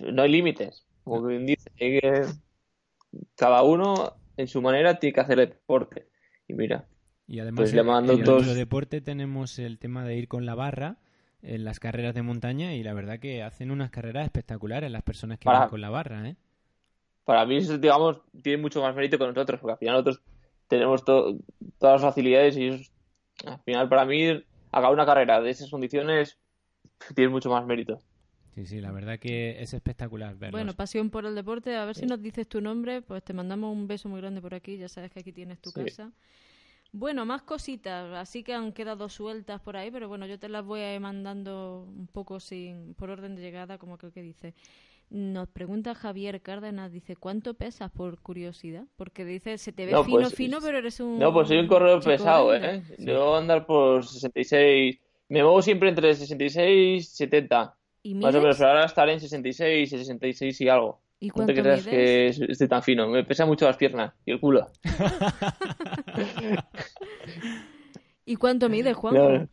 no 0.00 0.22
hay 0.22 0.30
límites. 0.30 0.86
Como 1.02 1.26
bien 1.26 1.46
dice, 1.46 1.70
que 1.76 2.24
cada 3.34 3.62
uno 3.62 4.14
en 4.36 4.48
su 4.48 4.62
manera 4.62 4.98
tiene 4.98 5.14
que 5.14 5.20
hacer 5.20 5.38
deporte. 5.38 6.08
Y 6.46 6.54
mira, 6.54 6.86
y 7.26 7.40
además 7.40 7.72
pues 7.72 7.74
en, 7.74 8.48
el 8.48 8.54
deporte 8.54 9.00
tenemos 9.00 9.58
el 9.58 9.78
tema 9.78 10.04
de 10.04 10.16
ir 10.16 10.28
con 10.28 10.44
la 10.44 10.54
barra 10.54 10.98
en 11.44 11.64
las 11.64 11.78
carreras 11.78 12.14
de 12.14 12.22
montaña 12.22 12.74
y 12.74 12.82
la 12.82 12.94
verdad 12.94 13.18
que 13.18 13.42
hacen 13.42 13.70
unas 13.70 13.90
carreras 13.90 14.24
espectaculares 14.24 14.90
las 14.90 15.02
personas 15.02 15.38
que 15.38 15.48
van 15.48 15.68
con 15.68 15.80
la 15.80 15.90
barra, 15.90 16.28
¿eh? 16.28 16.36
Para 17.24 17.46
mí, 17.46 17.60
digamos, 17.60 18.20
tiene 18.42 18.60
mucho 18.60 18.82
más 18.82 18.94
mérito 18.94 19.18
que 19.18 19.26
nosotros, 19.26 19.60
porque 19.60 19.72
al 19.72 19.78
final 19.78 19.94
nosotros 19.94 20.22
tenemos 20.68 21.04
todas 21.04 21.36
las 21.80 22.02
facilidades 22.02 22.56
y 22.56 22.68
al 23.46 23.58
final 23.64 23.88
para 23.88 24.04
mí 24.04 24.28
acabar 24.72 24.92
una 24.92 25.06
carrera 25.06 25.40
de 25.40 25.50
esas 25.50 25.70
condiciones 25.70 26.38
tiene 27.14 27.30
mucho 27.30 27.50
más 27.50 27.64
mérito. 27.66 28.00
Sí, 28.54 28.66
sí, 28.66 28.80
la 28.80 28.92
verdad 28.92 29.18
que 29.18 29.60
es 29.62 29.74
espectacular 29.74 30.36
verlos. 30.36 30.58
Bueno, 30.58 30.74
pasión 30.74 31.10
por 31.10 31.26
el 31.26 31.34
deporte. 31.34 31.76
A 31.76 31.84
ver 31.84 31.96
si 31.96 32.06
nos 32.06 32.22
dices 32.22 32.48
tu 32.48 32.60
nombre, 32.60 33.02
pues 33.02 33.22
te 33.24 33.32
mandamos 33.32 33.72
un 33.72 33.88
beso 33.88 34.08
muy 34.08 34.20
grande 34.20 34.40
por 34.40 34.54
aquí. 34.54 34.76
Ya 34.76 34.88
sabes 34.88 35.10
que 35.10 35.20
aquí 35.20 35.32
tienes 35.32 35.60
tu 35.60 35.72
casa. 35.72 36.12
Bueno, 36.96 37.26
más 37.26 37.42
cositas, 37.42 38.12
así 38.14 38.44
que 38.44 38.54
han 38.54 38.72
quedado 38.72 39.08
sueltas 39.08 39.60
por 39.60 39.76
ahí, 39.76 39.90
pero 39.90 40.06
bueno, 40.06 40.26
yo 40.26 40.38
te 40.38 40.48
las 40.48 40.64
voy 40.64 40.78
a 40.78 40.94
ir 40.94 41.00
mandando 41.00 41.88
un 41.88 42.06
poco 42.06 42.38
sin 42.38 42.94
por 42.94 43.10
orden 43.10 43.34
de 43.34 43.42
llegada, 43.42 43.78
como 43.78 43.98
creo 43.98 44.12
que 44.12 44.22
dice. 44.22 44.54
Nos 45.10 45.48
pregunta 45.48 45.96
Javier 45.96 46.40
Cárdenas, 46.40 46.92
dice, 46.92 47.16
¿cuánto 47.16 47.54
pesas 47.54 47.90
por 47.90 48.20
curiosidad? 48.20 48.84
Porque 48.94 49.24
dice, 49.24 49.58
se 49.58 49.72
te 49.72 49.86
ve 49.86 50.04
fino, 50.04 50.20
pues, 50.20 50.34
fino, 50.36 50.58
pero 50.62 50.78
eres 50.78 51.00
un... 51.00 51.18
No, 51.18 51.32
pues 51.32 51.48
soy 51.48 51.58
un 51.58 51.66
corredor 51.66 52.00
pesado, 52.04 52.54
¿eh? 52.54 52.84
Debo 52.96 53.34
andar 53.34 53.66
por 53.66 54.06
66... 54.06 54.96
Me 55.30 55.42
muevo 55.42 55.62
siempre 55.62 55.88
entre 55.88 56.14
66 56.14 57.02
y 57.02 57.04
70. 57.04 57.76
¿Y 58.04 58.14
Más 58.14 58.32
o 58.36 58.40
menos, 58.40 58.60
ahora 58.60 58.84
estaré 58.84 59.14
en 59.14 59.20
66, 59.20 59.90
66 59.90 60.60
y 60.60 60.68
algo. 60.68 61.00
¿Y 61.24 61.30
no 61.34 61.46
te 61.46 61.54
creas 61.54 61.86
que 61.86 62.28
esté 62.28 62.68
tan 62.68 62.82
fino. 62.82 63.08
Me 63.08 63.24
pesa 63.24 63.46
mucho 63.46 63.64
las 63.64 63.78
piernas 63.78 64.12
y 64.26 64.32
el 64.32 64.40
culo. 64.40 64.70
¿Y 68.26 68.36
cuánto 68.36 68.68
mide, 68.68 68.92
Juan? 68.92 69.48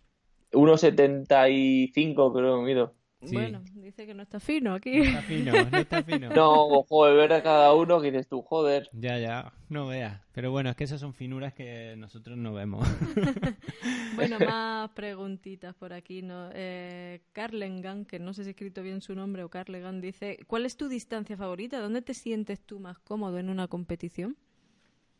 1,75 0.51 2.33
creo 2.33 2.59
que 2.59 2.65
mido. 2.65 2.93
Bueno, 3.21 3.61
dice 3.75 4.07
que 4.07 4.13
no 4.15 4.23
está 4.23 4.39
fino 4.39 4.73
aquí. 4.73 4.97
No 4.97 5.03
está 5.03 5.21
fino, 5.21 5.51
no 5.51 5.77
está 5.77 6.03
fino. 6.03 6.29
no, 6.35 6.83
joder, 6.83 7.15
ver 7.15 7.33
a 7.33 7.43
cada 7.43 7.73
uno 7.73 8.01
que 8.01 8.11
dices 8.11 8.27
tú, 8.27 8.41
joder. 8.41 8.89
Ya, 8.93 9.19
ya, 9.19 9.53
no 9.69 9.87
veas. 9.87 10.19
Pero 10.31 10.49
bueno, 10.49 10.71
es 10.71 10.75
que 10.75 10.85
esas 10.85 10.99
son 10.99 11.13
finuras 11.13 11.53
que 11.53 11.95
nosotros 11.97 12.37
no 12.37 12.53
vemos. 12.53 12.87
bueno, 14.15 14.37
más 14.39 14.89
preguntitas 14.91 15.75
por 15.75 15.93
aquí. 15.93 16.23
¿no? 16.23 16.49
Eh, 16.53 17.21
Carlengan, 17.31 18.05
que 18.05 18.17
no 18.17 18.33
sé 18.33 18.43
si 18.43 18.49
he 18.49 18.51
escrito 18.51 18.81
bien 18.81 19.01
su 19.01 19.13
nombre, 19.13 19.43
o 19.43 19.49
Carlegan, 19.49 20.01
dice, 20.01 20.39
¿cuál 20.47 20.65
es 20.65 20.75
tu 20.75 20.87
distancia 20.87 21.37
favorita? 21.37 21.79
¿Dónde 21.79 22.01
te 22.01 22.15
sientes 22.15 22.59
tú 22.61 22.79
más 22.79 22.97
cómodo 22.97 23.37
en 23.37 23.49
una 23.49 23.67
competición? 23.67 24.35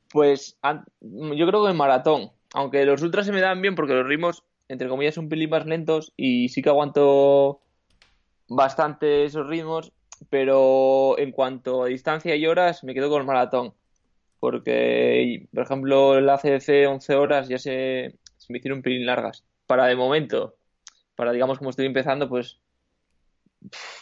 Pues 0.09 0.57
yo 1.01 1.47
creo 1.47 1.63
que 1.63 1.71
en 1.71 1.77
maratón. 1.77 2.31
Aunque 2.53 2.83
los 2.83 3.01
ultras 3.01 3.25
se 3.25 3.31
me 3.31 3.41
dan 3.41 3.61
bien 3.61 3.75
porque 3.75 3.93
los 3.93 4.05
ritmos, 4.05 4.43
entre 4.67 4.89
comillas, 4.89 5.15
son 5.15 5.25
un 5.25 5.29
pelín 5.29 5.49
más 5.51 5.65
lentos 5.65 6.13
y 6.17 6.49
sí 6.49 6.61
que 6.61 6.69
aguanto 6.69 7.61
bastante 8.51 9.25
esos 9.25 9.47
ritmos. 9.47 9.93
pero 10.29 11.17
en 11.17 11.31
cuanto 11.31 11.83
a 11.83 11.87
distancia 11.87 12.35
y 12.35 12.45
horas, 12.45 12.83
me 12.83 12.93
quedo 12.93 13.09
con 13.09 13.21
el 13.21 13.27
maratón. 13.27 13.73
Porque, 14.39 15.47
por 15.53 15.63
ejemplo, 15.63 16.17
el 16.17 16.29
ACDC 16.29 16.87
11 16.87 17.15
horas 17.15 17.47
ya 17.47 17.57
se, 17.57 18.19
se 18.37 18.53
me 18.53 18.59
hicieron 18.59 18.79
un 18.79 18.83
pelín 18.83 19.05
largas. 19.05 19.43
Para 19.65 19.85
de 19.87 19.95
momento, 19.95 20.55
para 21.15 21.31
digamos 21.31 21.57
como 21.57 21.71
estoy 21.71 21.87
empezando, 21.87 22.29
pues 22.29 22.59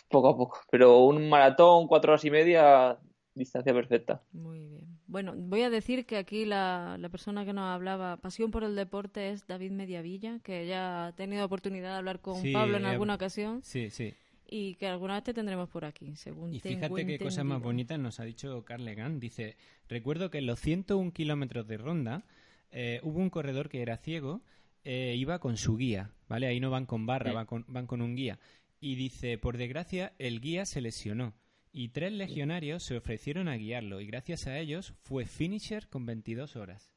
poco 0.09 0.29
a 0.29 0.37
poco. 0.37 0.59
Pero 0.71 0.99
un 0.99 1.29
maratón, 1.29 1.87
cuatro 1.87 2.11
horas 2.11 2.25
y 2.25 2.31
media, 2.31 2.97
distancia 3.33 3.73
perfecta. 3.73 4.21
Muy 4.33 4.67
bien. 4.67 4.99
Bueno, 5.07 5.33
voy 5.35 5.61
a 5.61 5.69
decir 5.69 6.05
que 6.05 6.17
aquí 6.17 6.45
la, 6.45 6.97
la, 6.99 7.09
persona 7.09 7.45
que 7.45 7.53
nos 7.53 7.65
hablaba, 7.65 8.17
pasión 8.17 8.51
por 8.51 8.63
el 8.63 8.75
deporte, 8.75 9.31
es 9.31 9.47
David 9.47 9.71
Mediavilla, 9.71 10.39
que 10.43 10.67
ya 10.67 11.07
ha 11.07 11.11
tenido 11.13 11.45
oportunidad 11.45 11.91
de 11.91 11.97
hablar 11.97 12.19
con 12.19 12.41
Pablo 12.53 12.77
en 12.77 12.85
alguna 12.85 13.15
ocasión. 13.15 13.61
Sí, 13.63 13.89
sí. 13.89 14.13
Y 14.51 14.75
que 14.75 14.87
alguna 14.87 15.15
vez 15.15 15.23
te 15.23 15.33
tendremos 15.33 15.69
por 15.69 15.85
aquí, 15.85 16.15
según 16.15 16.53
Y 16.53 16.59
fíjate 16.59 17.05
qué 17.05 17.19
cosa 17.19 17.43
más 17.43 17.61
bonita 17.61 17.97
nos 17.97 18.19
ha 18.19 18.23
dicho 18.23 18.63
Carlegan. 18.65 19.19
Dice, 19.19 19.57
recuerdo 19.87 20.29
que 20.29 20.39
en 20.39 20.47
los 20.47 20.59
101 20.59 21.13
kilómetros 21.13 21.67
de 21.67 21.77
ronda 21.77 22.25
eh, 22.71 22.99
hubo 23.03 23.19
un 23.19 23.29
corredor 23.29 23.69
que 23.69 23.81
era 23.81 23.97
ciego, 23.97 24.41
eh, 24.83 25.15
iba 25.17 25.39
con 25.39 25.57
su 25.57 25.77
guía, 25.77 26.13
¿vale? 26.27 26.47
Ahí 26.47 26.59
no 26.59 26.71
van 26.71 26.85
con 26.85 27.05
barra, 27.05 27.31
van, 27.31 27.45
con, 27.45 27.65
van 27.67 27.85
con 27.85 28.01
un 28.01 28.15
guía. 28.15 28.39
Y 28.79 28.95
dice, 28.95 29.37
por 29.37 29.57
desgracia, 29.57 30.13
el 30.17 30.41
guía 30.41 30.65
se 30.65 30.81
lesionó 30.81 31.35
y 31.71 31.89
tres 31.89 32.11
legionarios 32.11 32.83
se 32.83 32.97
ofrecieron 32.97 33.47
a 33.47 33.55
guiarlo 33.55 34.01
y 34.01 34.07
gracias 34.07 34.47
a 34.47 34.57
ellos 34.57 34.93
fue 35.01 35.25
finisher 35.25 35.87
con 35.87 36.05
22 36.05 36.55
horas. 36.55 36.95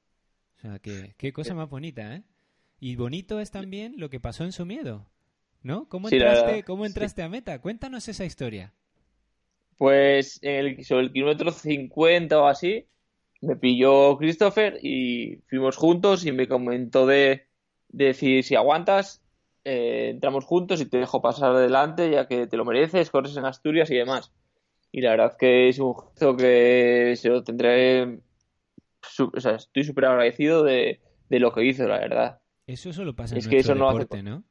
O 0.56 0.60
sea, 0.60 0.78
que, 0.78 1.14
qué 1.18 1.32
cosa 1.32 1.54
más 1.54 1.68
bonita, 1.68 2.16
¿eh? 2.16 2.22
Y 2.80 2.96
bonito 2.96 3.38
es 3.40 3.50
también 3.50 3.94
lo 3.96 4.10
que 4.10 4.20
pasó 4.20 4.44
en 4.44 4.52
su 4.52 4.66
miedo, 4.66 5.06
¿no? 5.62 5.88
¿Cómo 5.88 6.09
entraste, 6.09 6.62
¿cómo 6.64 6.87
entraste 6.87 7.22
a 7.22 7.29
meta? 7.29 7.61
Cuéntanos 7.61 8.09
esa 8.09 8.25
historia. 8.25 8.72
Pues 9.79 10.38
el, 10.42 10.85
sobre 10.85 11.05
el 11.05 11.12
kilómetro 11.12 11.51
50 11.51 12.40
o 12.40 12.46
así, 12.46 12.87
me 13.40 13.57
pilló 13.57 14.16
Christopher 14.16 14.79
y 14.83 15.42
fuimos 15.48 15.77
juntos 15.77 16.25
y 16.25 16.33
me 16.33 16.46
comentó 16.46 17.07
de, 17.07 17.48
decir, 17.88 18.44
si 18.44 18.55
aguantas, 18.55 19.22
eh, 19.64 20.11
entramos 20.11 20.44
juntos 20.44 20.81
y 20.81 20.87
te 20.87 20.98
dejo 20.98 21.20
pasar 21.20 21.51
adelante 21.51 22.11
ya 22.11 22.27
que 22.27 22.46
te 22.46 22.57
lo 22.57 22.64
mereces, 22.64 23.11
corres 23.11 23.37
en 23.37 23.44
Asturias 23.44 23.90
y 23.90 23.96
demás. 23.96 24.33
Y 24.92 25.01
la 25.01 25.11
verdad 25.11 25.37
que 25.37 25.68
es 25.68 25.79
un 25.79 25.94
gesto 25.94 26.37
que 26.37 27.14
se 27.16 27.29
lo 27.29 27.42
tendré. 27.42 28.20
o 29.35 29.40
sea, 29.40 29.57
estoy 29.57 29.85
súper 29.85 30.05
agradecido 30.05 30.62
de, 30.62 31.01
lo 31.29 31.53
que 31.53 31.64
hizo, 31.64 31.88
la 31.88 31.98
verdad. 31.98 32.40
Eso 32.66 32.92
solo 32.92 33.16
pasa 33.16 33.37
en 33.37 33.44
nuestro 33.44 33.75
deporte, 33.75 34.22
¿no? 34.22 34.44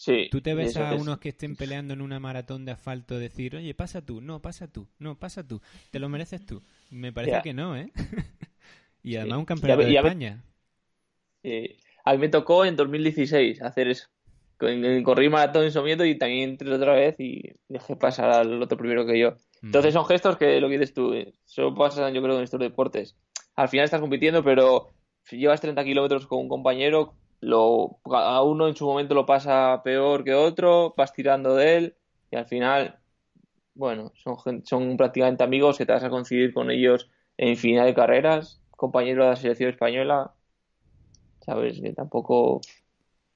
Sí. 0.00 0.28
Tú 0.30 0.40
te 0.40 0.54
ves 0.54 0.78
a 0.78 0.94
unos 0.94 1.18
que 1.18 1.28
estén 1.28 1.56
peleando 1.56 1.92
en 1.92 2.00
una 2.00 2.18
maratón 2.18 2.64
de 2.64 2.72
asfalto 2.72 3.18
decir, 3.18 3.56
oye, 3.56 3.74
pasa 3.74 4.00
tú, 4.00 4.22
no, 4.22 4.40
pasa 4.40 4.66
tú, 4.66 4.88
no, 4.98 5.18
pasa 5.18 5.46
tú, 5.46 5.60
te 5.90 5.98
lo 5.98 6.08
mereces 6.08 6.46
tú. 6.46 6.62
Me 6.88 7.12
parece 7.12 7.42
que 7.42 7.52
no, 7.52 7.76
¿eh? 7.76 7.92
y 9.02 9.16
además 9.16 9.40
un 9.40 9.44
campeonato 9.44 9.82
de 9.82 9.94
España. 9.94 10.42
a 12.04 12.12
mí 12.12 12.18
me 12.18 12.30
tocó 12.30 12.64
en 12.64 12.76
2016 12.76 13.60
hacer 13.60 13.88
eso 13.88 14.08
corrí 15.04 15.28
maratón 15.28 15.64
en 15.64 15.72
Somieto 15.72 16.06
y 16.06 16.16
también 16.16 16.50
entré 16.50 16.72
otra 16.72 16.94
vez 16.94 17.18
y 17.18 17.42
dejé 17.68 17.94
pasar 17.96 18.30
al 18.30 18.62
otro 18.62 18.78
primero 18.78 19.04
que 19.04 19.18
yo. 19.18 19.32
Mm. 19.60 19.66
Entonces 19.66 19.92
son 19.92 20.06
gestos 20.06 20.38
que 20.38 20.62
lo 20.62 20.68
que 20.68 20.78
dices 20.78 20.94
tú, 20.94 21.12
eh, 21.12 21.34
solo 21.44 21.74
pasan 21.74 22.14
yo 22.14 22.22
creo 22.22 22.38
en 22.38 22.44
estos 22.44 22.60
deportes. 22.60 23.18
Al 23.54 23.68
final 23.68 23.84
estás 23.84 24.00
compitiendo, 24.00 24.42
pero 24.42 24.94
si 25.24 25.36
llevas 25.36 25.60
30 25.60 25.84
kilómetros 25.84 26.26
con 26.26 26.38
un 26.38 26.48
compañero, 26.48 27.14
lo, 27.40 28.00
a 28.04 28.42
uno 28.42 28.68
en 28.68 28.76
su 28.76 28.86
momento 28.86 29.14
lo 29.14 29.26
pasa 29.26 29.80
peor 29.82 30.24
que 30.24 30.34
otro, 30.34 30.94
vas 30.96 31.12
tirando 31.12 31.54
de 31.54 31.76
él 31.76 31.96
y 32.30 32.36
al 32.36 32.46
final, 32.46 32.98
bueno, 33.74 34.12
son, 34.14 34.64
son 34.64 34.96
prácticamente 34.96 35.42
amigos 35.42 35.78
que 35.78 35.86
te 35.86 35.92
vas 35.92 36.04
a 36.04 36.10
coincidir 36.10 36.52
con 36.52 36.70
ellos 36.70 37.10
en 37.38 37.56
final 37.56 37.86
de 37.86 37.94
carreras, 37.94 38.60
compañeros 38.70 39.24
de 39.24 39.30
la 39.30 39.36
selección 39.36 39.70
española. 39.70 40.34
Sabes 41.40 41.80
que 41.80 41.92
tampoco 41.92 42.60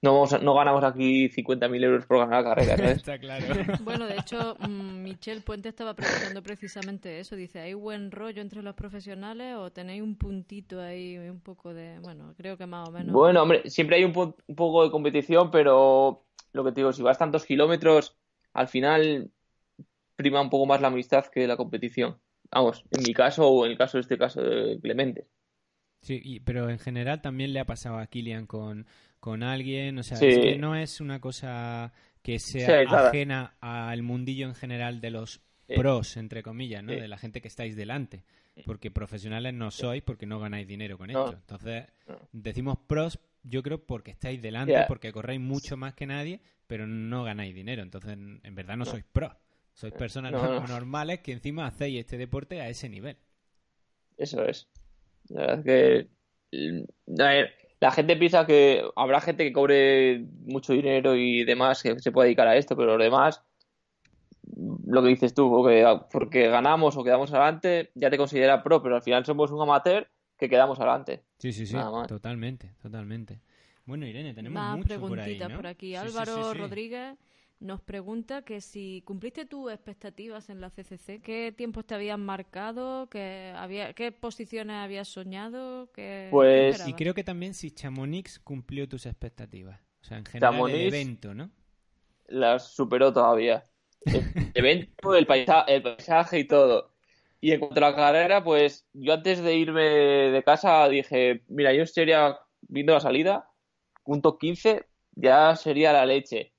no, 0.04 0.26
no 0.42 0.54
ganamos 0.54 0.84
aquí 0.84 1.30
50.000 1.30 1.82
euros 1.82 2.04
por 2.04 2.18
ganar 2.18 2.44
la 2.44 2.54
carrera, 2.54 2.90
Está 2.92 3.18
claro. 3.18 3.46
Bueno, 3.82 4.06
de 4.06 4.16
hecho, 4.16 4.54
mm, 4.60 5.02
Michelle 5.02 5.40
Puente 5.40 5.70
estaba 5.70 5.94
preguntando 5.94 6.42
precisamente 6.42 7.20
eso. 7.20 7.36
Dice, 7.36 7.60
¿hay 7.60 7.72
buen 7.72 8.10
rollo 8.10 8.42
entre 8.42 8.62
los 8.62 8.74
profesionales 8.74 9.56
o 9.56 9.72
tenéis 9.72 10.02
un 10.02 10.16
puntito 10.16 10.78
ahí, 10.78 11.16
un 11.16 11.40
poco 11.40 11.72
de... 11.72 11.98
Bueno, 12.00 12.34
creo 12.36 12.58
que 12.58 12.66
más 12.66 12.86
o 12.86 12.92
menos... 12.92 13.14
Bueno, 13.14 13.42
hombre, 13.42 13.62
siempre 13.70 13.96
hay 13.96 14.04
un, 14.04 14.12
poco 14.12 14.84
de 14.84 14.90
competición, 14.90 15.50
pero 15.50 16.26
lo 16.52 16.64
que 16.64 16.72
te 16.72 16.80
digo, 16.80 16.92
si 16.92 17.02
vas 17.02 17.16
tantos 17.16 17.46
kilómetros, 17.46 18.14
al 18.52 18.68
final 18.68 19.30
prima 20.16 20.42
un 20.42 20.50
poco 20.50 20.66
más 20.66 20.82
la 20.82 20.88
amistad 20.88 21.24
que 21.26 21.46
la 21.46 21.56
competición. 21.56 22.18
Vamos, 22.50 22.84
en 22.90 23.04
mi 23.04 23.14
caso 23.14 23.48
o 23.48 23.64
en 23.64 23.72
el 23.72 23.78
caso 23.78 23.96
de 23.96 24.02
este 24.02 24.18
caso 24.18 24.42
de 24.42 24.78
Clemente. 24.82 25.28
Sí, 26.02 26.42
pero 26.44 26.68
en 26.68 26.78
general 26.78 27.22
también 27.22 27.54
le 27.54 27.60
ha 27.60 27.64
pasado 27.64 27.96
a 27.96 28.06
Kilian 28.06 28.46
con, 28.46 28.86
con 29.24 29.42
alguien, 29.42 29.98
o 29.98 30.02
sea, 30.02 30.18
es 30.18 30.38
que 30.38 30.58
no 30.58 30.76
es 30.76 31.00
una 31.00 31.18
cosa 31.18 31.94
que 32.20 32.38
sea 32.38 32.82
ajena 32.82 33.56
al 33.58 34.02
mundillo 34.02 34.46
en 34.46 34.54
general 34.54 35.00
de 35.00 35.10
los 35.10 35.40
pros, 35.66 36.18
entre 36.18 36.42
comillas, 36.42 36.84
¿no? 36.84 36.92
De 36.92 37.08
la 37.08 37.16
gente 37.16 37.40
que 37.40 37.48
estáis 37.48 37.74
delante, 37.74 38.22
porque 38.66 38.90
profesionales 38.90 39.54
no 39.54 39.70
sois 39.70 40.02
porque 40.02 40.26
no 40.26 40.40
ganáis 40.40 40.68
dinero 40.68 40.98
con 40.98 41.08
esto. 41.08 41.32
Entonces, 41.32 41.86
decimos 42.32 42.76
pros, 42.86 43.18
yo 43.42 43.62
creo 43.62 43.86
porque 43.86 44.10
estáis 44.10 44.42
delante, 44.42 44.84
porque 44.88 45.10
corréis 45.10 45.40
mucho 45.40 45.78
más 45.78 45.94
que 45.94 46.04
nadie, 46.04 46.42
pero 46.66 46.86
no 46.86 47.24
ganáis 47.24 47.54
dinero. 47.54 47.80
Entonces, 47.82 48.12
en 48.12 48.54
verdad 48.54 48.76
no 48.76 48.84
sois 48.84 49.04
pros. 49.10 49.32
Sois 49.72 49.94
personas 49.94 50.32
normales 50.68 51.20
que 51.20 51.32
encima 51.32 51.66
hacéis 51.66 52.00
este 52.00 52.18
deporte 52.18 52.60
a 52.60 52.68
ese 52.68 52.90
nivel. 52.90 53.16
Eso 54.18 54.44
es. 54.44 54.68
La 55.30 55.46
verdad 55.46 55.58
es 55.60 55.64
que 55.64 56.08
la 57.80 57.90
gente 57.90 58.16
piensa 58.16 58.46
que 58.46 58.82
habrá 58.96 59.20
gente 59.20 59.44
que 59.44 59.52
cobre 59.52 60.24
mucho 60.46 60.72
dinero 60.72 61.16
y 61.16 61.44
demás 61.44 61.82
que 61.82 61.98
se 61.98 62.12
puede 62.12 62.28
dedicar 62.28 62.48
a 62.48 62.56
esto, 62.56 62.76
pero 62.76 62.96
lo 62.96 63.04
demás, 63.04 63.42
lo 64.86 65.02
que 65.02 65.08
dices 65.08 65.34
tú, 65.34 65.50
porque, 65.50 65.84
porque 66.10 66.48
ganamos 66.48 66.96
o 66.96 67.04
quedamos 67.04 67.32
adelante, 67.32 67.90
ya 67.94 68.10
te 68.10 68.16
considera 68.16 68.62
pro, 68.62 68.82
pero 68.82 68.96
al 68.96 69.02
final 69.02 69.24
somos 69.24 69.50
un 69.50 69.62
amateur 69.62 70.08
que 70.38 70.48
quedamos 70.48 70.78
adelante. 70.78 71.22
Sí, 71.38 71.52
sí, 71.52 71.66
sí, 71.66 71.76
totalmente, 72.08 72.72
totalmente. 72.82 73.40
Bueno, 73.86 74.06
Irene, 74.06 74.32
tenemos 74.32 74.62
Más 74.62 74.78
mucho 74.78 75.00
por, 75.00 75.20
ahí, 75.20 75.38
por 75.38 75.66
aquí. 75.66 75.94
Álvaro 75.94 76.54
Rodríguez 76.54 77.18
nos 77.64 77.80
pregunta 77.80 78.42
que 78.42 78.60
si 78.60 79.02
cumpliste 79.06 79.46
tus 79.46 79.72
expectativas 79.72 80.50
en 80.50 80.60
la 80.60 80.70
CCC, 80.70 81.22
¿qué 81.22 81.52
tiempos 81.56 81.86
te 81.86 81.94
habían 81.94 82.20
marcado? 82.20 83.08
¿Qué, 83.08 83.52
había, 83.56 83.94
qué 83.94 84.12
posiciones 84.12 84.76
habías 84.76 85.08
soñado? 85.08 85.90
¿Qué, 85.92 86.28
pues, 86.30 86.86
y 86.86 86.92
creo 86.92 87.14
que 87.14 87.24
también 87.24 87.54
si 87.54 87.70
Chamonix 87.70 88.38
cumplió 88.38 88.88
tus 88.88 89.06
expectativas. 89.06 89.80
O 90.02 90.04
sea, 90.04 90.18
en 90.18 90.26
general 90.26 90.70
el 90.70 90.88
evento, 90.88 91.34
¿no? 91.34 91.50
Las 92.26 92.74
superó 92.74 93.12
todavía. 93.12 93.66
El 94.04 94.22
evento, 94.54 95.14
el 95.14 95.26
paisaje, 95.26 95.74
el 95.74 95.82
paisaje 95.82 96.38
y 96.40 96.44
todo. 96.44 96.92
Y 97.40 97.52
en 97.52 97.60
cuanto 97.60 97.78
a 97.78 97.90
la 97.90 97.96
carrera, 97.96 98.44
pues 98.44 98.86
yo 98.92 99.14
antes 99.14 99.42
de 99.42 99.54
irme 99.54 99.82
de 99.82 100.42
casa 100.44 100.86
dije, 100.88 101.42
mira, 101.48 101.72
yo 101.72 101.86
sería, 101.86 102.38
viendo 102.60 102.92
la 102.92 103.00
salida, 103.00 103.50
punto 104.02 104.36
15, 104.36 104.86
ya 105.12 105.56
sería 105.56 105.92
la 105.92 106.04
leche 106.04 106.53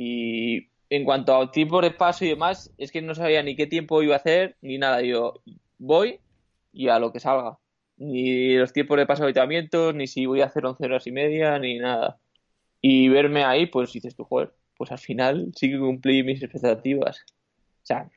y 0.00 0.70
en 0.90 1.04
cuanto 1.04 1.34
a 1.34 1.50
tiempo 1.50 1.80
de 1.80 1.90
paso 1.90 2.24
y 2.24 2.28
demás, 2.28 2.72
es 2.78 2.92
que 2.92 3.02
no 3.02 3.16
sabía 3.16 3.42
ni 3.42 3.56
qué 3.56 3.66
tiempo 3.66 4.00
iba 4.00 4.14
a 4.14 4.18
hacer 4.18 4.56
ni 4.62 4.78
nada. 4.78 5.02
Yo 5.02 5.42
voy 5.76 6.20
y 6.72 6.86
a 6.86 7.00
lo 7.00 7.10
que 7.10 7.18
salga. 7.18 7.58
Ni 7.96 8.54
los 8.54 8.72
tiempos 8.72 8.96
de 8.96 9.06
paso 9.06 9.22
de 9.22 9.26
habitamientos, 9.26 9.92
ni 9.96 10.06
si 10.06 10.24
voy 10.24 10.40
a 10.40 10.46
hacer 10.46 10.64
11 10.64 10.84
horas 10.84 11.06
y 11.08 11.10
media, 11.10 11.58
ni 11.58 11.78
nada. 11.78 12.20
Y 12.80 13.08
verme 13.08 13.42
ahí, 13.42 13.66
pues 13.66 13.92
dices 13.92 14.14
tú, 14.14 14.22
joder, 14.22 14.54
pues 14.76 14.92
al 14.92 14.98
final 14.98 15.50
sí 15.56 15.68
que 15.68 15.80
cumplí 15.80 16.22
mis 16.22 16.40
expectativas. 16.40 17.24
O 17.82 17.86
sea, 17.86 18.08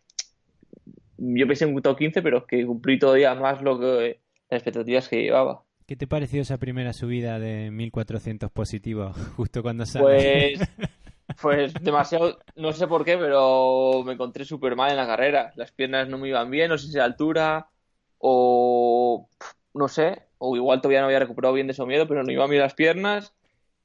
yo 1.18 1.48
pensé 1.48 1.66
en 1.66 1.74
un 1.74 1.82
top 1.82 1.98
15, 1.98 2.22
pero 2.22 2.38
es 2.38 2.44
que 2.44 2.64
cumplí 2.64 3.00
todavía 3.00 3.34
más 3.34 3.60
lo 3.64 3.80
que 3.80 4.20
las 4.52 4.60
expectativas 4.60 5.10
que 5.10 5.24
llevaba. 5.24 5.64
¿Qué 5.88 5.96
te 5.96 6.06
pareció 6.06 6.44
esa 6.44 6.60
primera 6.60 6.94
subida 6.94 7.40
de 7.40 7.72
1400 7.72 8.52
positivos 8.52 9.18
justo 9.36 9.64
cuando 9.64 9.88
sales? 9.88 10.60
Pues 10.60 10.92
Pues 11.42 11.74
demasiado, 11.76 12.40
no 12.56 12.72
sé 12.74 12.88
por 12.88 13.06
qué, 13.06 13.18
pero 13.18 14.04
me 14.04 14.14
encontré 14.14 14.46
súper 14.46 14.76
mal 14.76 14.92
en 14.92 14.98
la 14.98 15.08
carrera. 15.08 15.52
Las 15.56 15.72
piernas 15.72 16.08
no 16.10 16.18
me 16.18 16.30
iban 16.30 16.50
bien, 16.50 16.70
no 16.70 16.78
sé 16.78 16.88
si 16.88 16.98
es 16.98 17.04
altura 17.04 17.70
o 18.18 19.30
no 19.74 19.88
sé, 19.88 20.24
o 20.38 20.56
igual 20.56 20.82
todavía 20.82 21.02
no 21.02 21.08
había 21.08 21.20
recuperado 21.20 21.54
bien 21.54 21.68
de 21.68 21.74
ese 21.74 21.86
miedo, 21.86 22.08
pero 22.08 22.24
no 22.24 22.32
iban 22.32 22.50
bien 22.50 22.62
las 22.62 22.74
piernas 22.74 23.34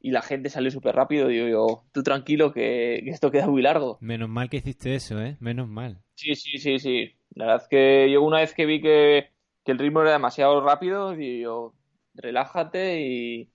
y 0.00 0.10
la 0.10 0.22
gente 0.22 0.50
salió 0.50 0.70
súper 0.70 0.94
rápido. 0.94 1.28
Digo 1.28 1.48
yo, 1.48 1.84
tú 1.92 2.02
tranquilo 2.02 2.52
que, 2.52 2.98
esto 3.08 3.30
queda 3.30 3.46
muy 3.46 3.62
largo. 3.62 3.98
Menos 4.00 4.28
mal 4.28 4.48
que 4.48 4.58
hiciste 4.58 4.94
eso, 4.94 5.20
¿eh? 5.20 5.36
Menos 5.40 5.68
mal. 5.68 6.02
Sí, 6.14 6.34
sí, 6.34 6.58
sí, 6.58 6.78
sí. 6.78 7.12
La 7.34 7.46
verdad 7.46 7.62
es 7.62 7.68
que 7.68 8.10
yo 8.10 8.22
una 8.22 8.38
vez 8.38 8.54
que 8.54 8.66
vi 8.66 8.80
que, 8.80 9.30
que 9.64 9.72
el 9.72 9.78
ritmo 9.78 10.02
era 10.02 10.12
demasiado 10.12 10.60
rápido, 10.60 11.12
digo 11.12 11.42
yo, 11.42 11.74
relájate 12.14 13.00
y 13.00 13.50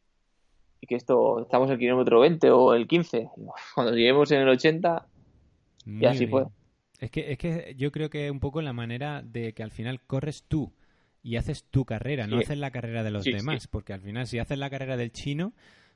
que 0.88 0.96
esto 0.96 1.42
estamos 1.42 1.68
en 1.68 1.74
el 1.74 1.80
kilómetro 1.80 2.20
20 2.20 2.50
o 2.52 2.74
el 2.74 2.88
15. 2.88 3.30
Cuando 3.76 3.94
lleguemos 3.94 4.32
en 4.32 4.42
el 4.42 4.50
80, 4.50 5.06
y 5.86 6.06
así 6.06 6.28
fue. 6.28 6.46
Es 7.00 7.10
que, 7.10 7.32
es 7.32 7.38
que 7.38 7.74
yo 7.78 7.92
creo 7.92 8.10
que 8.10 8.26
es 8.26 8.32
un 8.32 8.40
poco 8.40 8.62
la 8.62 8.74
manera 8.74 9.24
de 9.24 9.54
que 9.54 9.64
al 9.64 9.72
final 9.72 10.02
corres 10.02 10.44
tú 10.44 10.72
y 11.24 11.36
haces 11.36 11.66
tu 11.66 11.86
carrera, 11.86 12.28
no 12.28 12.38
haces 12.38 12.58
la 12.58 12.72
carrera 12.72 13.04
de 13.04 13.12
los 13.12 13.24
demás, 13.24 13.68
porque 13.68 13.94
al 13.94 14.02
final 14.02 14.28
si 14.28 14.40
haces 14.40 14.58
la 14.58 14.70
carrera 14.70 14.98
del 14.98 15.12
chino, 15.12 15.54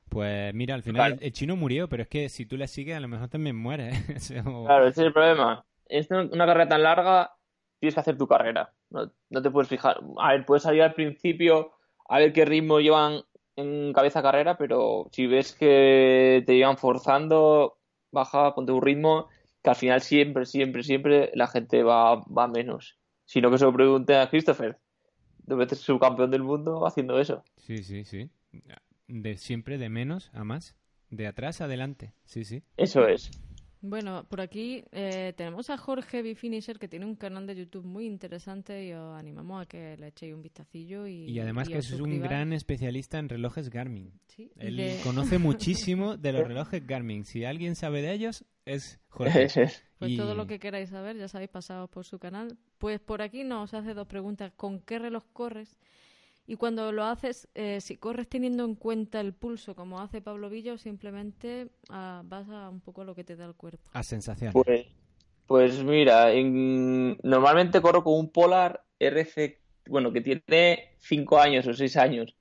pues 0.09 0.53
mira, 0.53 0.75
al 0.75 0.83
final 0.83 1.17
el, 1.21 1.31
chino 1.31 1.55
murió, 1.55 1.89
pero 1.89 2.03
es 2.03 2.09
que 2.09 2.29
si 2.29 2.45
tú 2.45 2.57
le 2.57 2.67
sigues 2.67 2.95
a 2.95 2.99
lo 2.99 3.07
mejor 3.07 3.29
también 3.29 3.55
muere. 3.55 3.91
Claro, 4.65 4.87
ese 4.87 5.01
es 5.01 5.07
el 5.07 5.13
problema. 5.13 5.65
Es 5.87 6.09
una 6.09 6.45
carrera 6.45 6.67
tan 6.67 6.83
larga, 6.83 7.35
tienes 7.79 7.93
que 7.93 7.99
hacer 7.99 8.17
tu 8.17 8.27
carrera. 8.27 8.73
No, 8.89 9.11
no, 9.29 9.41
te 9.41 9.51
puedes 9.51 9.69
fijar. 9.69 9.99
A 10.19 10.31
ver, 10.31 10.45
puedes 10.45 10.63
salir 10.63 10.81
al 10.81 10.93
principio 10.93 11.73
a 12.07 12.19
ver 12.19 12.33
qué 12.33 12.45
ritmo 12.45 12.79
llevan 12.79 13.21
en 13.55 13.93
cabeza 13.93 14.21
carrera, 14.21 14.57
pero 14.57 15.07
si 15.11 15.27
ves 15.27 15.53
que 15.53 16.43
te 16.45 16.55
llevan 16.55 16.77
forzando, 16.77 17.77
baja, 18.11 18.53
ponte 18.53 18.71
un 18.71 18.81
ritmo, 18.81 19.27
que 19.63 19.69
al 19.69 19.75
final 19.75 20.01
siempre, 20.01 20.45
siempre, 20.45 20.83
siempre 20.83 21.31
la 21.33 21.47
gente 21.47 21.83
va, 21.83 22.15
va 22.15 22.47
menos. 22.47 22.97
Sino 23.25 23.49
que 23.49 23.57
se 23.57 23.65
lo 23.65 23.73
pregunte 23.73 24.15
a 24.15 24.29
Christopher. 24.29 24.77
Dos 25.39 25.57
veces 25.57 25.79
subcampeón 25.79 26.31
del 26.31 26.43
mundo 26.43 26.85
haciendo 26.85 27.19
eso. 27.19 27.43
Sí, 27.57 27.83
sí, 27.83 28.03
sí. 28.03 28.29
De 29.07 29.37
siempre 29.37 29.77
de 29.77 29.89
menos 29.89 30.31
a 30.33 30.43
más. 30.43 30.75
De 31.09 31.27
atrás 31.27 31.61
a 31.61 31.65
adelante. 31.65 32.13
Sí, 32.25 32.43
sí. 32.43 32.63
Eso 32.77 33.07
es. 33.07 33.31
Bueno, 33.87 34.25
por 34.27 34.41
aquí 34.41 34.83
eh, 34.91 35.33
tenemos 35.37 35.69
a 35.69 35.77
Jorge 35.77 36.23
Bifinisher 36.23 36.79
que 36.79 36.87
tiene 36.87 37.05
un 37.05 37.15
canal 37.15 37.45
de 37.45 37.55
YouTube 37.55 37.85
muy 37.85 38.07
interesante 38.07 38.83
y 38.83 38.93
os 38.93 39.15
animamos 39.15 39.61
a 39.61 39.65
que 39.67 39.95
le 39.97 40.07
echéis 40.07 40.33
un 40.33 40.41
vistacillo. 40.41 41.05
Y, 41.05 41.29
y 41.29 41.39
además 41.39 41.69
que 41.69 41.77
es 41.77 41.91
un 41.91 42.19
gran 42.19 42.51
especialista 42.51 43.19
en 43.19 43.29
relojes 43.29 43.69
Garmin. 43.69 44.11
¿Sí? 44.27 44.51
Él 44.57 44.99
conoce 45.03 45.37
muchísimo 45.37 46.17
de 46.17 46.31
los 46.31 46.47
relojes 46.47 46.85
Garmin. 46.85 47.25
Si 47.25 47.45
alguien 47.45 47.75
sabe 47.75 48.01
de 48.01 48.13
ellos, 48.13 48.43
es 48.65 48.99
Jorge. 49.09 49.47
pues 49.99 50.17
todo 50.17 50.33
lo 50.33 50.47
que 50.47 50.59
queráis 50.59 50.89
saber, 50.89 51.17
ya 51.17 51.27
sabéis, 51.27 51.51
pasado 51.51 51.87
por 51.87 52.05
su 52.05 52.17
canal. 52.17 52.57
Pues 52.79 52.99
por 52.99 53.21
aquí 53.21 53.43
nos 53.43 53.73
hace 53.75 53.93
dos 53.93 54.07
preguntas. 54.07 54.51
¿Con 54.55 54.79
qué 54.79 54.97
reloj 54.97 55.25
corres? 55.31 55.77
Y 56.47 56.57
cuando 56.57 56.91
lo 56.91 57.03
haces, 57.03 57.47
eh, 57.55 57.81
si 57.81 57.97
corres 57.97 58.27
teniendo 58.27 58.65
en 58.65 58.75
cuenta 58.75 59.19
el 59.19 59.33
pulso, 59.33 59.75
como 59.75 59.99
hace 59.99 60.21
Pablo 60.21 60.49
Villa, 60.49 60.73
o 60.73 60.77
simplemente 60.77 61.69
ah, 61.89 62.21
vas 62.25 62.47
a 62.49 62.69
un 62.69 62.81
poco 62.81 63.01
a 63.01 63.05
lo 63.05 63.15
que 63.15 63.23
te 63.23 63.35
da 63.35 63.45
el 63.45 63.55
cuerpo. 63.55 63.89
A 63.93 64.03
sensación. 64.03 64.53
Pues, 64.53 64.85
pues 65.47 65.83
mira, 65.83 66.31
normalmente 67.23 67.81
corro 67.81 68.03
con 68.03 68.13
un 68.13 68.29
Polar 68.29 68.83
RC, 68.99 69.59
bueno, 69.87 70.13
que 70.13 70.21
tiene 70.21 70.95
5 70.99 71.39
años 71.39 71.65
o 71.65 71.73
6 71.73 71.97
años. 71.97 72.35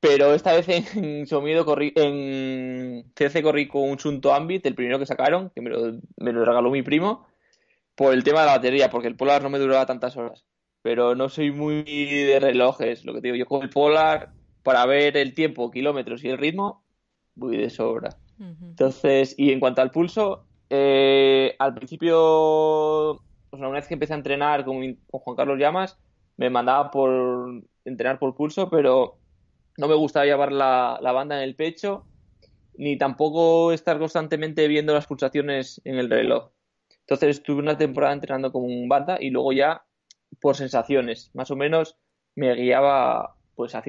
Pero 0.00 0.34
esta 0.34 0.52
vez 0.52 0.68
en 0.68 1.26
Somido 1.28 1.64
corrí, 1.64 1.92
en 1.94 3.12
CC 3.14 3.42
corrí 3.42 3.68
con 3.68 3.90
un 3.90 3.98
Sunto 3.98 4.34
Ambit, 4.34 4.66
el 4.66 4.74
primero 4.74 4.98
que 4.98 5.06
sacaron, 5.06 5.50
que 5.50 5.60
me 5.60 5.70
lo, 5.70 6.00
me 6.16 6.32
lo 6.32 6.44
regaló 6.44 6.68
mi 6.70 6.82
primo, 6.82 7.28
por 7.94 8.12
el 8.12 8.24
tema 8.24 8.40
de 8.40 8.46
la 8.46 8.56
batería, 8.56 8.90
porque 8.90 9.06
el 9.06 9.16
Polar 9.16 9.40
no 9.42 9.50
me 9.50 9.60
duraba 9.60 9.86
tantas 9.86 10.16
horas 10.16 10.44
pero 10.84 11.14
no 11.14 11.30
soy 11.30 11.50
muy 11.50 11.82
de 11.82 12.38
relojes. 12.38 13.06
Lo 13.06 13.14
que 13.14 13.22
te 13.22 13.28
digo, 13.28 13.38
yo 13.38 13.46
con 13.46 13.62
el 13.62 13.70
Polar, 13.70 14.34
para 14.62 14.84
ver 14.84 15.16
el 15.16 15.32
tiempo, 15.32 15.70
kilómetros 15.70 16.22
y 16.24 16.28
el 16.28 16.36
ritmo, 16.36 16.84
voy 17.34 17.56
de 17.56 17.70
sobra. 17.70 18.18
Entonces, 18.38 19.34
y 19.38 19.50
en 19.50 19.60
cuanto 19.60 19.80
al 19.80 19.90
pulso, 19.90 20.44
eh, 20.68 21.56
al 21.58 21.72
principio, 21.72 22.20
o 22.20 23.22
una 23.52 23.70
vez 23.70 23.88
que 23.88 23.94
empecé 23.94 24.12
a 24.12 24.16
entrenar 24.16 24.66
con, 24.66 24.98
Juan 25.10 25.36
Carlos 25.36 25.58
Llamas, 25.58 25.98
me 26.36 26.50
mandaba 26.50 26.90
por 26.90 27.62
entrenar 27.86 28.18
por 28.18 28.34
pulso, 28.34 28.68
pero 28.68 29.16
no 29.78 29.88
me 29.88 29.94
gustaba 29.94 30.26
llevar 30.26 30.52
la, 30.52 30.98
la 31.00 31.12
banda 31.12 31.38
en 31.38 31.44
el 31.44 31.56
pecho, 31.56 32.04
ni 32.76 32.98
tampoco 32.98 33.72
estar 33.72 33.98
constantemente 33.98 34.68
viendo 34.68 34.92
las 34.92 35.06
pulsaciones 35.06 35.80
en 35.86 35.94
el 35.96 36.10
reloj. 36.10 36.50
Entonces 37.00 37.38
estuve 37.38 37.62
una 37.62 37.78
temporada 37.78 38.12
entrenando 38.12 38.52
con 38.52 38.86
banda 38.86 39.16
y 39.18 39.30
luego 39.30 39.54
ya 39.54 39.82
por 40.44 40.56
sensaciones. 40.56 41.30
Más 41.32 41.50
o 41.50 41.56
menos 41.56 41.96
me 42.34 42.54
guiaba 42.54 43.34
pues 43.54 43.74
a 43.74 43.82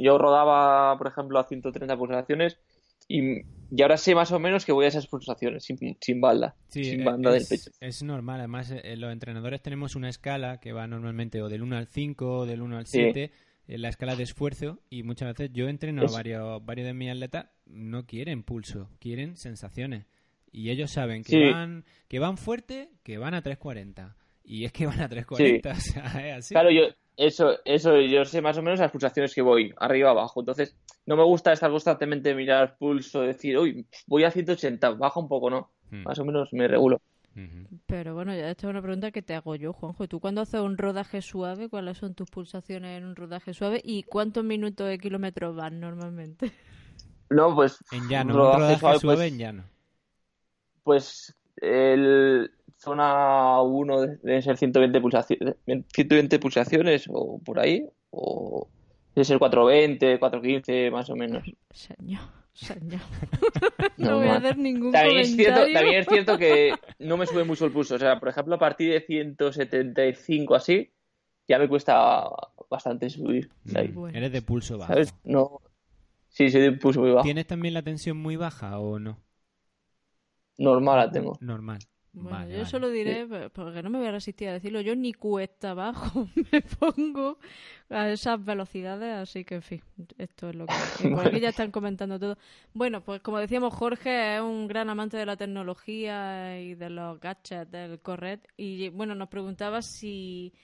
yo 0.00 0.18
rodaba, 0.18 0.98
por 0.98 1.06
ejemplo, 1.06 1.38
a 1.38 1.44
130 1.44 1.96
pulsaciones 1.96 2.58
y, 3.06 3.42
y, 3.70 3.82
ahora 3.82 3.96
sé 3.96 4.16
más 4.16 4.32
o 4.32 4.40
menos 4.40 4.64
que 4.64 4.72
voy 4.72 4.86
a 4.86 4.88
esas 4.88 5.06
pulsaciones 5.06 5.62
sin, 5.62 5.78
sin 6.00 6.20
balda, 6.20 6.56
sin 6.66 7.02
eh, 7.02 7.04
banda 7.04 7.36
es, 7.36 7.48
del 7.48 7.58
pecho. 7.58 7.70
Es 7.80 8.02
normal, 8.02 8.40
además 8.40 8.72
eh, 8.72 8.96
los 8.96 9.12
entrenadores 9.12 9.62
tenemos 9.62 9.94
una 9.94 10.08
escala 10.08 10.58
que 10.58 10.72
va 10.72 10.88
normalmente 10.88 11.40
o 11.40 11.48
del 11.48 11.62
1 11.62 11.76
al 11.76 11.86
5 11.86 12.38
o 12.38 12.46
del 12.46 12.62
1 12.62 12.78
al 12.78 12.86
7, 12.86 13.30
en 13.68 13.82
la 13.82 13.88
escala 13.88 14.16
de 14.16 14.24
esfuerzo 14.24 14.80
y 14.90 15.04
muchas 15.04 15.28
veces 15.28 15.52
yo 15.52 15.68
entreno 15.68 16.02
a 16.02 16.10
varios, 16.10 16.66
varios 16.66 16.88
de 16.88 16.94
mis 16.94 17.12
atletas, 17.12 17.46
no 17.64 18.06
quieren 18.06 18.42
pulso, 18.42 18.90
quieren 18.98 19.36
sensaciones. 19.36 20.06
Y 20.50 20.70
ellos 20.70 20.90
saben 20.90 21.22
que 21.22 21.52
van 21.52 21.84
que 22.08 22.18
van 22.18 22.38
fuerte, 22.38 22.90
que 23.04 23.18
van 23.18 23.34
a 23.34 23.42
340 23.42 24.16
y 24.46 24.64
es 24.64 24.72
que 24.72 24.86
van 24.86 25.00
a 25.00 25.08
340, 25.08 25.70
o 25.70 25.74
sea, 25.74 26.28
es 26.28 26.38
así. 26.38 26.54
Claro, 26.54 26.70
yo, 26.70 26.82
eso, 27.16 27.58
eso, 27.64 28.00
yo 28.00 28.24
sé 28.24 28.40
más 28.40 28.56
o 28.58 28.62
menos 28.62 28.78
las 28.78 28.92
pulsaciones 28.92 29.34
que 29.34 29.42
voy, 29.42 29.74
arriba, 29.78 30.10
abajo. 30.10 30.40
Entonces, 30.40 30.76
no 31.04 31.16
me 31.16 31.24
gusta 31.24 31.52
estar 31.52 31.70
constantemente 31.70 32.34
mirar 32.34 32.62
el 32.62 32.76
pulso, 32.76 33.22
decir, 33.22 33.58
uy, 33.58 33.86
voy 34.06 34.24
a 34.24 34.30
180, 34.30 34.90
baja 34.90 35.20
un 35.20 35.28
poco, 35.28 35.50
¿no? 35.50 35.70
Hmm. 35.90 36.04
Más 36.04 36.18
o 36.18 36.24
menos 36.24 36.52
me 36.52 36.68
regulo. 36.68 37.00
Pero 37.84 38.14
bueno, 38.14 38.34
ya 38.34 38.48
esta 38.50 38.66
es 38.66 38.70
una 38.70 38.80
pregunta 38.80 39.10
que 39.10 39.20
te 39.20 39.34
hago 39.34 39.56
yo, 39.56 39.74
Juanjo. 39.74 40.08
¿Tú 40.08 40.20
cuando 40.20 40.40
haces 40.40 40.60
un 40.60 40.78
rodaje 40.78 41.20
suave, 41.20 41.68
cuáles 41.68 41.98
son 41.98 42.14
tus 42.14 42.30
pulsaciones 42.30 42.96
en 42.96 43.04
un 43.04 43.14
rodaje 43.14 43.52
suave 43.52 43.80
y 43.84 44.04
cuántos 44.04 44.42
minutos 44.42 44.88
de 44.88 44.98
kilómetros 44.98 45.54
van 45.54 45.78
normalmente? 45.78 46.52
No, 47.28 47.54
pues. 47.54 47.78
En 47.92 48.08
llano, 48.08 48.32
un 48.32 48.40
rodaje, 48.40 48.78
suave, 48.78 48.98
pues 49.02 49.20
en 49.20 49.38
llano. 49.38 49.64
Pues 50.82 51.36
el, 51.56 52.50
zona 52.76 53.60
1 53.62 54.00
deben 54.22 54.42
ser 54.42 54.56
120 54.56 55.00
pulsaciones, 55.00 55.56
120 55.64 56.38
pulsaciones 56.38 57.06
o 57.10 57.38
por 57.38 57.58
ahí, 57.58 57.86
o 58.10 58.68
debe 59.14 59.24
ser 59.24 59.38
420, 59.38 60.18
415 60.18 60.90
más 60.90 61.10
o 61.10 61.16
menos. 61.16 61.44
Señor, 61.70 62.22
señor. 62.52 63.00
no, 63.96 64.18
voy 64.18 64.28
a 64.28 64.36
hacer 64.36 64.58
ningún 64.58 64.92
también 64.92 65.20
Es 65.20 65.34
cierto, 65.34 65.60
también 65.72 66.00
es 66.00 66.06
cierto 66.06 66.38
que 66.38 66.74
no 66.98 67.16
me 67.16 67.26
sube 67.26 67.44
mucho 67.44 67.64
el 67.64 67.72
pulso. 67.72 67.94
O 67.96 67.98
sea, 67.98 68.20
por 68.20 68.28
ejemplo, 68.28 68.54
a 68.54 68.58
partir 68.58 68.92
de 68.92 69.00
175 69.00 70.54
así, 70.54 70.92
ya 71.48 71.58
me 71.58 71.68
cuesta 71.68 72.28
bastante 72.68 73.08
subir. 73.08 73.50
Mm, 73.64 74.14
eres 74.14 74.32
de 74.32 74.42
pulso 74.42 74.78
bajo. 74.78 74.92
¿Sabes? 74.92 75.14
No. 75.24 75.60
Sí, 76.28 76.50
soy 76.50 76.60
de 76.60 76.72
pulso 76.72 77.00
muy 77.00 77.12
bajo. 77.12 77.24
¿Tienes 77.24 77.46
también 77.46 77.72
la 77.72 77.82
tensión 77.82 78.18
muy 78.18 78.36
baja 78.36 78.78
o 78.78 78.98
no? 78.98 79.18
Normal 80.58 80.98
la 80.98 81.10
tengo. 81.10 81.38
Normal. 81.40 81.78
Bueno, 82.18 82.48
yo 82.48 82.64
solo 82.64 82.88
diré, 82.88 83.26
porque 83.52 83.82
no 83.82 83.90
me 83.90 83.98
voy 83.98 84.06
a 84.06 84.12
resistir 84.12 84.48
a 84.48 84.54
decirlo, 84.54 84.80
yo 84.80 84.96
ni 84.96 85.12
cuesta 85.12 85.72
abajo 85.72 86.26
me 86.50 86.62
pongo 86.62 87.38
a 87.90 88.08
esas 88.08 88.42
velocidades, 88.42 89.16
así 89.16 89.44
que 89.44 89.56
en 89.56 89.62
fin, 89.62 89.82
esto 90.16 90.48
es 90.48 90.56
lo 90.56 90.64
que... 90.66 90.72
Por 91.14 91.28
aquí 91.28 91.40
ya 91.40 91.50
están 91.50 91.70
comentando 91.70 92.18
todo. 92.18 92.38
Bueno, 92.72 93.02
pues 93.02 93.20
como 93.20 93.38
decíamos, 93.38 93.74
Jorge 93.74 94.36
es 94.36 94.40
un 94.40 94.66
gran 94.66 94.88
amante 94.88 95.18
de 95.18 95.26
la 95.26 95.36
tecnología 95.36 96.58
y 96.58 96.74
de 96.74 96.88
los 96.88 97.20
gadgets 97.20 97.70
del 97.70 98.00
Corret, 98.00 98.48
y 98.56 98.88
bueno, 98.88 99.14
nos 99.14 99.28
preguntaba 99.28 99.82
si 99.82 100.54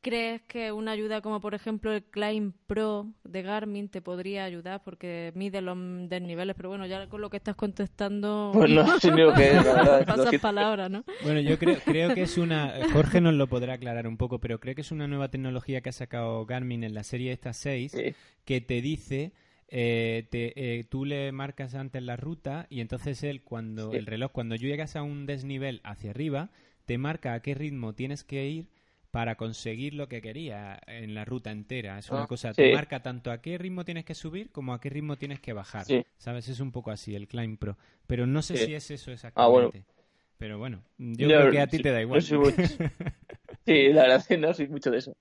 crees 0.00 0.42
que 0.42 0.72
una 0.72 0.92
ayuda 0.92 1.20
como 1.20 1.40
por 1.40 1.54
ejemplo 1.54 1.92
el 1.92 2.02
Climb 2.04 2.52
Pro 2.66 3.08
de 3.24 3.42
Garmin 3.42 3.88
te 3.88 4.00
podría 4.00 4.44
ayudar 4.44 4.82
porque 4.82 5.32
mide 5.34 5.60
los 5.60 5.76
desniveles, 6.08 6.56
pero 6.56 6.68
bueno, 6.70 6.86
ya 6.86 7.08
con 7.08 7.20
lo 7.20 7.30
que 7.30 7.36
estás 7.36 7.56
contestando 7.56 8.50
pues 8.54 8.70
no 8.70 8.98
sé 8.98 9.12
que 9.12 9.26
pasas 10.06 10.38
palabras, 10.40 10.90
¿no? 10.90 11.04
Bueno, 11.22 11.40
yo 11.40 11.58
creo, 11.58 11.78
creo 11.84 12.14
que 12.14 12.22
es 12.22 12.38
una 12.38 12.72
Jorge 12.92 13.20
nos 13.20 13.34
lo 13.34 13.46
podrá 13.46 13.74
aclarar 13.74 14.06
un 14.06 14.16
poco, 14.16 14.38
pero 14.38 14.58
creo 14.58 14.74
que 14.74 14.80
es 14.80 14.90
una 14.90 15.06
nueva 15.06 15.28
tecnología 15.28 15.80
que 15.80 15.90
ha 15.90 15.92
sacado 15.92 16.46
Garmin 16.46 16.84
en 16.84 16.94
la 16.94 17.04
serie 17.04 17.32
esta 17.32 17.52
6 17.52 17.96
que 18.44 18.60
te 18.60 18.80
dice 18.80 19.32
eh, 19.68 20.26
te, 20.30 20.52
eh, 20.56 20.84
tú 20.84 21.04
le 21.04 21.30
marcas 21.30 21.74
antes 21.74 22.02
la 22.02 22.16
ruta 22.16 22.66
y 22.70 22.80
entonces 22.80 23.22
él 23.22 23.42
cuando 23.42 23.92
el 23.92 24.06
reloj 24.06 24.32
cuando 24.32 24.56
llegas 24.56 24.96
a 24.96 25.02
un 25.02 25.26
desnivel 25.26 25.80
hacia 25.84 26.10
arriba 26.10 26.50
te 26.86 26.98
marca 26.98 27.34
a 27.34 27.40
qué 27.40 27.54
ritmo 27.54 27.94
tienes 27.94 28.24
que 28.24 28.48
ir 28.48 28.68
para 29.10 29.36
conseguir 29.36 29.94
lo 29.94 30.08
que 30.08 30.22
quería 30.22 30.80
en 30.86 31.14
la 31.14 31.24
ruta 31.24 31.50
entera. 31.50 31.98
Es 31.98 32.10
una 32.10 32.24
ah, 32.24 32.26
cosa, 32.26 32.52
te 32.52 32.72
marca 32.74 33.02
tanto 33.02 33.30
a 33.32 33.40
qué 33.40 33.58
ritmo 33.58 33.84
tienes 33.84 34.04
que 34.04 34.14
subir 34.14 34.50
como 34.50 34.72
a 34.72 34.80
qué 34.80 34.88
ritmo 34.88 35.16
tienes 35.16 35.40
que 35.40 35.52
bajar. 35.52 35.86
¿Sabes? 36.16 36.48
Es 36.48 36.60
un 36.60 36.70
poco 36.70 36.90
así 36.90 37.14
el 37.14 37.26
Climb 37.26 37.58
Pro. 37.58 37.76
Pero 38.06 38.26
no 38.26 38.42
sé 38.42 38.56
si 38.56 38.74
es 38.74 38.90
eso 38.90 39.10
exactamente. 39.10 39.84
Ah, 39.86 39.92
Pero 40.38 40.58
bueno, 40.58 40.84
yo, 40.98 41.26
creo 41.26 41.50
que 41.50 41.60
a 41.60 41.66
ti 41.66 41.78
te 41.78 41.90
da 41.90 42.00
igual. 42.00 42.22
sí, 43.66 43.88
la 43.92 44.02
verdad 44.02 44.16
es 44.18 44.26
que 44.26 44.38
no 44.38 44.54
soy 44.54 44.68
mucho 44.68 44.90
de 44.90 44.98
eso. 44.98 45.16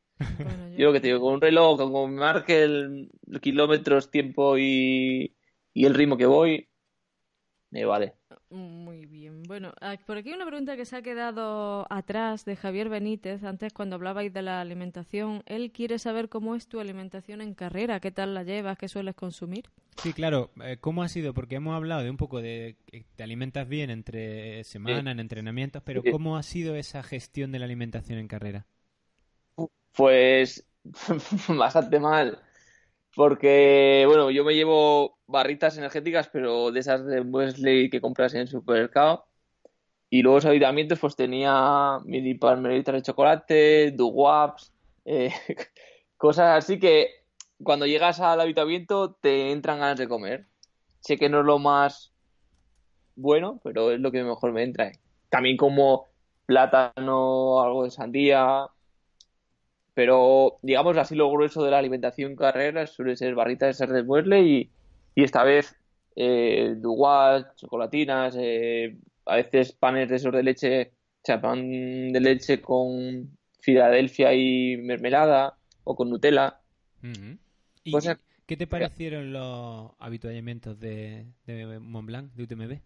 yo... 0.77 0.87
lo 0.87 0.93
que 0.93 0.99
te 0.99 1.07
digo, 1.07 1.21
con 1.21 1.33
un 1.33 1.41
reloj, 1.41 1.77
con 1.77 2.13
me 2.13 2.19
marque 2.19 2.63
el, 2.63 3.09
kilómetros, 3.41 4.11
tiempo 4.11 4.57
y, 4.57 5.35
y 5.73 5.85
el 5.85 5.95
ritmo 5.95 6.15
que 6.15 6.27
voy, 6.27 6.69
me 7.71 7.85
vale. 7.85 8.18
Muy 8.51 9.05
bien. 9.05 9.43
Bueno, 9.43 9.73
ah, 9.79 9.95
por 10.07 10.17
aquí 10.17 10.33
una 10.33 10.45
pregunta 10.45 10.75
que 10.75 10.85
se 10.85 10.95
ha 10.95 11.03
quedado 11.03 11.85
atrás 11.91 12.45
de 12.45 12.55
Javier 12.55 12.89
Benítez, 12.89 13.43
antes 13.43 13.73
cuando 13.73 13.95
hablabais 13.95 14.33
de 14.33 14.41
la 14.41 14.59
alimentación. 14.59 15.43
Él 15.45 15.71
quiere 15.71 15.99
saber 15.99 16.29
cómo 16.29 16.55
es 16.55 16.67
tu 16.67 16.79
alimentación 16.79 17.41
en 17.41 17.53
carrera, 17.53 17.99
qué 17.99 18.09
tal 18.09 18.33
la 18.33 18.43
llevas, 18.43 18.77
qué 18.79 18.87
sueles 18.87 19.13
consumir. 19.13 19.69
Sí, 19.97 20.13
claro. 20.13 20.49
Eh, 20.63 20.77
¿Cómo 20.81 21.03
ha 21.03 21.09
sido? 21.09 21.35
Porque 21.35 21.55
hemos 21.55 21.75
hablado 21.75 22.01
de 22.01 22.09
un 22.09 22.17
poco 22.17 22.41
de 22.41 22.77
que 22.87 23.05
te 23.15 23.21
alimentas 23.21 23.67
bien 23.67 23.91
entre 23.91 24.63
semana, 24.63 25.11
en 25.11 25.19
entrenamientos, 25.19 25.83
pero 25.83 26.01
¿cómo 26.09 26.35
ha 26.35 26.43
sido 26.43 26.75
esa 26.75 27.03
gestión 27.03 27.51
de 27.51 27.59
la 27.59 27.65
alimentación 27.65 28.17
en 28.17 28.27
carrera? 28.27 28.65
Pues 29.93 30.67
bastante 31.49 31.99
mal. 31.99 32.39
Porque, 33.15 34.05
bueno, 34.07 34.31
yo 34.31 34.43
me 34.43 34.55
llevo 34.55 35.18
barritas 35.29 35.77
energéticas, 35.77 36.29
pero 36.29 36.71
de 36.71 36.79
esas 36.79 37.05
de 37.05 37.21
Wesley 37.21 37.89
que 37.89 38.01
compras 38.01 38.33
en 38.33 38.41
el 38.41 38.47
supermercado. 38.47 39.25
Y 40.09 40.23
luego 40.23 40.37
los 40.37 40.45
habitamientos, 40.45 40.99
pues 40.99 41.15
tenía 41.15 41.99
mini 42.03 42.33
palmeritas 42.33 42.95
de 42.95 43.01
chocolate, 43.03 43.91
duwaps, 43.91 44.73
eh, 45.05 45.31
cosas 46.17 46.57
así 46.57 46.79
que 46.79 47.09
cuando 47.63 47.85
llegas 47.85 48.19
al 48.19 48.41
habitamiento 48.41 49.13
te 49.21 49.51
entran 49.51 49.79
ganas 49.79 49.99
de 49.99 50.07
comer. 50.07 50.47
Sé 50.99 51.17
que 51.17 51.29
no 51.29 51.41
es 51.41 51.45
lo 51.45 51.59
más 51.59 52.11
bueno, 53.15 53.61
pero 53.63 53.91
es 53.91 53.99
lo 53.99 54.11
que 54.11 54.23
mejor 54.23 54.51
me 54.51 54.63
entra. 54.63 54.91
También 55.29 55.57
como 55.57 56.07
plátano, 56.45 57.61
algo 57.61 57.83
de 57.83 57.91
sandía, 57.91 58.67
pero, 59.99 60.59
digamos, 60.61 60.95
así 60.95 61.13
lo 61.13 61.29
grueso 61.29 61.61
de 61.61 61.71
la 61.71 61.77
alimentación 61.77 62.37
carrera 62.37 62.87
suele 62.87 63.17
ser 63.17 63.35
barritas 63.35 63.67
de 63.67 63.73
ser 63.85 63.89
de 63.89 64.39
y, 64.39 64.69
y 65.19 65.23
esta 65.23 65.43
vez 65.43 65.75
eh, 66.15 66.77
chocolatinas, 67.55 68.35
eh, 68.39 68.97
a 69.25 69.35
veces 69.35 69.73
panes 69.73 70.07
de 70.07 70.15
esos 70.15 70.31
de 70.31 70.43
leche, 70.43 70.93
o 70.93 71.25
sea, 71.25 71.41
pan 71.41 71.59
de 72.13 72.19
leche 72.21 72.61
con 72.61 73.37
Filadelfia 73.59 74.33
y 74.33 74.77
mermelada 74.77 75.57
o 75.83 75.95
con 75.95 76.09
Nutella. 76.09 76.61
¿Y 77.83 77.93
qué 78.45 78.55
te 78.55 78.65
parecieron 78.65 79.33
los 79.33 79.91
habituallamientos 79.99 80.79
de, 80.79 81.25
de 81.45 81.79
Montblanc, 81.79 82.31
de 82.33 82.43
UTMB? 82.43 82.79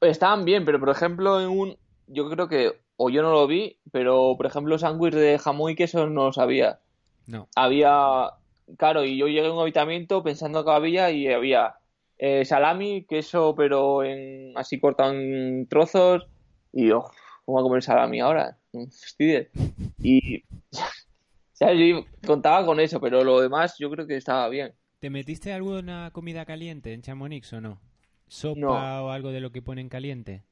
Estaban 0.00 0.44
bien, 0.44 0.64
pero 0.64 0.80
por 0.80 0.88
ejemplo, 0.88 1.40
en 1.40 1.48
un, 1.48 1.76
yo 2.08 2.28
creo 2.28 2.48
que 2.48 2.72
o 2.96 3.10
yo 3.10 3.22
no 3.22 3.30
lo 3.30 3.46
vi, 3.46 3.78
pero 3.92 4.34
por 4.36 4.46
ejemplo 4.46 4.76
sándwich 4.76 5.14
de 5.14 5.38
jamón 5.38 5.70
y 5.70 5.76
queso 5.76 6.08
no 6.08 6.26
lo 6.26 6.32
sabía. 6.32 6.80
No. 7.28 7.48
Había, 7.54 8.30
claro, 8.76 9.04
y 9.04 9.16
yo 9.16 9.26
llegué 9.26 9.46
a 9.46 9.52
un 9.52 9.60
habitamiento 9.60 10.22
pensando 10.22 10.64
que 10.64 10.70
había 10.70 11.10
y 11.10 11.28
había 11.28 11.74
eh, 12.18 12.44
salami, 12.44 13.04
queso, 13.04 13.54
pero 13.56 14.04
en 14.04 14.56
así 14.56 14.78
cortado 14.78 15.12
en 15.12 15.66
trozos 15.68 16.26
y 16.72 16.88
yo, 16.88 17.02
¿cómo 17.44 17.58
voy 17.58 17.60
a 17.60 17.68
comer 17.68 17.82
salami 17.82 18.20
ahora? 18.20 18.58
Y 19.98 20.44
yo 21.60 22.04
contaba 22.26 22.64
con 22.64 22.80
eso, 22.80 23.00
pero 23.00 23.22
lo 23.22 23.40
demás 23.40 23.76
yo 23.78 23.90
creo 23.90 24.06
que 24.06 24.16
estaba 24.16 24.48
bien. 24.48 24.72
¿Te 24.98 25.10
metiste 25.10 25.52
alguna 25.52 26.10
comida 26.12 26.44
caliente 26.44 26.92
en 26.92 27.02
Chamonix 27.02 27.52
o 27.52 27.60
no? 27.60 27.80
¿Sopa 28.28 29.02
o 29.02 29.10
algo 29.10 29.30
de 29.30 29.40
lo 29.40 29.52
que 29.52 29.60
ponen 29.60 29.88
caliente? 29.88 30.44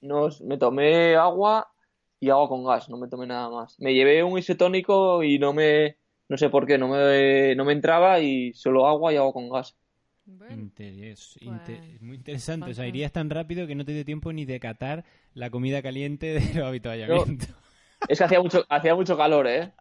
No, 0.00 0.28
me 0.40 0.58
tomé 0.58 1.14
agua 1.14 1.70
y 2.18 2.30
agua 2.30 2.48
con 2.48 2.64
gas, 2.64 2.88
no 2.88 2.96
me 2.96 3.08
tomé 3.08 3.26
nada 3.26 3.48
más. 3.50 3.78
Me 3.78 3.94
llevé 3.94 4.24
un 4.24 4.38
isotónico 4.38 5.22
y 5.22 5.38
no 5.38 5.52
me, 5.52 5.98
no 6.28 6.36
sé 6.36 6.48
por 6.48 6.66
qué, 6.66 6.78
no 6.78 6.88
me, 6.88 7.54
no 7.54 7.64
me 7.64 7.72
entraba 7.72 8.20
y 8.20 8.52
solo 8.54 8.86
agua 8.86 9.12
y 9.12 9.16
agua 9.16 9.32
con 9.32 9.50
gas. 9.50 9.76
Interés, 10.50 11.38
pues, 11.44 12.00
muy 12.00 12.16
interesante. 12.16 12.70
O 12.70 12.74
sea, 12.74 12.86
irías 12.86 13.12
tan 13.12 13.28
rápido 13.28 13.66
que 13.66 13.74
no 13.74 13.84
te 13.84 13.92
dio 13.92 14.04
tiempo 14.04 14.32
ni 14.32 14.44
de 14.44 14.60
catar 14.60 15.04
la 15.34 15.50
comida 15.50 15.82
caliente 15.82 16.26
de 16.34 16.54
los 16.54 16.66
habituallamientos. 16.66 17.48
es 18.08 18.18
que 18.18 18.24
hacía 18.24 18.40
mucho, 18.40 18.64
hacía 18.68 18.94
mucho 18.94 19.16
calor, 19.16 19.46
¿eh? 19.46 19.72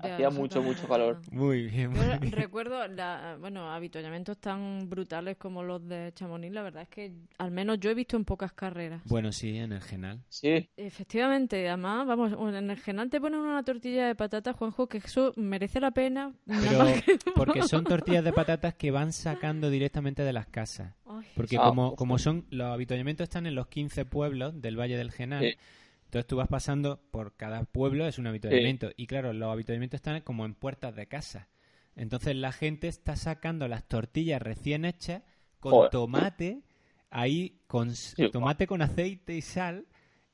Hacía 0.00 0.30
mucho, 0.30 0.62
mucho 0.62 0.86
calor. 0.86 1.20
Muy 1.30 1.66
bien. 1.66 1.90
Muy 1.90 2.30
recuerdo, 2.30 2.86
la, 2.88 3.36
bueno, 3.40 3.70
avituallamientos 3.72 4.38
tan 4.38 4.88
brutales 4.88 5.36
como 5.38 5.62
los 5.62 5.86
de 5.88 6.12
Chamonix, 6.14 6.52
la 6.52 6.62
verdad 6.62 6.82
es 6.82 6.88
que 6.88 7.12
al 7.38 7.50
menos 7.50 7.80
yo 7.80 7.90
he 7.90 7.94
visto 7.94 8.16
en 8.16 8.24
pocas 8.24 8.52
carreras. 8.52 9.02
Bueno, 9.06 9.32
sí, 9.32 9.56
en 9.56 9.72
el 9.72 9.80
Genal. 9.80 10.20
Sí. 10.28 10.68
Efectivamente, 10.76 11.68
además, 11.68 12.06
vamos, 12.06 12.32
en 12.54 12.70
el 12.70 12.78
Genal 12.78 13.08
te 13.08 13.20
ponen 13.20 13.40
una 13.40 13.62
tortilla 13.62 14.06
de 14.06 14.14
patatas, 14.14 14.56
Juanjo, 14.56 14.88
que 14.88 14.98
eso 14.98 15.32
merece 15.36 15.80
la 15.80 15.90
pena. 15.90 16.34
porque 17.34 17.62
son 17.62 17.84
tortillas 17.84 18.24
de 18.24 18.32
patatas 18.32 18.74
que 18.74 18.90
van 18.90 19.12
sacando 19.12 19.70
directamente 19.70 20.22
de 20.22 20.32
las 20.32 20.46
casas. 20.46 20.94
Porque 21.34 21.56
ah, 21.56 21.64
como, 21.64 21.96
como 21.96 22.18
son, 22.18 22.46
los 22.50 22.72
avituallamientos 22.72 23.24
están 23.24 23.46
en 23.46 23.54
los 23.54 23.68
15 23.68 24.04
pueblos 24.04 24.60
del 24.60 24.78
Valle 24.78 24.96
del 24.96 25.10
Genal. 25.12 25.56
Entonces 26.08 26.26
tú 26.26 26.36
vas 26.36 26.48
pasando 26.48 27.02
por 27.10 27.36
cada 27.36 27.64
pueblo, 27.64 28.06
es 28.06 28.18
un 28.18 28.26
habituamiento. 28.26 28.90
Y 28.96 29.06
claro, 29.06 29.34
los 29.34 29.52
habituamientos 29.52 29.98
están 29.98 30.22
como 30.22 30.46
en 30.46 30.54
puertas 30.54 30.96
de 30.96 31.06
casa. 31.06 31.48
Entonces 31.96 32.34
la 32.34 32.50
gente 32.50 32.88
está 32.88 33.14
sacando 33.14 33.68
las 33.68 33.86
tortillas 33.88 34.40
recién 34.40 34.86
hechas 34.86 35.22
con 35.60 35.90
tomate, 35.90 36.62
ahí 37.10 37.60
con 37.66 37.92
tomate 38.32 38.66
con 38.66 38.80
aceite 38.80 39.34
y 39.34 39.42
sal 39.42 39.86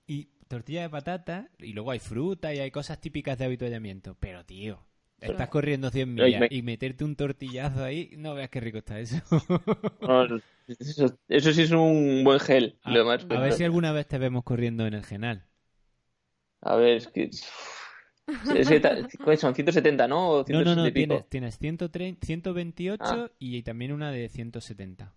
y 0.07 0.27
tortilla 0.47 0.83
de 0.83 0.91
patata 0.91 1.51
y 1.59 1.73
luego 1.73 1.91
hay 1.91 1.99
fruta 1.99 2.55
y 2.55 2.61
hay 2.61 2.71
cosas 2.71 3.01
típicas 3.01 3.37
de 3.37 3.47
habituallamiento. 3.47 4.17
Pero 4.21 4.45
tío, 4.45 4.79
estás 5.19 5.49
corriendo 5.49 5.91
100 5.91 6.15
millas 6.15 6.47
y 6.51 6.63
meterte 6.63 7.03
un 7.05 7.17
tortillazo 7.17 7.83
ahí, 7.83 8.11
no 8.17 8.35
veas 8.35 8.49
qué 8.51 8.61
rico 8.61 8.79
está 8.79 9.01
eso. 9.01 9.17
eso, 11.29 11.53
sí 11.53 11.63
es 11.63 11.71
un 11.73 12.23
buen 12.23 12.39
gel. 12.39 12.79
A, 12.85 13.09
a 13.29 13.41
ver 13.41 13.53
si 13.53 13.65
alguna 13.65 13.91
vez 13.93 14.07
te 14.07 14.19
vemos 14.19 14.45
corriendo 14.45 14.87
en 14.87 14.95
el 14.95 15.05
genal. 15.05 15.47
A 16.65 16.77
ver, 16.77 16.97
es 16.97 17.09
que... 17.09 17.31
son 19.37 19.55
170, 19.55 20.09
¿no? 20.09 20.45
no, 20.49 20.65
no, 20.65 20.75
no, 20.75 20.93
tienes, 20.93 21.29
tienes 21.29 21.59
128 21.59 23.05
ah. 23.05 23.31
y 23.39 23.63
también 23.63 23.93
una 23.93 24.11
de 24.11 24.29
170. 24.29 25.13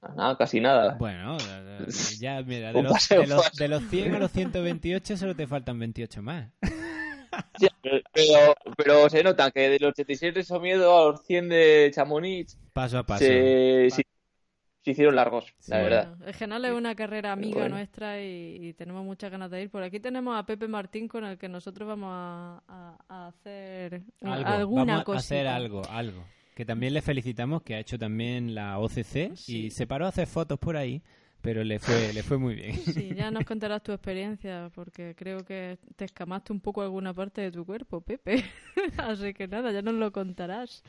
Ah, 0.00 0.12
nada, 0.16 0.36
casi 0.36 0.60
nada. 0.60 0.96
Bueno, 0.98 1.36
ya, 2.20 2.42
mira, 2.42 2.72
de 2.72 2.82
los, 2.82 3.08
de, 3.08 3.26
los, 3.26 3.52
de 3.52 3.68
los 3.68 3.82
100 3.84 4.14
a 4.14 4.18
los 4.18 4.32
128 4.32 5.16
solo 5.16 5.34
te 5.34 5.46
faltan 5.46 5.78
28 5.78 6.22
más. 6.22 6.50
pero, 8.12 8.54
pero 8.76 9.08
se 9.10 9.22
nota 9.22 9.50
que 9.50 9.68
de 9.68 9.78
los 9.78 9.90
86 9.90 10.34
de 10.34 10.44
Somiedo 10.44 10.98
a 10.98 11.10
los 11.12 11.24
100 11.26 11.48
de 11.48 11.90
Chamonix. 11.94 12.58
Paso 12.72 12.98
a 12.98 13.04
paso 13.04 13.24
se 13.24 14.04
hicieron 14.90 15.16
largos, 15.16 15.54
la 15.68 15.78
verdad. 15.78 16.16
el 16.26 16.34
Genal 16.34 16.64
es 16.64 16.72
una 16.72 16.94
carrera 16.94 17.32
amiga 17.32 17.68
nuestra 17.68 18.22
y, 18.22 18.74
tenemos 18.74 19.04
muchas 19.04 19.30
ganas 19.30 19.50
de 19.50 19.62
ir. 19.62 19.70
Por 19.70 19.82
aquí 19.82 20.00
tenemos 20.00 20.38
a 20.38 20.44
Pepe 20.44 20.68
Martín 20.68 21.08
con 21.08 21.24
el 21.24 21.38
que 21.38 21.48
nosotros 21.48 21.88
vamos 21.88 22.10
a, 22.12 22.96
hacer 23.08 24.02
alguna 24.22 24.98
vamos 24.98 25.16
a 25.16 25.18
hacer 25.18 25.46
algo, 25.46 25.82
algo. 25.90 26.24
Que 26.54 26.64
también 26.64 26.94
le 26.94 27.02
felicitamos, 27.02 27.62
que 27.62 27.74
ha 27.74 27.80
hecho 27.80 27.98
también 27.98 28.54
la 28.54 28.78
OCC 28.78 29.32
y 29.48 29.70
se 29.70 29.86
paró 29.86 30.06
a 30.06 30.10
hacer 30.10 30.26
fotos 30.26 30.58
por 30.58 30.76
ahí 30.76 31.02
pero 31.44 31.62
le 31.62 31.78
fue, 31.78 32.10
le 32.14 32.22
fue 32.22 32.38
muy 32.38 32.54
bien. 32.54 32.74
Sí, 32.74 33.10
ya 33.14 33.30
nos 33.30 33.44
contarás 33.44 33.82
tu 33.82 33.92
experiencia, 33.92 34.70
porque 34.74 35.14
creo 35.14 35.44
que 35.44 35.78
te 35.94 36.06
escamaste 36.06 36.54
un 36.54 36.60
poco 36.60 36.80
alguna 36.80 37.12
parte 37.12 37.42
de 37.42 37.52
tu 37.52 37.66
cuerpo, 37.66 38.00
Pepe. 38.00 38.42
Así 38.96 39.34
que 39.34 39.46
nada, 39.46 39.70
ya 39.70 39.82
nos 39.82 39.92
lo 39.92 40.10
contarás. 40.10 40.82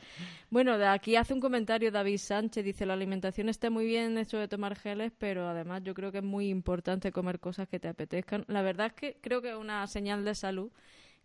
Bueno, 0.48 0.78
de 0.78 0.86
aquí 0.86 1.14
hace 1.14 1.34
un 1.34 1.40
comentario 1.40 1.92
David 1.92 2.16
Sánchez, 2.16 2.64
dice, 2.64 2.86
la 2.86 2.94
alimentación 2.94 3.50
está 3.50 3.68
muy 3.68 3.84
bien 3.84 4.16
hecho 4.16 4.38
de 4.38 4.48
tomar 4.48 4.76
geles, 4.76 5.12
pero 5.18 5.46
además 5.46 5.82
yo 5.84 5.92
creo 5.92 6.10
que 6.10 6.18
es 6.18 6.24
muy 6.24 6.48
importante 6.48 7.12
comer 7.12 7.38
cosas 7.38 7.68
que 7.68 7.78
te 7.78 7.88
apetezcan. 7.88 8.46
La 8.48 8.62
verdad 8.62 8.86
es 8.86 8.92
que 8.94 9.18
creo 9.20 9.42
que 9.42 9.50
es 9.50 9.56
una 9.56 9.86
señal 9.86 10.24
de 10.24 10.34
salud 10.34 10.72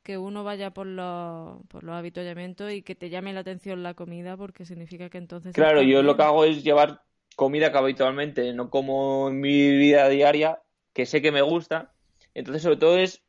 que 0.04 0.18
uno 0.18 0.44
vaya 0.44 0.72
por 0.72 0.88
los, 0.88 1.66
por 1.68 1.86
los 1.86 1.96
habituallamientos 1.96 2.74
y 2.74 2.82
que 2.82 2.96
te 2.96 3.10
llame 3.10 3.32
la 3.32 3.42
atención 3.42 3.82
la 3.82 3.94
comida, 3.94 4.36
porque 4.36 4.66
significa 4.66 5.10
que 5.10 5.20
entonces... 5.20 5.54
Claro, 5.54 5.82
yo 5.84 6.04
lo 6.04 6.18
que 6.18 6.24
hago 6.24 6.44
es 6.44 6.64
llevar 6.66 7.02
comida 7.36 7.72
que 7.72 7.78
habitualmente 7.78 8.54
no 8.54 8.70
como 8.70 9.30
en 9.30 9.40
mi 9.40 9.78
vida 9.78 10.10
diaria, 10.10 10.60
que 10.94 11.06
sé 11.06 11.22
que 11.22 11.32
me 11.32 11.42
gusta. 11.42 11.94
Entonces, 12.34 12.64
sobre 12.64 12.78
todo 12.78 12.98
es 12.98 13.24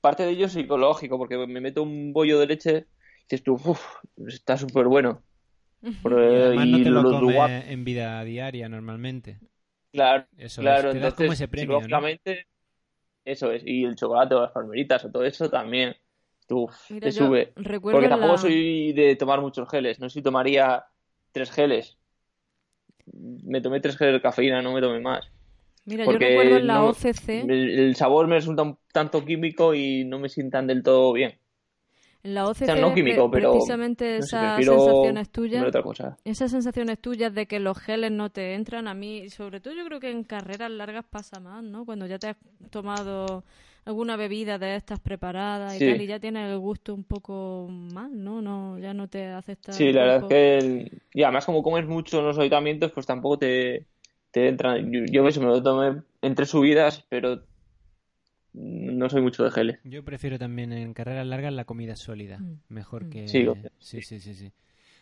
parte 0.00 0.24
de 0.24 0.30
ello 0.30 0.48
psicológico, 0.48 1.18
porque 1.18 1.36
me 1.46 1.60
meto 1.60 1.82
un 1.82 2.12
bollo 2.12 2.38
de 2.38 2.46
leche 2.46 2.86
y 3.20 3.22
dices 3.22 3.42
tú, 3.42 3.54
uff, 3.54 3.80
está 4.26 4.56
súper 4.56 4.86
bueno. 4.86 5.22
y 5.82 5.90
no 5.92 6.82
te 6.82 6.90
lo 6.90 7.02
comes 7.02 7.68
en 7.68 7.84
vida 7.84 8.22
diaria 8.24 8.68
normalmente. 8.68 9.38
Claro, 9.92 10.26
eso 10.36 10.60
claro. 10.60 10.90
entonces, 10.90 11.14
como 11.14 11.32
ese 11.32 11.48
premio, 11.48 11.80
eso 13.24 13.52
es. 13.52 13.62
Y 13.64 13.84
el 13.84 13.94
chocolate 13.94 14.34
o 14.34 14.42
las 14.42 14.52
palmeritas 14.52 15.04
o 15.04 15.10
todo 15.10 15.24
eso 15.24 15.48
también. 15.48 15.94
Tú, 16.46 16.68
te 17.00 17.10
sube. 17.10 17.54
Porque 17.80 18.08
tampoco 18.08 18.36
soy 18.36 18.92
de 18.92 19.16
tomar 19.16 19.40
muchos 19.40 19.66
geles. 19.70 19.98
No 19.98 20.10
sé 20.10 20.14
si 20.14 20.22
tomaría 20.22 20.84
tres 21.32 21.50
geles 21.50 21.96
me 23.12 23.60
tomé 23.60 23.80
tres 23.80 23.96
geles 23.96 24.14
de 24.14 24.20
cafeína, 24.20 24.62
no 24.62 24.72
me 24.72 24.80
tomé 24.80 25.00
más. 25.00 25.30
Mira, 25.86 26.06
yo 26.06 26.12
recuerdo 26.12 26.56
en 26.56 26.66
la 26.66 26.84
OCC. 26.84 27.28
El, 27.28 27.94
sabor 27.96 28.26
me 28.26 28.36
resulta 28.36 28.62
un 28.62 28.78
tanto 28.92 29.24
químico 29.24 29.74
y 29.74 30.04
no 30.04 30.18
me 30.18 30.28
sientan 30.28 30.66
del 30.66 30.82
todo 30.82 31.12
bien. 31.12 31.38
En 32.22 32.34
la 32.34 32.46
OCC, 32.48 32.80
no 32.80 32.94
químico, 32.94 33.30
pero 33.30 33.52
precisamente 33.52 34.16
esas 34.16 34.64
sensaciones 34.64 35.28
tuyas, 35.28 35.62
esas 36.24 36.50
sensaciones 36.50 36.98
tuyas 36.98 37.34
de 37.34 37.46
que 37.46 37.60
los 37.60 37.78
geles 37.78 38.12
no 38.12 38.30
te 38.30 38.54
entran, 38.54 38.88
a 38.88 38.94
mí, 38.94 39.28
sobre 39.28 39.60
todo 39.60 39.74
yo 39.74 39.84
creo 39.84 40.00
que 40.00 40.10
en 40.10 40.24
carreras 40.24 40.70
largas 40.70 41.04
pasa 41.04 41.38
más, 41.38 41.62
¿no? 41.62 41.84
Cuando 41.84 42.06
ya 42.06 42.18
te 42.18 42.28
has 42.28 42.36
tomado 42.70 43.44
alguna 43.84 44.16
bebida 44.16 44.58
de 44.58 44.76
estas 44.76 45.00
preparadas 45.00 45.80
y 45.80 45.86
tal, 45.86 46.00
y 46.00 46.06
ya 46.06 46.18
tienes 46.18 46.50
el 46.50 46.58
gusto 46.58 46.94
un 46.94 47.04
poco 47.04 47.68
mal, 47.70 48.10
¿no? 48.22 48.40
no 48.40 48.78
ya 48.78 48.94
no 48.94 49.08
te 49.08 49.26
acepta. 49.26 49.72
Sí, 49.72 49.92
la 49.92 50.02
verdad 50.02 50.22
es 50.22 50.28
que. 50.28 50.98
Y 51.12 51.22
además, 51.22 51.44
como 51.44 51.62
comes 51.62 51.86
mucho 51.86 52.22
los 52.22 52.38
habitamientos, 52.38 52.92
pues 52.92 53.06
tampoco 53.06 53.38
te, 53.38 53.86
te 54.30 54.48
entran. 54.48 54.90
Yo, 54.90 55.04
yo 55.06 55.40
me 55.40 55.46
lo 55.46 55.62
tomé 55.62 56.02
entre 56.22 56.46
subidas, 56.46 57.04
pero 57.08 57.42
no 58.54 59.10
soy 59.10 59.20
mucho 59.20 59.44
de 59.44 59.50
geles. 59.50 59.78
Yo 59.84 60.04
prefiero 60.04 60.38
también 60.38 60.72
en 60.72 60.94
carreras 60.94 61.26
largas 61.26 61.52
la 61.52 61.64
comida 61.64 61.96
sólida, 61.96 62.38
mm. 62.38 62.60
mejor 62.68 63.04
mm. 63.04 63.10
que... 63.10 63.28
Sí, 63.28 63.46
sí, 63.78 64.02
sí, 64.02 64.20
sí, 64.20 64.34
sí. 64.34 64.52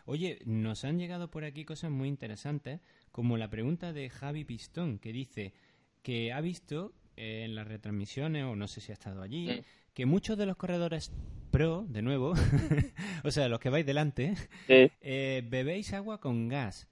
Oye, 0.04 0.40
nos 0.46 0.84
han 0.84 0.98
llegado 0.98 1.30
por 1.30 1.44
aquí 1.44 1.64
cosas 1.64 1.90
muy 1.90 2.08
interesantes, 2.08 2.80
como 3.12 3.36
la 3.36 3.48
pregunta 3.48 3.92
de 3.92 4.10
Javi 4.10 4.44
Pistón, 4.44 4.98
que 4.98 5.12
dice 5.12 5.52
que 6.02 6.32
ha 6.32 6.40
visto 6.40 6.92
eh, 7.16 7.44
en 7.44 7.54
las 7.54 7.66
retransmisiones, 7.66 8.44
o 8.44 8.56
no 8.56 8.68
sé 8.68 8.80
si 8.80 8.92
ha 8.92 8.94
estado 8.94 9.22
allí, 9.22 9.62
que 9.94 10.06
muchos 10.06 10.38
de 10.38 10.46
los 10.46 10.56
corredores 10.56 11.12
pro, 11.50 11.84
de 11.88 12.02
nuevo, 12.02 12.32
o 13.24 13.30
sea, 13.30 13.48
los 13.48 13.60
que 13.60 13.70
vais 13.70 13.86
delante, 13.86 14.34
eh, 14.68 15.42
bebéis 15.46 15.92
agua 15.92 16.20
con 16.20 16.48
gas. 16.48 16.88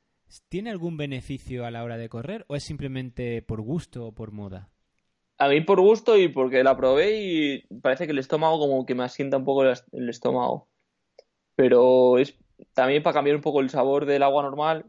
¿Tiene 0.48 0.70
algún 0.70 0.96
beneficio 0.96 1.66
a 1.66 1.70
la 1.70 1.82
hora 1.82 1.96
de 1.96 2.08
correr 2.08 2.44
o 2.48 2.54
es 2.54 2.62
simplemente 2.62 3.42
por 3.42 3.60
gusto 3.60 4.06
o 4.06 4.14
por 4.14 4.30
moda? 4.30 4.70
a 5.40 5.48
mí 5.48 5.62
por 5.62 5.80
gusto 5.80 6.18
y 6.18 6.28
porque 6.28 6.62
la 6.62 6.76
probé 6.76 7.18
y 7.18 7.60
parece 7.80 8.04
que 8.04 8.12
el 8.12 8.18
estómago 8.18 8.58
como 8.58 8.84
que 8.84 8.94
me 8.94 9.04
asienta 9.04 9.38
un 9.38 9.44
poco 9.46 9.64
el 9.64 10.08
estómago. 10.10 10.68
Pero 11.56 12.18
es 12.18 12.38
también 12.74 13.02
para 13.02 13.14
cambiar 13.14 13.36
un 13.36 13.42
poco 13.42 13.60
el 13.60 13.70
sabor 13.70 14.04
del 14.04 14.22
agua 14.22 14.42
normal, 14.42 14.84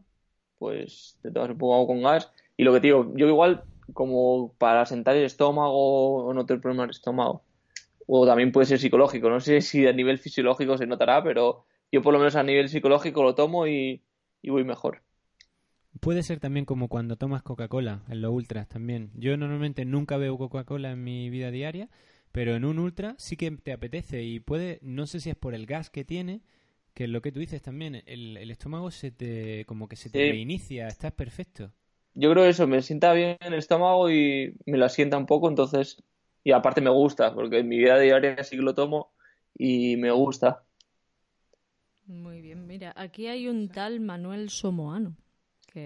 pues 0.58 1.18
te 1.22 1.30
tomas 1.30 1.50
un 1.50 1.58
poco 1.58 1.74
agua 1.74 1.86
con 1.86 2.02
gas. 2.02 2.30
Y 2.58 2.64
lo 2.64 2.74
que 2.74 2.80
te 2.80 2.88
digo, 2.88 3.10
yo 3.16 3.28
igual 3.28 3.64
como 3.92 4.54
para 4.58 4.82
asentar 4.82 5.16
el 5.16 5.24
estómago 5.24 6.26
o 6.26 6.34
no 6.34 6.46
tener 6.46 6.60
problema 6.60 6.84
el 6.84 6.90
estómago. 6.90 7.42
O 8.06 8.26
también 8.26 8.52
puede 8.52 8.66
ser 8.66 8.78
psicológico. 8.78 9.30
No 9.30 9.40
sé 9.40 9.60
si 9.60 9.86
a 9.86 9.92
nivel 9.92 10.18
fisiológico 10.18 10.76
se 10.76 10.86
notará, 10.86 11.22
pero 11.22 11.64
yo 11.90 12.02
por 12.02 12.12
lo 12.12 12.18
menos 12.18 12.36
a 12.36 12.42
nivel 12.42 12.68
psicológico 12.68 13.22
lo 13.22 13.34
tomo 13.34 13.66
y 13.66 14.02
voy 14.42 14.64
mejor. 14.64 15.02
Puede 16.00 16.22
ser 16.22 16.40
también 16.40 16.64
como 16.64 16.88
cuando 16.88 17.16
tomas 17.16 17.42
Coca-Cola 17.42 18.02
en 18.08 18.22
los 18.22 18.32
ultras 18.32 18.68
también. 18.68 19.10
Yo 19.14 19.36
normalmente 19.36 19.84
nunca 19.84 20.16
veo 20.16 20.38
Coca-Cola 20.38 20.90
en 20.90 21.04
mi 21.04 21.28
vida 21.28 21.50
diaria, 21.50 21.90
pero 22.32 22.56
en 22.56 22.64
un 22.64 22.78
ultra 22.78 23.14
sí 23.18 23.36
que 23.36 23.50
te 23.50 23.72
apetece 23.72 24.22
y 24.22 24.40
puede, 24.40 24.78
no 24.82 25.06
sé 25.06 25.20
si 25.20 25.30
es 25.30 25.36
por 25.36 25.54
el 25.54 25.66
gas 25.66 25.90
que 25.90 26.04
tiene, 26.04 26.40
que 26.94 27.04
es 27.04 27.10
lo 27.10 27.20
que 27.20 27.30
tú 27.30 27.40
dices 27.40 27.60
también, 27.62 28.02
el, 28.06 28.50
estómago 28.50 28.90
se 28.90 29.10
te, 29.10 29.64
como 29.66 29.88
que 29.88 29.96
se 29.96 30.08
te 30.10 30.18
reinicia, 30.18 30.88
estás 30.88 31.12
perfecto. 31.12 31.72
Yo 32.14 32.30
creo 32.32 32.44
eso, 32.44 32.66
me 32.66 32.82
sienta 32.82 33.12
bien 33.12 33.38
el 33.40 33.54
estómago 33.54 34.10
y 34.10 34.54
me 34.66 34.78
lo 34.78 34.84
asienta 34.84 35.16
un 35.16 35.26
poco, 35.26 35.48
entonces, 35.48 36.02
y 36.44 36.52
aparte 36.52 36.80
me 36.80 36.90
gusta, 36.90 37.34
porque 37.34 37.60
en 37.60 37.68
mi 37.68 37.78
vida 37.78 37.98
diaria 37.98 38.42
sí 38.44 38.56
que 38.56 38.62
lo 38.62 38.74
tomo 38.74 39.12
y 39.56 39.96
me 39.96 40.10
gusta. 40.10 40.62
Muy 42.06 42.42
bien, 42.42 42.66
mira, 42.66 42.92
aquí 42.96 43.28
hay 43.28 43.48
un 43.48 43.68
tal 43.68 44.00
Manuel 44.00 44.50
Somoano 44.50 45.16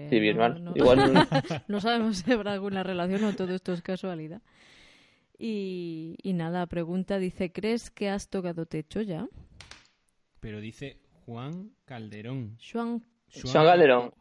sí, 0.09 0.19
bien 0.19 0.37
mal. 0.37 0.63
No, 0.63 0.75
Igual 0.75 1.27
no 1.67 1.81
sabemos 1.81 2.17
si 2.17 2.31
habrá 2.31 2.53
alguna 2.53 2.83
relación 2.83 3.23
o 3.23 3.33
todo 3.33 3.53
esto 3.53 3.73
es 3.73 3.81
casualidad. 3.81 4.41
Y, 5.39 6.17
y 6.23 6.33
nada, 6.33 6.65
pregunta, 6.65 7.19
dice, 7.19 7.51
¿crees 7.51 7.91
que 7.91 8.09
has 8.09 8.29
tocado 8.29 8.65
techo 8.65 9.01
ya? 9.01 9.27
Pero 10.39 10.59
dice 10.59 10.97
Juan 11.25 11.71
Calderón. 11.85 12.57
Juan, 12.71 13.03
Juan 13.43 13.65
Calderón. 13.65 14.13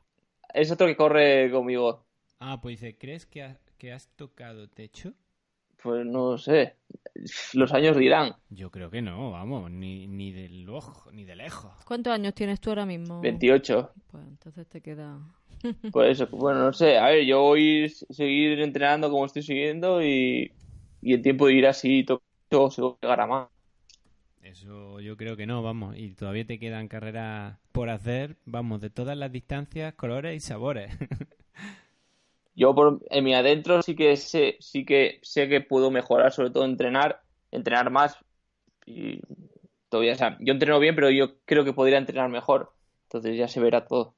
Es 0.57 0.71
otro 0.71 0.87
que 0.87 0.97
corre 0.97 1.51
conmigo. 1.51 2.07
Ah, 2.41 2.59
pues 2.63 2.81
dice, 2.81 2.97
¿crees 2.97 3.27
que, 3.27 3.47
que 3.77 3.93
has 3.93 4.09
tocado 4.17 4.69
techo? 4.69 5.13
Pues 5.83 6.07
no 6.07 6.39
sé. 6.39 6.77
Los 7.53 7.75
años 7.75 7.99
dirán. 7.99 8.33
Yo 8.49 8.71
creo 8.71 8.91
que 8.91 9.03
no, 9.03 9.33
vamos, 9.33 9.71
ni, 9.71 10.07
ni 10.07 10.33
de 10.33 10.67
ojo, 10.71 11.13
ni 11.13 11.25
de 11.25 11.37
lejos. 11.37 11.71
¿Cuántos 11.85 12.15
años 12.15 12.33
tienes 12.33 12.59
tú 12.59 12.71
ahora 12.71 12.87
mismo? 12.87 13.21
28. 13.21 13.91
Pues 14.11 14.25
entonces 14.27 14.67
te 14.67 14.81
queda 14.81 15.19
pues 15.93 16.19
eso, 16.19 16.27
bueno, 16.35 16.61
no 16.61 16.73
sé. 16.73 16.97
A 16.97 17.09
ver, 17.09 17.27
yo 17.27 17.43
voy 17.43 17.85
a 17.85 18.15
seguir 18.15 18.59
entrenando 18.61 19.11
como 19.11 19.27
estoy 19.27 19.43
siguiendo 19.43 20.03
y, 20.03 20.51
y 21.03 21.13
el 21.13 21.21
tiempo 21.21 21.49
de 21.49 21.53
ir 21.53 21.67
así 21.67 22.03
todo 22.05 22.71
se 22.71 22.81
llegará 23.03 23.27
más. 23.27 23.49
Eso 24.47 25.01
yo 25.01 25.17
creo 25.17 25.37
que 25.37 25.47
no, 25.47 25.63
vamos. 25.63 25.97
Y 25.99 26.15
todavía 26.15 26.47
te 26.47 26.61
quedan 26.61 26.87
carreras 26.87 27.59
por 27.73 27.91
hacer, 27.91 28.37
vamos, 28.45 28.81
de 28.81 28.91
todas 28.91 29.17
las 29.17 29.33
distancias, 29.33 29.95
colores 29.95 30.37
y 30.37 30.41
sabores. 30.41 30.93
yo 32.55 32.73
por, 32.73 33.01
en 33.11 33.25
mi 33.25 33.35
adentro 33.35 33.83
sí 33.83 33.97
que 33.97 34.17
sé, 34.17 34.57
sí 34.61 34.85
que 34.85 35.19
sé 35.23 35.49
que 35.49 35.61
puedo 35.61 35.91
mejorar, 35.91 36.33
sobre 36.33 36.51
todo 36.51 36.65
entrenar, 36.65 37.23
entrenar 37.51 37.91
más. 37.91 38.17
Y 38.87 39.21
todavía, 39.89 40.13
o 40.13 40.17
sea, 40.17 40.39
yo 40.41 40.53
entreno 40.53 40.79
bien, 40.79 40.95
pero 40.95 41.11
yo 41.11 41.41
creo 41.45 41.65
que 41.65 41.73
podría 41.73 41.99
entrenar 41.99 42.31
mejor. 42.31 42.73
Entonces 43.07 43.37
ya 43.37 43.49
se 43.49 43.59
verá 43.59 43.85
todo. 43.85 44.15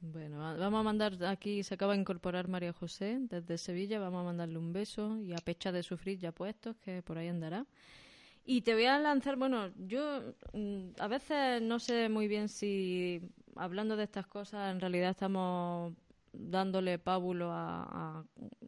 Bueno, 0.00 0.40
vamos 0.58 0.80
a 0.80 0.82
mandar 0.82 1.24
aquí, 1.24 1.62
se 1.62 1.72
acaba 1.72 1.94
de 1.94 2.00
incorporar 2.00 2.48
María 2.48 2.74
José 2.74 3.16
desde 3.20 3.56
Sevilla, 3.56 3.98
vamos 3.98 4.20
a 4.20 4.24
mandarle 4.24 4.58
un 4.58 4.74
beso 4.74 5.18
y 5.18 5.32
a 5.32 5.36
Pecha 5.36 5.72
de 5.72 5.82
Sufrir 5.82 6.18
ya 6.18 6.32
puestos, 6.32 6.76
que 6.84 7.00
por 7.00 7.16
ahí 7.16 7.28
andará. 7.28 7.64
Y 8.46 8.60
te 8.60 8.74
voy 8.74 8.84
a 8.84 8.98
lanzar, 8.98 9.36
bueno, 9.36 9.70
yo 9.78 10.34
mm, 10.52 10.90
a 10.98 11.08
veces 11.08 11.62
no 11.62 11.78
sé 11.78 12.08
muy 12.10 12.28
bien 12.28 12.48
si 12.48 13.22
hablando 13.56 13.96
de 13.96 14.04
estas 14.04 14.26
cosas 14.26 14.70
en 14.70 14.80
realidad 14.80 15.10
estamos 15.10 15.94
dándole 16.32 16.98
pábulo 16.98 17.50
a, 17.52 18.24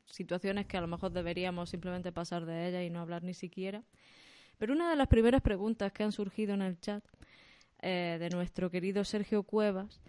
situaciones 0.07 0.67
que 0.67 0.77
a 0.79 0.81
lo 0.81 0.87
mejor 0.87 1.13
deberíamos 1.13 1.69
simplemente 1.69 2.13
pasar 2.13 2.47
de 2.47 2.69
ellas 2.69 2.85
y 2.85 2.91
no 2.91 3.01
hablar 3.01 3.23
ni 3.23 3.35
siquiera. 3.35 3.83
Pero 4.57 4.73
una 4.73 4.89
de 4.89 4.97
las 4.97 5.09
primeras 5.09 5.43
preguntas 5.43 5.93
que 5.93 6.05
han 6.05 6.13
surgido 6.13 6.55
en 6.55 6.63
el 6.63 6.81
chat 6.81 7.05
eh, 7.83 8.17
de 8.19 8.31
nuestro 8.31 8.71
querido 8.71 9.05
Sergio 9.05 9.43
Cuevas 9.43 10.01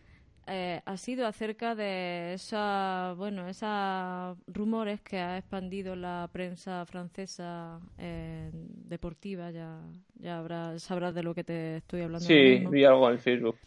eh, 0.48 0.82
ha 0.86 0.98
sido 0.98 1.28
acerca 1.28 1.76
de 1.76 2.34
esa, 2.34 3.14
bueno, 3.18 3.48
esos 3.48 4.38
rumores 4.48 5.02
que 5.02 5.18
ha 5.18 5.38
expandido 5.38 5.96
la 5.96 6.30
prensa 6.32 6.86
francesa 6.86 7.80
eh, 7.98 8.50
deportiva. 8.54 9.52
Ya, 9.52 9.82
ya 10.16 10.40
habrá, 10.40 10.80
sabrás 10.80 11.14
de 11.14 11.24
lo 11.24 11.36
que 11.36 11.44
te 11.44 11.78
estoy 11.78 12.02
hablando. 12.02 12.26
Sí, 12.26 12.64
vi 12.70 12.86
algo 12.86 13.10
en 13.12 13.20
Facebook. 13.20 13.58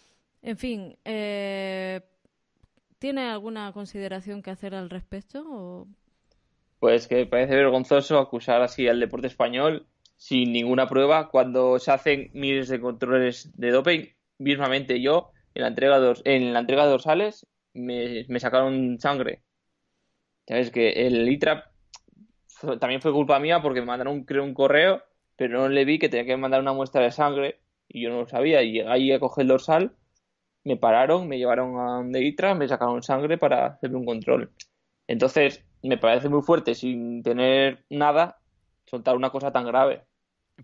En 0.43 0.57
fin, 0.57 0.97
eh, 1.05 2.01
¿tiene 2.99 3.28
alguna 3.28 3.72
consideración 3.72 4.43
que 4.43 4.51
hacer 4.51 4.74
al 4.74 4.89
respecto? 4.89 5.87
Pues 6.78 7.07
que 7.07 7.26
parece 7.26 7.57
vergonzoso 7.57 8.18
acusar 8.18 8.62
así 8.62 8.89
al 8.89 9.01
deporte 9.01 9.26
español 9.26 9.87
sin 10.16 10.53
ninguna 10.53 10.89
prueba 10.89 11.28
cuando 11.28 11.78
se 11.78 11.91
hacen 11.91 12.31
miles 12.33 12.68
de 12.68 12.81
controles 12.81 13.51
de 13.55 13.70
doping. 13.70 14.07
Mismamente 14.39 15.03
yo 15.03 15.33
en 15.55 15.62
la 15.62 15.68
entrega, 15.68 16.14
en 16.24 16.53
la 16.53 16.61
entrega 16.61 16.84
de 16.84 16.90
dorsales 16.90 17.46
me, 17.74 18.40
sacaron 18.40 18.98
sangre. 18.98 19.42
Sabes 20.46 20.70
que 20.70 21.07
el 21.07 21.28
ITRAP 21.28 21.64
también 22.80 23.01
fue 23.01 23.12
culpa 23.12 23.38
mía 23.38 23.62
porque 23.62 23.80
me 23.80 23.86
mandaron 23.86 24.24
creo 24.24 24.44
un 24.44 24.55
correo, 24.55 25.03
pero 25.36 25.61
no 25.61 25.68
le 25.68 25.84
vi 25.84 25.98
que 25.98 26.09
tenía 26.09 26.26
que 26.26 26.36
mandar 26.36 26.61
una 26.61 26.72
muestra 26.72 27.03
de 27.03 27.11
sangre 27.11 27.61
y 27.88 28.03
yo 28.03 28.11
no 28.11 28.20
lo 28.20 28.28
sabía. 28.28 28.62
Y 28.62 28.80
ahí 28.80 29.12
a 29.12 29.20
coger 29.20 29.42
el 29.42 29.48
dorsal, 29.48 29.96
me 30.64 30.76
pararon, 30.76 31.28
me 31.28 31.38
llevaron 31.38 31.78
a 31.78 31.98
un 31.98 32.12
de 32.12 32.22
ITRA, 32.24 32.55
me 32.55 32.68
sacaron 32.68 33.03
sangre 33.03 33.38
para 33.38 33.66
hacerme 33.66 33.98
un 33.98 34.07
control. 34.07 34.53
Entonces, 35.07 35.64
me 35.82 35.98
parece 35.98 36.28
muy 36.28 36.42
fuerte 36.42 36.74
sin 36.74 37.22
tener 37.22 37.84
nada 37.90 38.38
soltar 38.86 39.16
una 39.16 39.30
cosa 39.30 39.53
tan 39.53 39.66
grave. 39.66 40.05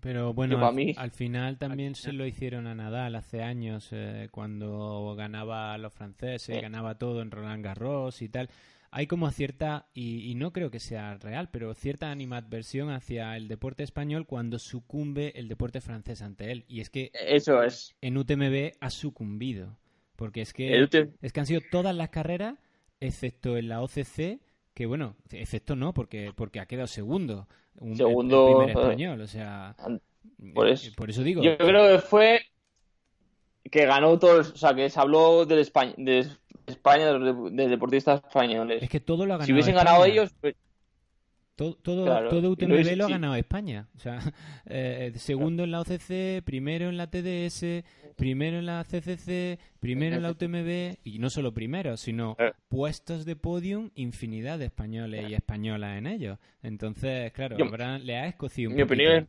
Pero 0.01 0.33
bueno, 0.33 0.59
al, 0.97 1.11
final 1.11 1.57
también 1.57 1.95
se 1.95 2.13
lo 2.13 2.25
hicieron 2.25 2.67
a 2.67 2.75
Nadal 2.75 3.15
hace 3.15 3.41
años, 3.41 3.89
eh, 3.91 4.27
cuando 4.31 5.15
ganaba 5.15 5.73
a 5.73 5.77
los 5.77 5.93
franceses, 5.93 6.61
ganaba 6.61 6.97
todo 6.97 7.21
en 7.21 7.31
Roland 7.31 7.63
Garros 7.63 8.21
y 8.21 8.29
tal. 8.29 8.49
Hay 8.89 9.07
como 9.07 9.29
cierta, 9.31 9.87
y, 9.93 10.33
no 10.35 10.53
creo 10.53 10.71
que 10.71 10.79
sea 10.79 11.15
real, 11.15 11.49
pero 11.51 11.73
cierta 11.73 12.09
animadversión 12.09 12.89
hacia 12.89 13.35
el 13.35 13.47
deporte 13.47 13.83
español 13.83 14.25
cuando 14.25 14.59
sucumbe 14.59 15.33
el 15.35 15.47
deporte 15.49 15.81
francés 15.81 16.21
ante 16.21 16.51
él. 16.51 16.65
Y 16.67 16.79
es 16.79 16.89
que 16.89 17.11
Eso 17.13 17.61
es. 17.63 17.95
en 18.01 18.17
UTMB 18.17 18.73
ha 18.79 18.89
sucumbido. 18.89 19.77
Porque 20.15 20.41
es 20.41 20.51
que, 20.51 20.87
es 21.21 21.31
que 21.31 21.39
han 21.39 21.45
sido 21.45 21.61
todas 21.69 21.95
las 21.95 22.09
carreras, 22.09 22.55
excepto 22.99 23.55
en 23.55 23.69
la 23.69 23.83
OCC, 23.83 24.39
que 24.73 24.85
bueno, 24.87 25.15
excepto 25.31 25.75
no, 25.75 25.93
porque, 25.93 26.31
porque 26.35 26.59
ha 26.59 26.65
quedado 26.65 26.87
segundo 26.87 27.47
un 27.77 27.95
segundo 27.95 28.57
primer 28.59 28.77
español, 28.77 29.21
o 29.21 29.27
sea, 29.27 29.75
por 30.53 30.67
eso, 30.67 30.91
por 30.95 31.09
eso 31.09 31.23
digo. 31.23 31.41
Yo 31.41 31.57
creo 31.57 31.95
que 31.95 31.99
fue 31.99 32.41
que 33.69 33.85
ganó 33.85 34.17
todo, 34.17 34.41
o 34.41 34.43
sea, 34.43 34.73
que 34.73 34.89
se 34.89 34.99
habló 34.99 35.45
del 35.45 35.59
España, 35.59 35.93
de 35.97 36.27
España, 36.65 37.11
de, 37.13 37.67
deportistas 37.67 38.23
españoles. 38.23 38.83
Es 38.83 38.89
que 38.89 38.99
todo 38.99 39.25
lo 39.25 39.33
ha 39.33 39.37
ganado. 39.37 39.45
Si 39.45 39.53
hubiesen 39.53 39.75
ganado 39.75 40.05
ellos, 40.05 40.33
pues, 40.39 40.55
Todo, 41.57 41.73
todo, 41.73 42.51
UTMB 42.51 42.95
lo 42.95 43.05
ha 43.05 43.09
ganado 43.09 43.33
España. 43.33 43.89
O 43.95 43.99
sea, 43.99 44.19
eh, 44.67 45.11
segundo 45.15 45.63
en 45.63 45.71
la 45.71 45.81
OCC, 45.81 46.43
primero 46.45 46.87
en 46.87 46.97
la 46.97 47.09
TDS, 47.09 47.83
primero 48.15 48.59
en 48.59 48.67
la 48.67 48.83
CCC, 48.83 49.57
primero 49.79 50.17
en 50.17 50.21
la 50.21 50.29
UTMB, 50.29 50.99
y 51.03 51.17
no 51.17 51.31
solo 51.31 51.55
primero, 51.55 51.97
sino 51.97 52.37
eh. 52.37 52.51
puestos 52.69 53.25
de 53.25 53.35
podium, 53.35 53.89
infinidad 53.95 54.59
de 54.59 54.65
españoles 54.65 55.31
y 55.31 55.33
españolas 55.33 55.97
en 55.97 56.05
ellos. 56.05 56.37
Entonces, 56.61 57.33
claro, 57.33 57.57
le 57.57 58.17
ha 58.17 58.27
escocido 58.27 58.69
un 58.69 58.75
Mi 58.75 58.83
opinión 58.83 59.27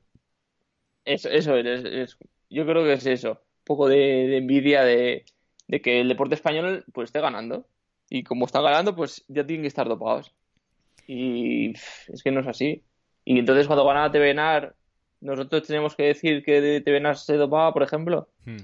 es, 1.07 1.25
eso, 1.25 1.57
es, 1.57 2.19
yo 2.51 2.67
creo 2.67 2.85
que 2.85 2.93
es 2.93 3.07
eso, 3.07 3.31
un 3.31 3.65
poco 3.65 3.89
de, 3.89 4.37
envidia 4.37 4.85
de, 4.85 5.25
de, 5.67 5.81
que 5.81 6.03
el 6.03 6.09
deporte 6.09 6.35
español 6.35 6.85
pues 6.93 7.09
esté 7.09 7.23
ganando. 7.23 7.67
Y 8.11 8.23
como 8.23 8.45
está 8.45 8.61
ganando, 8.61 8.95
pues 8.95 9.25
ya 9.29 9.47
tienen 9.47 9.63
que 9.63 9.69
estar 9.69 9.89
dopados. 9.89 10.35
Y 11.09 11.73
es 11.73 12.23
que 12.23 12.31
no 12.31 12.41
es 12.41 12.47
así. 12.47 12.85
Y 13.25 13.39
entonces 13.39 13.67
cuando 13.67 13.87
gana 13.87 14.13
TVNAR, 14.13 14.77
nosotros 15.21 15.67
tenemos 15.67 15.97
que 15.97 16.05
decir 16.05 16.45
que 16.45 16.83
TVNAR 16.83 17.17
se 17.17 17.37
dopaba, 17.37 17.73
por 17.73 17.83
ejemplo. 17.83 18.29
Hmm. 18.45 18.59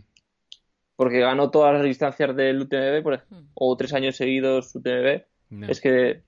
Porque 0.95 1.21
ganó 1.21 1.51
todas 1.51 1.75
las 1.75 1.83
distancias 1.83 2.37
del 2.37 2.61
UTMB, 2.61 3.03
por 3.03 3.17
hmm. 3.17 3.49
o 3.55 3.77
tres 3.77 3.95
años 3.95 4.17
seguidos 4.17 4.75
UTMB. 4.75 5.23
Es 5.69 5.81
que 5.81 6.23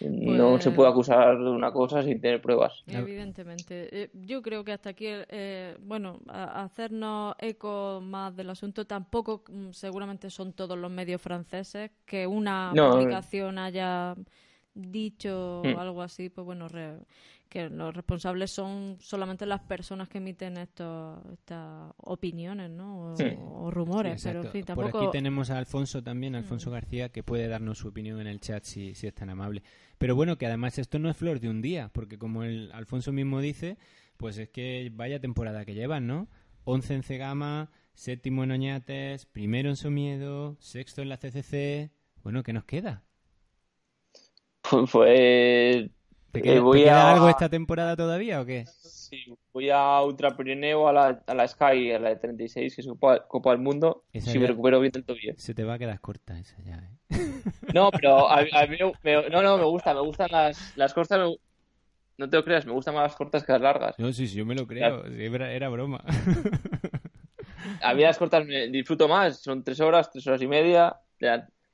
no 0.00 0.60
se 0.60 0.70
puede 0.70 0.90
pues 0.90 0.92
acusar 0.92 1.38
de 1.38 1.50
una 1.50 1.72
cosa 1.72 2.02
sin 2.02 2.20
tener 2.20 2.40
pruebas. 2.40 2.82
Evidentemente. 2.86 4.02
Eh, 4.02 4.10
yo 4.12 4.42
creo 4.42 4.64
que 4.64 4.72
hasta 4.72 4.90
aquí, 4.90 5.06
eh, 5.08 5.76
bueno, 5.80 6.20
hacernos 6.28 7.34
eco 7.38 8.00
más 8.02 8.34
del 8.34 8.50
asunto, 8.50 8.86
tampoco 8.86 9.44
mm, 9.48 9.70
seguramente 9.70 10.30
son 10.30 10.52
todos 10.52 10.76
los 10.76 10.90
medios 10.90 11.20
franceses 11.20 11.90
que 12.04 12.26
una 12.26 12.72
publicación 12.74 13.58
haya 13.58 14.16
dicho 14.74 15.62
mm. 15.64 15.78
algo 15.78 16.02
así, 16.02 16.28
pues 16.28 16.44
bueno, 16.44 16.68
que 17.48 17.68
los 17.68 17.94
responsables 17.94 18.50
son 18.50 18.96
solamente 19.00 19.44
las 19.44 19.60
personas 19.60 20.08
que 20.08 20.18
emiten 20.18 20.56
estos, 20.56 21.20
estas 21.32 21.92
opiniones, 21.98 22.70
¿no? 22.70 23.14
O, 23.38 23.70
rumores, 23.70 24.22
pero 24.22 24.42
en 24.42 24.50
fin, 24.50 24.64
tampoco... 24.64 24.90
Por 24.90 25.02
aquí 25.02 25.12
tenemos 25.12 25.50
a 25.50 25.58
Alfonso 25.58 26.02
también, 26.02 26.34
Alfonso 26.34 26.70
mm. 26.70 26.72
García, 26.72 27.08
que 27.10 27.22
puede 27.22 27.48
darnos 27.48 27.78
su 27.78 27.88
opinión 27.88 28.20
en 28.20 28.26
el 28.26 28.40
chat 28.40 28.64
si, 28.64 28.94
si 28.94 29.06
es 29.06 29.14
tan 29.14 29.28
amable. 29.28 29.62
Pero 29.98 30.16
bueno, 30.16 30.38
que 30.38 30.46
además 30.46 30.78
esto 30.78 30.98
no 30.98 31.10
es 31.10 31.16
flor 31.16 31.40
de 31.40 31.50
un 31.50 31.60
día, 31.60 31.90
porque 31.92 32.18
como 32.18 32.42
el 32.42 32.72
Alfonso 32.72 33.12
mismo 33.12 33.40
dice, 33.40 33.76
pues 34.16 34.38
es 34.38 34.48
que 34.48 34.90
vaya 34.94 35.20
temporada 35.20 35.64
que 35.64 35.74
llevan, 35.74 36.06
¿no? 36.06 36.28
11 36.64 36.94
en 36.94 37.02
Cegama, 37.02 37.70
séptimo 37.94 38.44
en 38.44 38.52
Oñates, 38.52 39.26
primero 39.26 39.68
en 39.68 39.76
Somiedo, 39.76 40.56
sexto 40.60 41.02
en 41.02 41.08
la 41.08 41.18
CCC... 41.18 41.90
Bueno, 42.22 42.44
¿qué 42.44 42.52
nos 42.52 42.64
queda? 42.64 43.02
Pues. 44.92 45.90
¿Te 46.32 46.40
queda, 46.40 47.12
algo 47.12 47.28
esta 47.28 47.50
temporada 47.50 47.94
todavía 47.94 48.40
o 48.40 48.46
qué? 48.46 48.64
Sí, 48.66 49.22
voy 49.52 49.68
a 49.68 50.00
Ultra 50.00 50.34
Pirineo, 50.34 50.88
a 50.88 50.92
la, 50.92 51.22
a 51.26 51.34
la 51.34 51.46
Sky, 51.46 51.92
a 51.92 51.98
la 51.98 52.08
de 52.08 52.16
36, 52.16 52.74
que 52.74 52.80
es 52.80 52.88
Copa, 52.88 53.50
del 53.50 53.58
Mundo, 53.58 54.04
si 54.14 54.38
me 54.38 54.46
recupero 54.46 54.80
bien 54.80 54.92
del 54.92 55.04
tobillo. 55.04 55.34
Se 55.36 55.52
te 55.52 55.62
va 55.64 55.74
a 55.74 55.78
quedar 55.78 56.00
corta 56.00 56.38
esa 56.38 56.56
ya, 56.62 56.76
¿eh? 56.76 56.98
No, 57.74 57.90
pero 57.90 58.30
a, 58.30 58.40
mí 58.40 58.78
me, 59.02 59.28
no, 59.28 59.42
no, 59.42 59.58
me 59.58 59.64
gusta, 59.64 59.92
me 59.92 60.00
gustan 60.00 60.28
las, 60.30 60.74
las 60.74 60.94
cortas, 60.94 61.20
no 62.16 62.30
te 62.30 62.36
lo 62.38 62.44
creas, 62.44 62.64
me 62.64 62.72
gustan 62.72 62.94
más 62.94 63.02
las 63.02 63.16
cortas 63.16 63.44
que 63.44 63.52
las 63.52 63.60
largas. 63.60 63.98
No, 63.98 64.10
sí, 64.10 64.26
sí, 64.26 64.36
yo 64.36 64.46
me 64.46 64.54
lo 64.54 64.66
creo, 64.66 65.04
era, 65.04 65.52
era 65.52 65.68
broma. 65.68 66.02
A 67.82 67.92
mí 67.92 68.02
las 68.04 68.16
cortas 68.16 68.46
me 68.46 68.68
disfruto 68.68 69.06
más, 69.06 69.42
son 69.42 69.62
tres 69.62 69.80
horas, 69.80 70.10
tres 70.10 70.26
horas 70.26 70.40
y 70.40 70.46
media, 70.46 70.96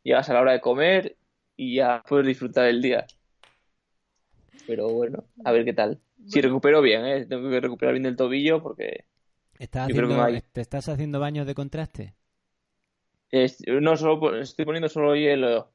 llegas 0.03 0.29
a 0.29 0.35
la 0.35 0.41
hora 0.41 0.53
de 0.53 0.61
comer 0.61 1.17
y 1.59 1.75
ya 1.75 2.03
puedes 2.09 2.27
disfrutar 2.27 2.69
el 2.69 2.81
día. 2.81 3.05
Pero 4.67 4.89
bueno, 4.89 5.25
a 5.45 5.53
ver 5.53 5.65
qué 5.65 5.73
tal. 5.73 6.01
Si 6.27 6.41
recupero 6.41 6.81
bien, 6.81 7.05
¿eh? 7.05 7.27
tengo 7.27 7.51
que 7.51 7.61
recuperar 7.61 7.95
bien 7.95 8.07
el 8.07 8.17
tobillo 8.17 8.63
porque... 8.63 9.05
¿Estás 9.59 9.89
haciendo, 9.89 10.27
¿Te 10.53 10.61
estás 10.61 10.89
haciendo 10.89 11.19
baños 11.19 11.47
de 11.47 11.55
contraste? 11.55 12.15
no, 13.67 13.97
solo 13.97 14.39
estoy 14.39 14.65
poniendo 14.65 14.89
solo 14.89 15.17
hielo. 15.17 15.73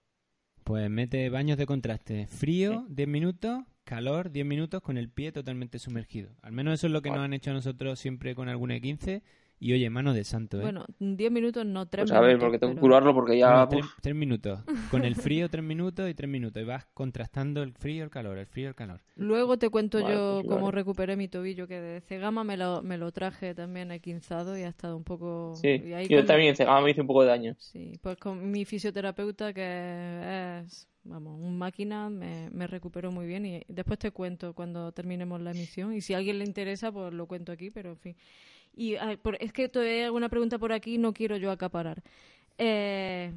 Pues 0.64 0.90
mete 0.90 1.30
baños 1.30 1.58
de 1.58 1.66
contraste. 1.66 2.28
Frío, 2.28 2.86
10 2.88 3.08
minutos, 3.10 3.64
calor, 3.84 4.32
10 4.32 4.46
minutos 4.46 4.82
con 4.82 4.98
el 4.98 5.10
pie 5.10 5.34
totalmente 5.34 5.80
sumergido. 5.80 6.32
Al 6.42 6.54
menos 6.54 6.76
eso 6.76 6.88
es 6.88 6.94
lo 6.94 7.02
que 7.02 7.10
nos 7.10 7.20
han 7.20 7.34
hecho 7.34 7.52
a 7.52 7.56
nosotros 7.56 8.00
siempre 8.00 8.36
con 8.36 8.48
algún 8.48 8.70
E15 8.70 9.22
y 9.64 9.72
oye, 9.72 9.90
mano 9.90 10.14
de 10.14 10.26
santo, 10.26 10.58
¿eh? 10.60 10.62
Bueno, 10.62 10.86
10 11.00 11.32
minutos, 11.32 11.66
no 11.66 11.86
3 11.86 12.04
pues 12.04 12.12
a 12.12 12.20
ver, 12.20 12.38
porque 12.38 12.60
tengo 12.60 12.74
que 12.74 12.82
curarlo 12.82 13.14
porque 13.14 13.38
ya... 13.38 13.66
3 14.02 14.14
minutos. 14.14 14.60
Con 14.92 15.06
el 15.06 15.16
frío 15.16 15.48
3 15.48 15.64
minutos 15.64 16.10
y 16.10 16.14
3 16.14 16.30
minutos. 16.30 16.62
Y 16.62 16.66
vas 16.66 16.86
contrastando 16.94 17.64
el 17.64 17.72
frío 17.72 17.96
y 17.96 18.00
el 18.02 18.10
calor, 18.10 18.38
el 18.38 18.46
frío 18.46 18.66
y 18.66 18.68
el 18.68 18.76
calor. 18.76 19.00
Luego 19.16 19.58
te 19.58 19.70
cuento 19.70 20.02
yo 20.02 20.42
pues 20.44 20.54
cómo 20.54 20.70
recuperé 20.70 21.16
mi 21.16 21.30
tobillo, 21.30 21.66
que 21.66 21.80
de 21.80 22.02
Cegama 22.02 22.44
me 22.44 22.58
lo, 22.58 22.82
me 22.82 22.98
lo 22.98 23.14
traje 23.14 23.56
también 23.56 23.92
equinzado 23.92 24.58
y 24.58 24.64
ha 24.64 24.68
estado 24.68 24.98
un 24.98 25.06
poco... 25.06 25.56
Sí, 25.56 25.82
yo 26.10 26.26
también 26.26 26.50
en 26.50 26.56
Cegama 26.58 26.82
me 26.82 26.92
hice 26.92 27.00
un 27.00 27.08
poco 27.08 27.22
de 27.22 27.30
daño. 27.30 27.56
Sí, 27.58 27.98
pues 28.02 28.18
con 28.18 28.52
mi 28.52 28.66
fisioterapeuta, 28.66 29.54
que 29.54 30.60
es 30.60 30.90
vamos, 31.06 31.40
un 31.40 31.58
máquina 31.58 32.10
me, 32.10 32.50
me, 32.52 32.68
recuperó 32.68 33.14
muy 33.14 33.28
bien 33.28 33.46
y 33.46 33.62
después 33.70 33.98
te 33.98 34.12
cuento 34.12 34.54
cuando 34.54 34.92
terminemos 34.92 35.40
la 35.42 35.52
emisión 35.52 35.94
y 35.94 36.02
si 36.02 36.14
a 36.14 36.18
alguien 36.18 36.40
le 36.40 36.46
interesa 36.46 36.92
pues 36.92 37.14
lo 37.14 37.28
cuento 37.28 37.54
aquí, 37.54 37.72
pero 37.72 37.92
en 37.92 37.98
fin. 37.98 38.16
Y 38.76 38.96
es 39.40 39.54
que 39.54 39.70
todavía 39.70 39.94
hay 39.94 40.02
alguna 40.02 40.30
pregunta 40.30 40.58
por 40.58 40.74
aquí, 40.74 40.98
no 40.98 41.14
quiero 41.14 41.38
yo 41.38 41.52
acaparar. 41.52 42.02
Eh, 42.58 43.34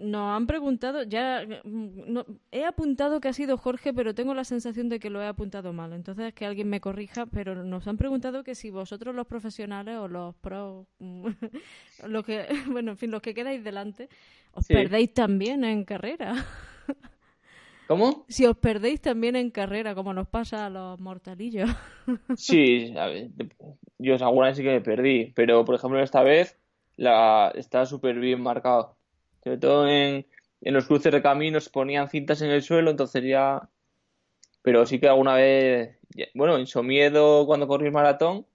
nos 0.00 0.34
han 0.34 0.46
preguntado, 0.46 1.02
ya 1.02 1.44
mm, 1.62 2.18
he 2.50 2.64
apuntado 2.64 3.20
que 3.20 3.28
ha 3.28 3.32
sido 3.32 3.58
Jorge, 3.58 3.92
pero 3.92 4.14
tengo 4.14 4.34
la 4.34 4.44
sensación 4.44 4.88
de 4.88 4.98
que 4.98 5.10
lo 5.10 5.22
he 5.22 5.26
apuntado 5.26 5.72
mal. 5.72 5.92
Entonces, 5.92 6.32
que 6.32 6.46
alguien 6.46 6.68
me 6.68 6.80
corrija, 6.80 7.26
pero 7.26 7.64
nos 7.64 7.86
han 7.86 7.96
preguntado 7.96 8.42
que 8.42 8.54
si 8.54 8.70
vosotros 8.70 9.14
los 9.14 9.26
profesionales 9.26 9.98
o 9.98 10.08
los 10.08 10.34
pros, 10.36 10.86
los 12.06 12.24
que, 12.24 12.46
bueno, 12.70 12.92
en 12.92 12.96
fin, 12.96 13.10
los 13.10 13.22
que 13.22 13.34
quedáis 13.34 13.62
delante, 13.62 14.08
os 14.52 14.66
perdéis 14.66 15.12
también 15.12 15.64
en 15.64 15.84
carrera. 15.84 16.34
¿Cómo? 17.90 18.24
Si 18.28 18.46
os 18.46 18.56
perdéis 18.56 19.00
también 19.00 19.34
en 19.34 19.50
carrera, 19.50 19.96
como 19.96 20.14
nos 20.14 20.28
pasa 20.28 20.66
a 20.66 20.70
los 20.70 21.00
mortalillos. 21.00 21.68
Sí, 22.36 22.94
a 22.96 23.06
ver, 23.06 23.30
yo 23.98 24.14
alguna 24.14 24.46
vez 24.46 24.56
sí 24.56 24.62
que 24.62 24.70
me 24.70 24.80
perdí, 24.80 25.32
pero 25.34 25.64
por 25.64 25.74
ejemplo 25.74 26.00
esta 26.00 26.22
vez 26.22 26.56
la 26.96 27.50
está 27.56 27.86
súper 27.86 28.20
bien 28.20 28.40
marcado. 28.40 28.96
Sobre 29.42 29.58
todo 29.58 29.88
en, 29.88 30.24
en 30.60 30.74
los 30.74 30.86
cruces 30.86 31.10
de 31.12 31.20
caminos 31.20 31.68
ponían 31.68 32.08
cintas 32.08 32.42
en 32.42 32.50
el 32.52 32.62
suelo, 32.62 32.92
entonces 32.92 33.24
ya... 33.24 33.68
Pero 34.62 34.86
sí 34.86 35.00
que 35.00 35.08
alguna 35.08 35.34
vez, 35.34 35.98
bueno, 36.34 36.56
en 36.58 36.66
Somiedo 36.68 37.46
cuando 37.46 37.66
corrí 37.68 37.86
el 37.86 37.92
maratón, 37.92 38.46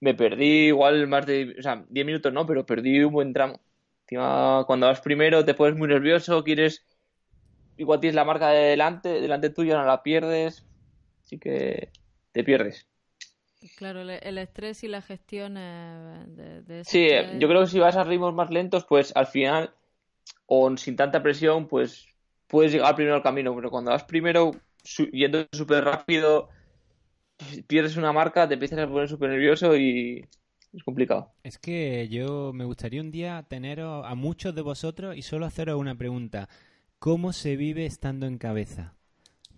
me 0.00 0.14
perdí 0.14 0.66
igual 0.68 1.06
más 1.06 1.26
de, 1.26 1.54
o 1.58 1.62
sea, 1.62 1.84
10 1.88 2.06
minutos 2.06 2.32
no, 2.32 2.46
pero 2.46 2.66
perdí 2.66 3.02
un 3.04 3.12
buen 3.12 3.32
tramo. 3.32 3.60
Encima, 4.02 4.64
cuando 4.66 4.86
vas 4.86 5.00
primero 5.00 5.44
te 5.44 5.54
pones 5.54 5.78
muy 5.78 5.88
nervioso, 5.88 6.42
quieres 6.44 6.84
igual 7.76 8.00
tienes 8.00 8.14
la 8.14 8.24
marca 8.24 8.48
de 8.50 8.68
delante, 8.68 9.20
delante 9.20 9.50
tuya 9.50 9.76
no 9.76 9.84
la 9.84 10.02
pierdes, 10.02 10.64
así 11.22 11.38
que 11.38 11.90
te 12.32 12.44
pierdes. 12.44 12.86
Claro, 13.76 14.00
el, 14.00 14.38
estrés 14.38 14.82
y 14.82 14.88
la 14.88 15.02
gestión 15.02 15.54
de, 15.54 16.62
de 16.62 16.84
Sí, 16.84 17.08
yo 17.38 17.48
creo 17.48 17.60
que 17.60 17.68
si 17.68 17.78
vas 17.78 17.96
a 17.96 18.02
ritmos 18.02 18.34
más 18.34 18.50
lentos, 18.50 18.84
pues 18.84 19.14
al 19.14 19.28
final, 19.28 19.72
o 20.46 20.76
sin 20.76 20.96
tanta 20.96 21.22
presión, 21.22 21.68
pues 21.68 22.08
puedes 22.48 22.72
llegar 22.72 22.96
primero 22.96 23.14
al 23.14 23.22
camino, 23.22 23.54
pero 23.54 23.70
cuando 23.70 23.92
vas 23.92 24.02
primero 24.02 24.50
yendo 25.12 25.46
súper 25.52 25.84
rápido, 25.84 26.48
pierdes 27.68 27.96
una 27.96 28.12
marca, 28.12 28.48
te 28.48 28.54
empiezas 28.54 28.80
a 28.80 28.88
poner 28.88 29.08
súper 29.08 29.30
nervioso 29.30 29.76
y 29.76 30.26
es 30.72 30.82
complicado. 30.82 31.32
Es 31.44 31.58
que 31.58 32.08
yo 32.08 32.52
me 32.52 32.64
gustaría 32.64 33.00
un 33.00 33.12
día 33.12 33.44
tener 33.48 33.80
a 33.80 34.14
muchos 34.16 34.54
de 34.54 34.62
vosotros 34.62 35.16
y 35.16 35.22
solo 35.22 35.46
haceros 35.46 35.78
una 35.78 35.94
pregunta 35.94 36.48
cómo 37.02 37.32
se 37.32 37.56
vive 37.56 37.84
estando 37.84 38.26
en 38.26 38.38
cabeza. 38.38 38.94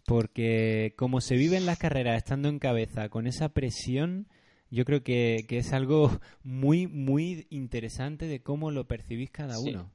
Porque 0.07 0.95
como 0.97 1.21
se 1.21 1.37
vive 1.37 1.59
en 1.59 1.67
las 1.67 1.79
carreras 1.79 2.17
estando 2.17 2.49
en 2.49 2.59
cabeza, 2.59 3.11
con 3.11 3.27
esa 3.27 3.51
presión, 3.51 4.29
yo 4.71 4.87
creo 4.87 5.03
que, 5.03 5.45
es 5.51 5.75
algo 5.75 6.11
muy, 6.43 6.87
muy 6.87 7.47
interesante 7.51 8.29
de 8.29 8.43
cómo 8.43 8.71
lo 8.71 8.87
percibís 8.87 9.31
cada 9.31 9.59
uno. 9.61 9.93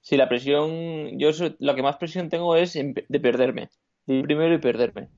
Sí, 0.00 0.16
la 0.16 0.28
presión, 0.28 1.18
yo 1.18 1.30
lo 1.58 1.74
que 1.74 1.82
más 1.82 1.96
presión 1.96 2.28
tengo 2.28 2.54
es 2.54 2.74
de 2.74 3.20
perderme, 3.20 3.70
de 4.06 4.14
ir 4.14 4.24
primero 4.24 4.54
y 4.54 4.58
perderme. 4.58 5.08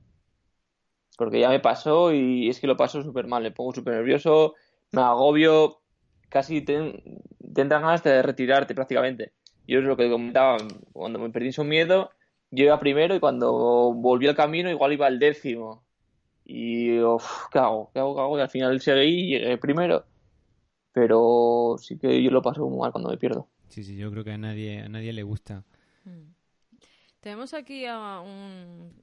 Porque 1.19 1.39
ya 1.39 1.49
me 1.49 1.59
pasó 1.59 2.13
y 2.13 2.49
es 2.49 2.59
que 2.59 2.65
lo 2.65 2.77
paso 2.77 3.03
súper 3.03 3.27
mal, 3.27 3.43
me 3.43 3.51
pongo 3.51 3.73
súper 3.73 3.93
nervioso, 3.93 4.55
me 4.91 5.01
agobio, 5.01 5.81
casi 6.29 6.61
ten, 6.61 7.21
tendrán 7.53 7.83
ganas 7.83 8.01
de 8.01 8.23
retirarte 8.23 8.73
prácticamente. 8.73 9.33
Yo 9.67 9.79
es 9.79 9.85
lo 9.85 9.97
que 9.97 10.09
comentaba, 10.09 10.57
cuando 10.93 11.19
me 11.19 11.29
perdí 11.29 11.51
su 11.51 11.63
miedo, 11.63 12.11
yo 12.51 12.65
iba 12.65 12.79
primero 12.79 13.15
y 13.15 13.19
cuando 13.19 13.93
volví 13.93 14.27
al 14.27 14.35
camino 14.35 14.69
igual 14.69 14.93
iba 14.93 15.07
al 15.07 15.19
décimo. 15.19 15.83
Y, 16.45 16.99
uf, 16.99 17.47
¿qué 17.51 17.59
hago? 17.59 17.89
¿Qué 17.91 17.99
hago? 17.99 18.15
¿Qué 18.15 18.21
hago? 18.21 18.37
Y 18.37 18.41
al 18.41 18.49
final 18.49 18.79
seguí 18.79 19.35
y 19.35 19.39
llegué 19.39 19.57
primero. 19.57 20.05
Pero 20.93 21.75
sí 21.79 21.97
que 21.97 22.21
yo 22.21 22.31
lo 22.31 22.41
paso 22.41 22.67
muy 22.69 22.79
mal 22.79 22.91
cuando 22.91 23.09
me 23.09 23.17
pierdo. 23.17 23.47
Sí, 23.69 23.83
sí, 23.83 23.97
yo 23.97 24.11
creo 24.11 24.23
que 24.23 24.31
a 24.31 24.37
nadie, 24.37 24.81
a 24.81 24.89
nadie 24.89 25.11
le 25.11 25.23
gusta. 25.23 25.63
Mm. 26.05 26.34
Tenemos 27.25 27.55
aquí 27.55 27.87
a 27.87 28.19
un 28.19 28.93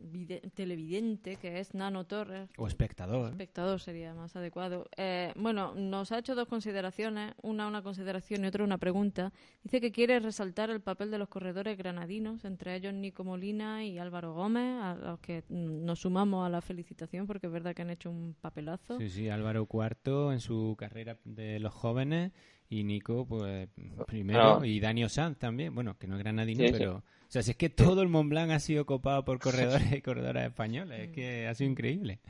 televidente 0.55 1.35
que 1.35 1.59
es 1.59 1.75
Nano 1.75 2.07
Torres. 2.07 2.49
O 2.57 2.69
espectador. 2.69 3.31
Espectador 3.31 3.81
sería 3.81 4.15
más 4.15 4.37
adecuado. 4.37 4.89
Eh, 4.97 5.33
bueno, 5.35 5.75
nos 5.75 6.13
ha 6.13 6.21
hecho 6.21 6.37
dos 6.37 6.47
consideraciones, 6.47 7.35
una 7.43 7.67
una 7.67 7.83
consideración 7.83 8.45
y 8.45 8.47
otra 8.47 8.63
una 8.63 8.79
pregunta. 8.79 9.33
Dice 9.65 9.81
que 9.81 9.91
quiere 9.91 10.21
resaltar 10.21 10.71
el 10.71 10.81
papel 10.81 11.11
de 11.11 11.19
los 11.19 11.29
corredores 11.29 11.77
granadinos, 11.77 12.45
entre 12.45 12.77
ellos 12.77 12.95
Nico 12.95 13.25
Molina 13.25 13.85
y 13.85 13.99
Álvaro 13.99 14.35
Gómez, 14.35 14.81
a 14.81 14.95
los 14.95 15.19
que 15.19 15.43
nos 15.49 15.99
sumamos 15.99 16.47
a 16.47 16.49
la 16.49 16.61
felicitación 16.61 17.27
porque 17.27 17.49
es 17.49 17.53
verdad 17.53 17.75
que 17.75 17.83
han 17.83 17.91
hecho 17.91 18.09
un 18.09 18.37
papelazo. 18.41 18.99
Sí, 18.99 19.09
sí, 19.09 19.29
Álvaro 19.31 19.67
cuarto 19.67 20.33
en 20.33 20.39
su 20.39 20.77
carrera 20.79 21.19
de 21.25 21.59
los 21.59 21.75
jóvenes 21.75 22.31
y 22.69 22.85
Nico, 22.85 23.27
pues 23.27 23.69
primero, 24.07 24.65
y 24.65 24.79
Daniel 24.79 25.11
Sanz 25.11 25.39
también, 25.39 25.75
bueno, 25.75 25.99
que 25.99 26.07
no 26.07 26.15
es 26.15 26.23
granadino, 26.23 26.63
pero 26.71 27.03
o 27.33 27.37
sea, 27.41 27.43
si 27.43 27.53
es 27.53 27.57
que 27.57 27.71
todo 27.71 28.03
el 28.03 28.11
Mont 28.11 28.29
Blanc 28.29 28.51
ha 28.51 28.59
sido 28.59 28.85
copado 28.85 29.25
por 29.25 29.39
corredores 29.41 29.91
y 29.91 30.03
corredoras 30.03 30.45
españoles, 30.45 31.01
es 31.01 31.09
que 31.13 31.47
ha 31.47 31.55
sido 31.55 31.71
increíble. 31.71 32.21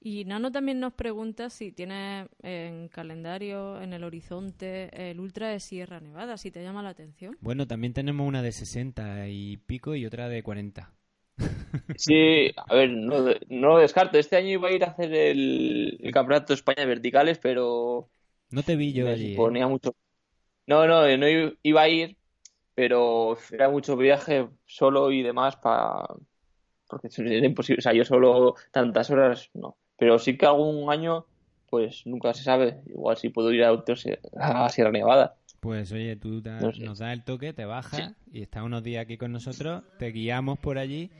Y 0.00 0.24
Nano 0.24 0.50
también 0.50 0.80
nos 0.80 0.94
pregunta 0.94 1.50
si 1.50 1.70
tiene 1.70 2.28
en 2.42 2.88
calendario, 2.88 3.78
en 3.82 3.92
el 3.92 4.04
horizonte, 4.04 5.10
el 5.10 5.20
Ultra 5.20 5.50
de 5.50 5.60
Sierra 5.60 6.00
Nevada, 6.00 6.38
si 6.38 6.50
te 6.50 6.62
llama 6.62 6.82
la 6.82 6.88
atención. 6.88 7.36
Bueno, 7.42 7.66
también 7.66 7.92
tenemos 7.92 8.26
una 8.26 8.40
de 8.40 8.52
60 8.52 9.28
y 9.28 9.58
pico 9.58 9.94
y 9.94 10.06
otra 10.06 10.30
de 10.30 10.42
40. 10.42 10.94
Sí, 11.96 12.50
a 12.56 12.74
ver, 12.74 12.88
no, 12.90 13.26
no 13.50 13.68
lo 13.68 13.78
descarto. 13.80 14.16
Este 14.16 14.36
año 14.36 14.48
iba 14.48 14.68
a 14.68 14.72
ir 14.72 14.82
a 14.82 14.88
hacer 14.88 15.12
el, 15.12 16.00
Campeonato 16.10 16.54
de 16.54 16.54
España 16.54 16.80
de 16.80 16.86
Verticales, 16.86 17.36
pero... 17.36 18.08
No 18.50 18.62
te 18.62 18.76
vi 18.76 18.94
yo 18.94 19.08
allí. 19.08 19.34
¿eh? 19.34 19.36
Ponía 19.36 19.68
mucho... 19.68 19.94
No, 20.66 20.86
no, 20.86 21.04
no 21.18 21.26
iba 21.62 21.82
a 21.82 21.88
ir, 21.90 22.16
pero 22.78 23.36
era 23.50 23.68
mucho 23.68 23.96
viaje 23.96 24.48
solo 24.64 25.10
y 25.10 25.24
demás 25.24 25.56
para 25.56 26.06
porque 26.86 27.08
era 27.18 27.44
imposible, 27.44 27.80
o 27.80 27.82
sea, 27.82 27.92
yo 27.92 28.04
solo 28.04 28.54
tantas 28.70 29.10
horas 29.10 29.50
no, 29.52 29.76
pero 29.98 30.16
sí 30.20 30.38
que 30.38 30.46
algún 30.46 30.88
año 30.88 31.26
pues 31.68 32.06
nunca 32.06 32.32
se 32.34 32.44
sabe, 32.44 32.80
igual 32.86 33.16
si 33.16 33.30
puedo 33.30 33.50
ir 33.50 33.64
a, 33.64 33.76
a 34.36 34.68
Sierra 34.68 34.92
Nevada. 34.92 35.34
Pues 35.58 35.90
oye, 35.90 36.14
tú 36.14 36.40
nos 36.78 37.00
das 37.00 37.12
el 37.12 37.24
toque, 37.24 37.52
te 37.52 37.64
bajas 37.64 38.14
y 38.32 38.42
estás 38.42 38.62
unos 38.62 38.84
días 38.84 39.02
aquí 39.02 39.18
con 39.18 39.32
nosotros, 39.32 39.82
te 39.98 40.12
guiamos 40.12 40.60
por 40.60 40.78
allí 40.78 41.10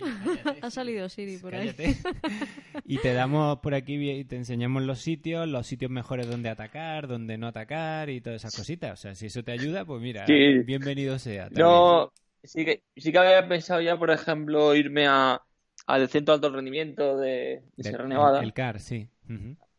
ha 0.62 0.70
salido 0.70 1.08
Siri 1.08 1.38
por 1.38 1.54
ahí. 1.54 1.72
y 2.84 2.98
te 2.98 3.12
damos 3.12 3.58
por 3.60 3.74
aquí 3.74 3.94
y 4.10 4.24
te 4.24 4.36
enseñamos 4.36 4.82
los 4.82 5.00
sitios, 5.00 5.48
los 5.48 5.66
sitios 5.66 5.90
mejores 5.90 6.28
donde 6.28 6.48
atacar, 6.48 7.08
donde 7.08 7.38
no 7.38 7.48
atacar 7.48 8.10
y 8.10 8.20
todas 8.20 8.42
esas 8.42 8.54
cositas. 8.54 8.92
O 8.92 8.96
sea, 8.96 9.14
si 9.14 9.26
eso 9.26 9.42
te 9.42 9.52
ayuda, 9.52 9.84
pues 9.84 10.00
mira, 10.00 10.24
bienvenido 10.26 11.18
sea. 11.18 11.48
No, 11.50 12.12
sí 12.42 12.64
que, 12.64 12.82
sí 12.96 13.12
que 13.12 13.18
había 13.18 13.46
pensado 13.48 13.80
ya, 13.80 13.96
por 13.96 14.10
ejemplo, 14.10 14.74
irme 14.74 15.06
a, 15.06 15.42
al 15.86 16.08
centro 16.08 16.32
de 16.32 16.46
alto 16.46 16.56
rendimiento 16.56 17.16
de, 17.16 17.62
Sierra 17.78 18.06
Nevada. 18.06 18.42
El 18.42 18.52
CAR, 18.52 18.80
sí. 18.80 19.08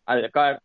Al 0.05 0.31
CAR. 0.31 0.61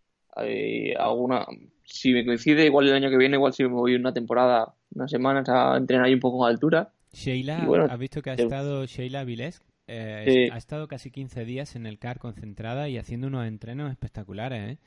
alguna, 0.98 1.46
si 1.84 2.12
me 2.12 2.24
coincide, 2.24 2.64
igual 2.64 2.88
el 2.88 2.94
año 2.94 3.10
que 3.10 3.16
viene, 3.16 3.36
igual 3.36 3.52
si 3.52 3.62
me 3.62 3.70
voy 3.70 3.94
una 3.94 4.12
temporada, 4.12 4.74
unas 4.94 5.10
semanas 5.10 5.48
a 5.48 5.76
entrenar 5.76 6.06
ahí 6.06 6.14
un 6.14 6.20
poco 6.20 6.46
en 6.46 6.54
altura 6.54 6.93
Sheila, 7.14 7.66
¿has 7.88 7.98
visto 7.98 8.22
que 8.22 8.30
ha 8.30 8.34
estado 8.34 8.84
Sheila 8.86 9.24
Viles? 9.24 9.62
Eh, 9.86 10.48
ha 10.50 10.56
estado 10.56 10.88
casi 10.88 11.10
15 11.10 11.44
días 11.44 11.76
en 11.76 11.86
el 11.86 11.98
CAR 11.98 12.18
concentrada 12.18 12.88
y 12.88 12.98
haciendo 12.98 13.26
unos 13.26 13.46
entrenos 13.46 13.90
espectaculares, 13.90 14.72
¿eh? 14.72 14.78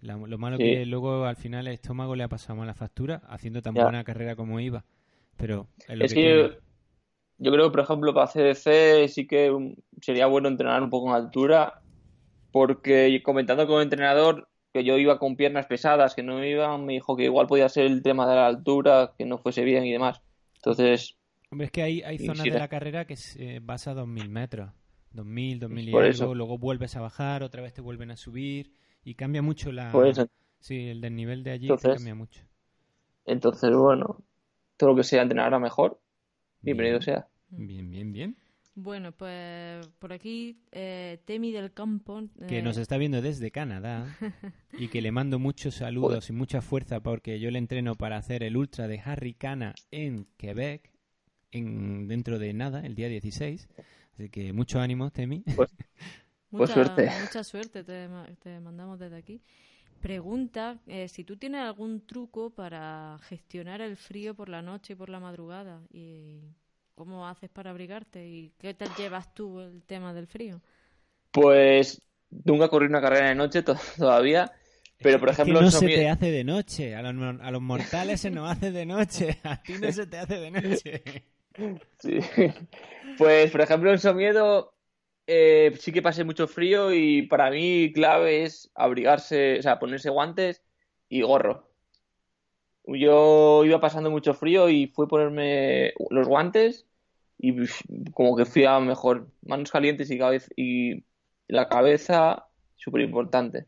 lo 0.00 0.38
malo 0.38 0.58
que 0.58 0.84
luego 0.84 1.24
al 1.24 1.36
final 1.36 1.66
el 1.66 1.74
estómago 1.74 2.14
le 2.14 2.24
ha 2.24 2.28
pasado 2.28 2.56
mala 2.56 2.74
factura 2.74 3.22
haciendo 3.26 3.62
tan 3.62 3.74
buena 3.74 4.04
carrera 4.04 4.36
como 4.36 4.60
iba. 4.60 4.84
Pero 5.36 5.66
es, 5.88 6.12
que, 6.12 6.58
yo, 7.38 7.52
creo 7.52 7.64
que, 7.64 7.70
por 7.70 7.80
ejemplo, 7.80 8.14
para 8.14 8.30
CDC 8.30 9.08
sí 9.08 9.26
que 9.26 9.74
sería 10.00 10.26
bueno 10.26 10.48
entrenar 10.48 10.82
un 10.82 10.90
poco 10.90 11.08
en 11.08 11.14
altura 11.14 11.80
porque 12.52 13.20
comentando 13.24 13.66
con 13.66 13.76
el 13.78 13.84
entrenador 13.84 14.48
que 14.72 14.84
yo 14.84 14.98
iba 14.98 15.18
con 15.18 15.36
piernas 15.36 15.66
pesadas, 15.66 16.14
que 16.14 16.22
no 16.22 16.44
iban, 16.44 16.84
me 16.84 16.92
dijo 16.94 17.16
que 17.16 17.24
igual 17.24 17.46
podía 17.46 17.68
ser 17.68 17.86
el 17.86 18.02
tema 18.02 18.28
de 18.28 18.34
la 18.34 18.46
altura, 18.46 19.14
que 19.16 19.24
no 19.24 19.38
fuese 19.38 19.64
bien 19.64 19.84
y 19.84 19.92
demás. 19.92 20.20
Entonces, 20.56 21.16
Hombre, 21.54 21.66
es 21.66 21.70
que 21.70 21.82
hay, 21.84 22.02
hay 22.02 22.18
zonas 22.18 22.42
de 22.42 22.58
la 22.58 22.66
carrera 22.66 23.04
que 23.04 23.16
eh, 23.36 23.60
vas 23.62 23.86
a 23.86 23.94
2.000 23.94 24.28
metros. 24.28 24.72
2.000, 25.14 25.60
2.000 25.60 25.84
y 25.84 26.20
algo, 26.20 26.34
luego 26.34 26.58
vuelves 26.58 26.96
a 26.96 27.00
bajar, 27.00 27.44
otra 27.44 27.62
vez 27.62 27.72
te 27.72 27.80
vuelven 27.80 28.10
a 28.10 28.16
subir 28.16 28.72
y 29.04 29.14
cambia 29.14 29.40
mucho 29.40 29.70
la... 29.70 29.92
Sí, 30.58 30.88
el 30.88 31.00
desnivel 31.00 31.44
de 31.44 31.52
allí 31.52 31.68
cambia 31.80 32.16
mucho. 32.16 32.42
Entonces, 33.24 33.70
bueno, 33.72 34.24
todo 34.76 34.90
lo 34.90 34.96
que 34.96 35.04
sea 35.04 35.22
entrenar 35.22 35.54
a 35.54 35.60
mejor, 35.60 36.00
bienvenido 36.60 37.00
sea. 37.00 37.28
Bien, 37.50 37.88
bien, 37.88 38.12
bien. 38.12 38.36
Bueno, 38.74 39.12
pues 39.12 39.86
por 40.00 40.12
aquí 40.12 40.58
eh, 40.72 41.20
Temi 41.24 41.52
del 41.52 41.72
Campo... 41.72 42.20
Que 42.48 42.62
nos 42.62 42.78
eh, 42.78 42.82
está 42.82 42.96
viendo 42.98 43.22
desde 43.22 43.52
Canadá 43.52 44.16
y 44.72 44.88
que 44.88 45.00
le 45.00 45.12
mando 45.12 45.38
muchos 45.38 45.76
saludos 45.76 46.30
y 46.30 46.32
mucha 46.32 46.62
fuerza 46.62 46.98
porque 46.98 47.38
yo 47.38 47.52
le 47.52 47.60
entreno 47.60 47.94
para 47.94 48.16
hacer 48.16 48.42
el 48.42 48.56
Ultra 48.56 48.88
de 48.88 49.00
Harry 49.04 49.34
Cana 49.34 49.76
en 49.92 50.26
Quebec 50.36 50.93
dentro 51.60 52.38
de 52.38 52.52
nada, 52.52 52.80
el 52.84 52.94
día 52.94 53.08
16. 53.08 53.68
Así 54.14 54.28
que 54.28 54.52
mucho 54.52 54.80
ánimo, 54.80 55.10
Temi. 55.10 55.40
Pues, 55.40 55.56
pues 55.56 55.70
mucha, 56.50 56.74
suerte. 56.74 57.10
Mucha 57.20 57.44
suerte 57.44 57.84
te, 57.84 58.60
mandamos 58.60 58.98
desde 58.98 59.16
aquí. 59.16 59.40
Pregunta 60.00 60.78
eh, 60.86 61.08
si 61.08 61.24
tú 61.24 61.36
tienes 61.36 61.62
algún 61.62 62.06
truco 62.06 62.50
para 62.50 63.18
gestionar 63.22 63.80
el 63.80 63.96
frío 63.96 64.34
por 64.34 64.48
la 64.48 64.62
noche 64.62 64.92
y 64.92 64.96
por 64.96 65.08
la 65.08 65.18
madrugada. 65.18 65.80
y 65.90 66.40
¿Cómo 66.94 67.26
haces 67.26 67.50
para 67.50 67.70
abrigarte? 67.70 68.26
¿Y 68.26 68.52
qué 68.58 68.74
te 68.74 68.86
llevas 68.96 69.34
tú 69.34 69.60
el 69.60 69.82
tema 69.82 70.14
del 70.14 70.26
frío? 70.26 70.60
Pues 71.30 72.00
nunca 72.44 72.68
corrí 72.68 72.86
una 72.86 73.00
carrera 73.00 73.28
de 73.28 73.34
noche 73.34 73.62
todavía. 73.98 74.52
Pero, 74.98 75.18
por 75.18 75.30
ejemplo, 75.30 75.60
no 75.60 75.70
se 75.70 75.86
te 75.86 76.08
hace 76.08 76.30
de 76.30 76.44
noche. 76.44 76.94
A 76.94 77.02
los, 77.02 77.40
a 77.40 77.50
los 77.50 77.60
mortales 77.60 78.20
se 78.20 78.30
nos 78.30 78.50
hace 78.50 78.70
de 78.70 78.86
noche. 78.86 79.38
A 79.42 79.60
ti 79.60 79.74
no 79.80 79.90
se 79.90 80.06
te 80.06 80.18
hace 80.18 80.38
de 80.38 80.50
noche. 80.50 81.02
Sí. 81.98 82.18
Pues, 83.18 83.50
por 83.50 83.60
ejemplo, 83.60 83.90
en 83.92 83.98
Somiedo 83.98 84.74
eh, 85.26 85.72
sí 85.78 85.92
que 85.92 86.02
pasé 86.02 86.24
mucho 86.24 86.48
frío 86.48 86.92
y 86.92 87.22
para 87.22 87.50
mí 87.50 87.92
clave 87.94 88.42
es 88.42 88.70
abrigarse, 88.74 89.58
o 89.58 89.62
sea, 89.62 89.78
ponerse 89.78 90.10
guantes 90.10 90.62
y 91.08 91.22
gorro. 91.22 91.70
Yo 92.86 93.64
iba 93.64 93.80
pasando 93.80 94.10
mucho 94.10 94.34
frío 94.34 94.68
y 94.68 94.88
fui 94.88 95.06
a 95.06 95.08
ponerme 95.08 95.94
los 96.10 96.28
guantes 96.28 96.86
y 97.38 97.54
como 98.12 98.36
que 98.36 98.44
fui 98.44 98.64
a 98.64 98.78
mejor. 98.80 99.28
Manos 99.42 99.70
calientes 99.70 100.10
y, 100.10 100.18
cabeza, 100.18 100.48
y 100.56 101.04
la 101.48 101.68
cabeza, 101.68 102.48
súper 102.76 103.02
importante. 103.02 103.66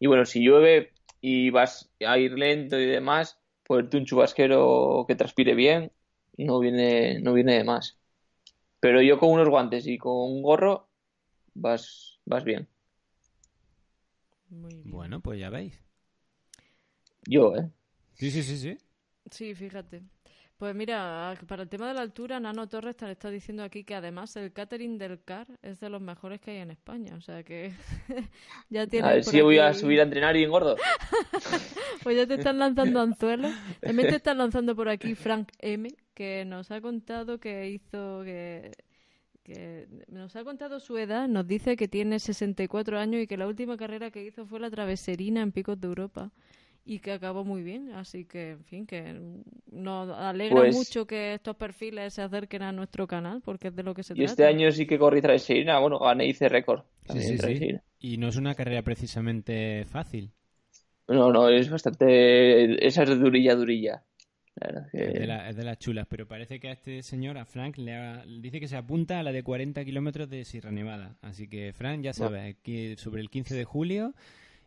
Y 0.00 0.08
bueno, 0.08 0.24
si 0.24 0.42
llueve 0.42 0.92
y 1.20 1.50
vas 1.50 1.90
a 2.04 2.18
ir 2.18 2.32
lento 2.32 2.78
y 2.78 2.86
demás, 2.86 3.38
ponerte 3.64 3.98
un 3.98 4.04
chubasquero 4.04 5.04
que 5.06 5.14
transpire 5.14 5.54
bien 5.54 5.92
no 6.44 6.58
viene, 6.58 7.20
no 7.20 7.32
viene 7.32 7.54
de 7.54 7.64
más. 7.64 7.98
Pero 8.80 9.02
yo 9.02 9.18
con 9.18 9.30
unos 9.30 9.48
guantes 9.48 9.86
y 9.86 9.98
con 9.98 10.14
un 10.14 10.42
gorro 10.42 10.88
vas, 11.54 12.20
vas 12.24 12.44
bien. 12.44 12.68
Bueno, 14.84 15.20
pues 15.20 15.40
ya 15.40 15.50
veis. 15.50 15.82
Yo, 17.26 17.56
¿eh? 17.56 17.70
Sí, 18.14 18.30
sí, 18.30 18.42
sí, 18.42 18.56
sí. 18.58 18.78
Sí, 19.30 19.54
fíjate. 19.54 20.02
Pues 20.58 20.74
mira, 20.74 21.34
para 21.46 21.64
el 21.64 21.68
tema 21.68 21.88
de 21.88 21.92
la 21.92 22.00
altura, 22.00 22.40
Nano 22.40 22.66
Torres 22.66 22.96
te 22.96 23.10
está 23.10 23.30
diciendo 23.30 23.62
aquí 23.62 23.84
que 23.84 23.94
además 23.94 24.34
el 24.36 24.54
catering 24.54 24.96
del 24.96 25.22
CAR 25.22 25.46
es 25.60 25.80
de 25.80 25.90
los 25.90 26.00
mejores 26.00 26.40
que 26.40 26.52
hay 26.52 26.56
en 26.58 26.70
España. 26.70 27.14
O 27.14 27.20
sea 27.20 27.42
que 27.42 27.74
ya 28.70 28.86
tienes. 28.86 29.10
A 29.10 29.14
ver 29.14 29.24
si 29.24 29.42
voy 29.42 29.58
a 29.58 29.74
subir 29.74 30.00
a 30.00 30.04
entrenar 30.04 30.34
y 30.34 30.44
engordo. 30.44 30.76
pues 32.02 32.16
ya 32.16 32.26
te 32.26 32.34
están 32.34 32.58
lanzando 32.58 33.02
anzuelos. 33.02 33.52
También 33.82 34.08
te 34.08 34.16
están 34.16 34.38
lanzando 34.38 34.74
por 34.74 34.88
aquí 34.88 35.14
Frank 35.14 35.50
M, 35.58 35.90
que 36.14 36.46
nos 36.46 36.70
ha 36.70 36.80
contado 36.80 37.38
que 37.38 37.68
hizo. 37.68 38.22
que 38.24 38.72
que 39.44 39.86
nos 40.08 40.34
ha 40.34 40.42
contado 40.42 40.80
su 40.80 40.98
edad, 40.98 41.28
nos 41.28 41.46
dice 41.46 41.76
que 41.76 41.86
tiene 41.86 42.18
64 42.18 42.98
años 42.98 43.22
y 43.22 43.28
que 43.28 43.36
la 43.36 43.46
última 43.46 43.76
carrera 43.76 44.10
que 44.10 44.24
hizo 44.24 44.44
fue 44.44 44.58
la 44.58 44.70
traveserina 44.70 45.40
en 45.40 45.52
Picos 45.52 45.80
de 45.80 45.86
Europa 45.86 46.32
y 46.86 47.00
que 47.00 47.12
acabó 47.12 47.44
muy 47.44 47.62
bien. 47.62 47.92
Así 47.92 48.24
que, 48.24 48.52
en 48.52 48.64
fin, 48.64 48.86
que 48.86 49.14
nos 49.70 50.08
alegra 50.16 50.56
pues 50.56 50.74
mucho 50.74 51.06
que 51.06 51.34
estos 51.34 51.56
perfiles 51.56 52.14
se 52.14 52.22
acerquen 52.22 52.62
a 52.62 52.72
nuestro 52.72 53.08
canal, 53.08 53.42
porque 53.44 53.68
es 53.68 53.76
de 53.76 53.82
lo 53.82 53.92
que 53.92 54.04
se 54.04 54.14
y 54.16 54.22
este 54.22 54.46
año 54.46 54.70
sí 54.70 54.86
que 54.86 54.98
corrí 54.98 55.20
Traveserina, 55.20 55.80
bueno, 55.80 55.98
gané 55.98 56.26
hice 56.26 56.48
récord. 56.48 56.84
Y 57.98 58.18
no 58.18 58.28
es 58.28 58.36
una 58.36 58.54
carrera 58.54 58.82
precisamente 58.82 59.84
fácil. 59.86 60.30
No, 61.08 61.32
no, 61.32 61.48
es 61.48 61.68
bastante. 61.68 62.86
Esa 62.86 63.02
es 63.02 63.20
durilla, 63.20 63.54
durilla. 63.54 64.04
Es, 64.92 65.56
de 65.56 65.64
las 65.64 65.78
chulas, 65.78 66.06
pero 66.08 66.26
parece 66.26 66.58
que 66.58 66.68
a 66.68 66.72
este 66.72 67.02
señor, 67.02 67.36
a 67.36 67.44
Frank, 67.44 67.76
le 67.76 68.22
dice 68.40 68.58
que 68.58 68.68
se 68.68 68.76
apunta 68.76 69.20
a 69.20 69.22
la 69.22 69.30
de 69.30 69.42
40 69.42 69.84
kilómetros 69.84 70.30
de 70.30 70.44
Sierra 70.44 70.70
Nevada. 70.70 71.16
Así 71.20 71.48
que, 71.48 71.72
Frank, 71.74 72.02
ya 72.02 72.12
sabe, 72.12 72.56
que 72.62 72.96
sobre 72.96 73.20
el 73.20 73.28
15 73.28 73.54
de 73.54 73.64
julio 73.64 74.14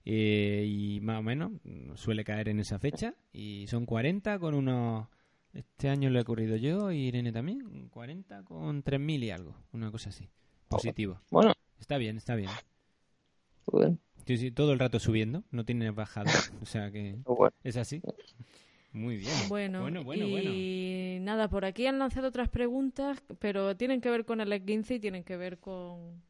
eh, 0.05 0.65
y 0.67 0.99
más 1.01 1.19
o 1.19 1.23
menos 1.23 1.51
suele 1.95 2.23
caer 2.23 2.49
en 2.49 2.59
esa 2.59 2.79
fecha 2.79 3.15
y 3.31 3.65
son 3.67 3.85
40 3.85 4.39
con 4.39 4.55
unos 4.55 5.07
Este 5.53 5.89
año 5.89 6.09
lo 6.09 6.19
he 6.19 6.23
corrido 6.23 6.55
yo 6.55 6.91
y 6.91 7.07
Irene 7.07 7.31
también, 7.31 7.89
40 7.89 8.43
con 8.43 8.83
3.000 8.83 9.23
y 9.23 9.31
algo, 9.31 9.55
una 9.71 9.91
cosa 9.91 10.09
así. 10.09 10.29
Positivo. 10.67 11.19
Bueno. 11.29 11.53
Está 11.79 11.97
bien, 11.97 12.17
está 12.17 12.35
bien. 12.35 12.49
Bueno. 13.65 13.97
Sí, 14.25 14.37
sí, 14.37 14.51
todo 14.51 14.73
el 14.73 14.79
rato 14.79 14.99
subiendo, 14.99 15.43
no 15.49 15.65
tiene 15.65 15.89
bajada. 15.91 16.31
o 16.61 16.65
sea 16.65 16.91
que 16.91 17.17
es 17.63 17.77
así. 17.77 18.01
Muy 18.91 19.17
bien. 19.17 19.33
Bueno, 19.49 19.81
bueno, 20.03 20.25
y 20.25 21.19
nada, 21.21 21.47
por 21.47 21.65
aquí 21.65 21.85
han 21.85 21.99
lanzado 21.99 22.29
otras 22.29 22.49
preguntas, 22.49 23.23
pero 23.39 23.75
tienen 23.77 24.01
que 24.01 24.09
ver 24.09 24.25
con 24.25 24.41
el 24.41 24.51
E15 24.51 24.95
y 24.95 24.99
tienen 24.99 25.23
que 25.23 25.37
ver 25.37 25.59
con, 25.59 26.21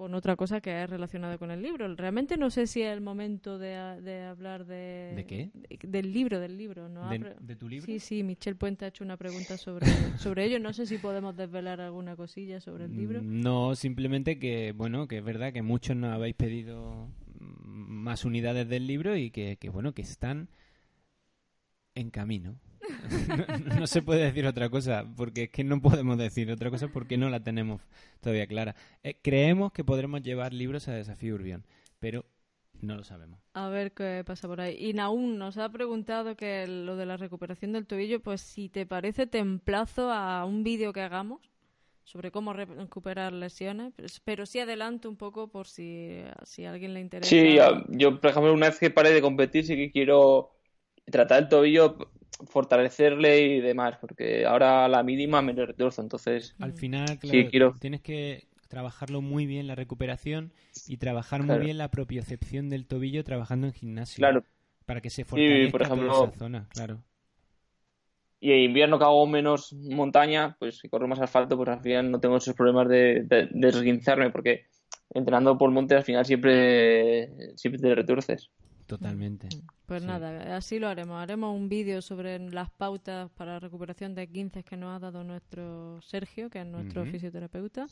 con 0.00 0.14
otra 0.14 0.34
cosa 0.34 0.62
que 0.62 0.82
es 0.82 0.88
relacionada 0.88 1.36
con 1.36 1.50
el 1.50 1.60
libro. 1.60 1.94
Realmente 1.94 2.38
no 2.38 2.48
sé 2.48 2.66
si 2.66 2.80
es 2.80 2.90
el 2.90 3.02
momento 3.02 3.58
de, 3.58 3.76
hablar 3.76 4.64
de... 4.64 5.12
¿De 5.14 5.26
qué? 5.26 5.50
del 5.82 6.10
libro, 6.14 6.40
del 6.40 6.56
libro. 6.56 6.88
¿no? 6.88 7.10
¿De, 7.10 7.54
tu 7.54 7.68
libro? 7.68 7.84
Sí, 7.84 7.98
sí, 7.98 8.22
Michelle 8.22 8.56
Puente 8.56 8.86
ha 8.86 8.88
hecho 8.88 9.04
una 9.04 9.18
pregunta 9.18 9.58
sobre, 9.58 9.84
sobre 10.16 10.46
ello. 10.46 10.58
No 10.58 10.72
sé 10.72 10.86
si 10.86 10.96
podemos 10.96 11.36
desvelar 11.36 11.82
alguna 11.82 12.16
cosilla 12.16 12.62
sobre 12.62 12.86
el 12.86 12.96
libro. 12.96 13.22
Mm, 13.22 13.42
no, 13.42 13.74
simplemente 13.74 14.38
que, 14.38 14.72
bueno, 14.72 15.06
que 15.06 15.18
es 15.18 15.22
verdad 15.22 15.52
que 15.52 15.60
muchos 15.60 15.94
nos 15.96 16.14
habéis 16.14 16.34
pedido 16.34 17.10
más 17.38 18.24
unidades 18.24 18.66
del 18.70 18.86
libro 18.86 19.18
y 19.18 19.30
que, 19.30 19.58
que 19.58 19.68
bueno, 19.68 19.92
que 19.92 20.00
están 20.00 20.48
en 21.94 22.08
camino. 22.08 22.58
no, 23.78 23.86
se 23.86 24.02
puede 24.02 24.24
decir 24.24 24.46
otra 24.46 24.68
cosa, 24.68 25.04
porque 25.16 25.44
es 25.44 25.50
que 25.50 25.64
no 25.64 25.80
podemos 25.80 26.18
decir 26.18 26.50
otra 26.50 26.70
cosa 26.70 26.88
porque 26.88 27.16
no 27.16 27.30
la 27.30 27.40
tenemos 27.40 27.82
todavía 28.20 28.46
clara. 28.46 28.74
Eh, 29.02 29.16
creemos 29.22 29.72
que 29.72 29.84
podremos 29.84 30.22
llevar 30.22 30.52
libros 30.52 30.88
a 30.88 30.92
Desafío 30.92 31.34
Urbión, 31.34 31.64
pero 31.98 32.24
no 32.80 32.96
lo 32.96 33.04
sabemos. 33.04 33.40
A 33.52 33.68
ver 33.68 33.92
qué 33.92 34.22
pasa 34.26 34.48
por 34.48 34.60
ahí. 34.60 34.76
Y 34.78 34.92
Naún 34.94 35.38
nos 35.38 35.58
ha 35.58 35.68
preguntado 35.68 36.36
que 36.36 36.66
lo 36.66 36.96
de 36.96 37.06
la 37.06 37.16
recuperación 37.16 37.72
del 37.72 37.86
tobillo, 37.86 38.20
pues 38.20 38.40
si 38.40 38.68
te 38.68 38.86
parece, 38.86 39.26
te 39.26 39.38
emplazo 39.38 40.10
a 40.10 40.44
un 40.44 40.64
vídeo 40.64 40.92
que 40.92 41.02
hagamos 41.02 41.40
sobre 42.04 42.32
cómo 42.32 42.52
recuperar 42.52 43.32
lesiones, 43.32 43.92
pero 44.24 44.44
sí 44.44 44.58
adelanto 44.58 45.08
un 45.08 45.16
poco 45.16 45.48
por 45.48 45.68
si, 45.68 46.22
si 46.42 46.64
a 46.64 46.72
alguien 46.72 46.92
le 46.92 47.00
interesa. 47.00 47.30
Sí, 47.30 47.56
yo, 47.88 48.20
por 48.20 48.30
ejemplo, 48.30 48.52
una 48.52 48.66
vez 48.66 48.80
que 48.80 48.90
pare 48.90 49.12
de 49.12 49.20
competir, 49.20 49.64
sí 49.64 49.76
que 49.76 49.92
quiero 49.92 50.50
tratar 51.04 51.42
el 51.42 51.48
tobillo 51.48 52.10
fortalecerle 52.46 53.40
y 53.40 53.60
demás, 53.60 53.96
porque 54.00 54.44
ahora 54.46 54.88
la 54.88 55.02
mínima 55.02 55.42
me 55.42 55.52
retorzo, 55.52 56.02
entonces... 56.02 56.54
Al 56.58 56.72
final, 56.72 57.18
claro, 57.18 57.74
tienes 57.78 58.00
que 58.00 58.48
trabajarlo 58.68 59.20
muy 59.20 59.46
bien 59.46 59.66
la 59.66 59.74
recuperación 59.74 60.52
y 60.86 60.98
trabajar 60.98 61.42
muy 61.42 61.58
bien 61.58 61.76
la 61.76 61.90
propiocepción 61.90 62.70
del 62.70 62.86
tobillo 62.86 63.24
trabajando 63.24 63.66
en 63.66 63.72
gimnasio. 63.72 64.16
Claro. 64.16 64.44
Para 64.86 65.00
que 65.00 65.10
se 65.10 65.24
fortalezca 65.24 65.72
por 65.72 65.82
ejemplo, 65.82 66.12
toda 66.12 66.28
esa 66.28 66.38
zona, 66.38 66.68
claro. 66.70 67.02
Y 68.40 68.52
en 68.52 68.60
invierno 68.60 68.98
que 68.98 69.04
hago 69.04 69.26
menos 69.26 69.72
montaña, 69.72 70.56
pues 70.58 70.78
si 70.78 70.88
corro 70.88 71.06
más 71.06 71.20
asfalto, 71.20 71.56
pues 71.56 71.68
al 71.68 71.82
final 71.82 72.10
no 72.10 72.20
tengo 72.20 72.38
esos 72.38 72.54
problemas 72.54 72.88
de, 72.88 73.24
de, 73.24 74.30
porque 74.32 74.66
entrenando 75.12 75.58
por 75.58 75.70
monte 75.70 75.96
al 75.96 76.04
final 76.04 76.24
siempre, 76.24 77.56
siempre 77.56 77.82
te 77.82 77.94
retorces. 77.94 78.50
Totalmente. 78.90 79.46
Mm. 79.46 79.60
Pues 79.86 80.02
nada, 80.02 80.56
así 80.56 80.80
lo 80.80 80.88
haremos. 80.88 81.22
Haremos 81.22 81.56
un 81.56 81.68
vídeo 81.68 82.02
sobre 82.02 82.40
las 82.50 82.70
pautas 82.70 83.30
para 83.30 83.52
la 83.52 83.60
recuperación 83.60 84.16
de 84.16 84.26
15 84.26 84.64
que 84.64 84.76
nos 84.76 84.96
ha 84.96 84.98
dado 84.98 85.22
nuestro 85.22 86.00
Sergio, 86.02 86.50
que 86.50 86.60
es 86.60 86.66
nuestro 86.66 87.04
fisioterapeuta. 87.06 87.86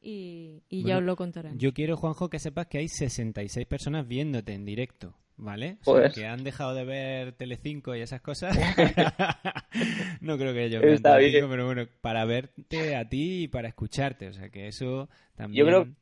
Y, 0.00 0.62
ya 0.70 0.96
os 0.96 1.02
lo 1.02 1.14
contaré. 1.14 1.50
Yo 1.56 1.74
quiero, 1.74 1.98
Juanjo, 1.98 2.30
que 2.30 2.38
sepas 2.38 2.68
que 2.68 2.78
hay 2.78 2.88
66 2.88 3.66
personas 3.66 4.08
viéndote 4.08 4.54
en 4.54 4.64
directo, 4.64 5.14
¿vale? 5.36 5.76
que 6.14 6.26
han 6.26 6.42
dejado 6.42 6.74
de 6.74 6.84
ver 6.84 7.32
Telecinco 7.32 7.94
y 7.94 8.00
esas 8.00 8.22
cosas. 8.22 8.56
no 10.22 10.38
creo 10.38 10.54
que 10.54 10.64
ellos 10.64 10.80
vean 10.80 11.02
Telecinco, 11.02 11.48
pero 11.50 11.66
bueno, 11.66 11.86
para 12.00 12.24
verte 12.24 12.96
a 12.96 13.06
ti 13.10 13.42
y 13.42 13.48
para 13.48 13.68
escucharte. 13.68 14.28
O 14.28 14.32
sea, 14.32 14.48
que 14.48 14.68
eso 14.68 15.10
también... 15.36 15.66
Yo 15.66 15.66
creo 15.66 15.94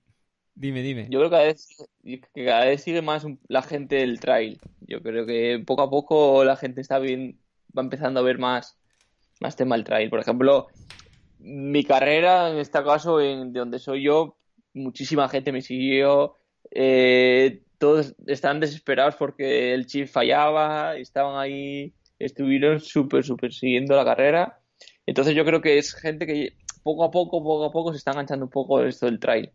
Dime, 0.54 0.82
dime. 0.82 1.06
Yo 1.10 1.18
creo 1.18 1.30
que 1.30 1.36
cada 1.36 1.44
vez, 1.44 1.68
que 2.34 2.44
cada 2.44 2.64
vez 2.66 2.82
sigue 2.82 3.02
más 3.02 3.26
la 3.48 3.62
gente 3.62 4.02
el 4.02 4.20
trail. 4.20 4.60
Yo 4.80 5.02
creo 5.02 5.26
que 5.26 5.62
poco 5.66 5.82
a 5.82 5.90
poco 5.90 6.44
la 6.44 6.56
gente 6.56 6.80
está 6.80 6.98
bien, 6.98 7.38
va 7.76 7.82
empezando 7.82 8.20
a 8.20 8.22
ver 8.22 8.38
más, 8.38 8.78
más 9.40 9.56
tema 9.56 9.76
el 9.76 9.84
trail. 9.84 10.10
Por 10.10 10.20
ejemplo, 10.20 10.68
mi 11.38 11.84
carrera, 11.84 12.50
en 12.50 12.58
este 12.58 12.82
caso, 12.84 13.20
en, 13.20 13.52
de 13.52 13.60
donde 13.60 13.78
soy 13.78 14.04
yo, 14.04 14.36
muchísima 14.74 15.28
gente 15.28 15.52
me 15.52 15.62
siguió. 15.62 16.36
Eh, 16.70 17.62
todos 17.78 18.14
están 18.26 18.60
desesperados 18.60 19.16
porque 19.16 19.74
el 19.74 19.86
chip 19.86 20.06
fallaba, 20.06 20.96
estaban 20.96 21.38
ahí, 21.38 21.92
estuvieron 22.18 22.78
súper, 22.78 23.24
súper 23.24 23.52
siguiendo 23.52 23.96
la 23.96 24.04
carrera. 24.04 24.60
Entonces 25.06 25.34
yo 25.34 25.44
creo 25.44 25.60
que 25.60 25.78
es 25.78 25.94
gente 25.94 26.26
que 26.26 26.56
poco 26.82 27.04
a 27.04 27.10
poco, 27.10 27.42
poco 27.42 27.64
a 27.64 27.72
poco 27.72 27.92
se 27.92 27.98
está 27.98 28.12
enganchando 28.12 28.44
un 28.44 28.50
poco 28.50 28.82
esto 28.82 29.06
del 29.06 29.18
trail. 29.18 29.50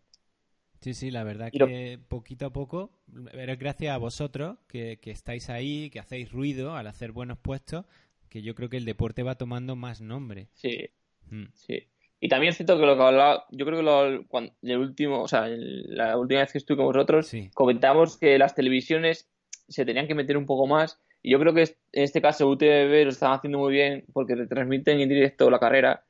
Sí, 0.81 0.93
sí, 0.93 1.11
la 1.11 1.23
verdad 1.23 1.51
que 1.51 1.99
poquito 2.07 2.45
a 2.45 2.53
poco, 2.53 2.91
pero 3.31 3.53
es 3.53 3.59
gracias 3.59 3.93
a 3.93 3.97
vosotros 3.97 4.57
que, 4.67 4.99
estáis 5.03 5.49
ahí, 5.49 5.89
que 5.89 5.99
hacéis 5.99 6.31
ruido 6.31 6.75
al 6.75 6.87
hacer 6.87 7.11
buenos 7.11 7.37
puestos, 7.39 7.85
que 8.29 8.41
yo 8.41 8.55
creo 8.55 8.69
que 8.69 8.77
el 8.77 8.85
deporte 8.85 9.23
va 9.23 9.35
tomando 9.35 9.75
más 9.75 10.01
nombre. 10.01 10.49
Sí, 10.53 10.89
mm. 11.29 11.45
sí. 11.53 11.87
Y 12.19 12.29
también 12.29 12.53
siento 12.53 12.79
que 12.79 12.85
lo 12.85 12.95
que 12.95 13.03
hablaba, 13.03 13.45
yo 13.51 13.65
creo 13.65 13.77
que 13.77 13.83
lo, 13.83 14.27
cuando, 14.27 14.53
el 14.63 14.77
último, 14.77 15.21
o 15.21 15.27
sea, 15.27 15.47
la 15.47 16.17
última 16.17 16.41
vez 16.41 16.51
que 16.51 16.57
estuve 16.57 16.77
con 16.77 16.87
vosotros, 16.87 17.31
comentamos 17.53 18.17
que 18.17 18.37
las 18.39 18.55
televisiones 18.55 19.29
se 19.67 19.85
tenían 19.85 20.07
que 20.07 20.15
meter 20.15 20.37
un 20.37 20.45
poco 20.45 20.65
más. 20.67 20.99
Y 21.21 21.31
yo 21.31 21.39
creo 21.39 21.53
que 21.53 21.61
en 21.61 22.03
este 22.03 22.21
caso 22.21 22.47
UTV 22.49 23.03
lo 23.03 23.09
están 23.09 23.33
haciendo 23.33 23.59
muy 23.59 23.73
bien 23.73 24.05
porque 24.13 24.35
retransmiten 24.35 24.99
en 24.99 25.09
directo 25.09 25.49
la 25.49 25.59
carrera 25.59 26.05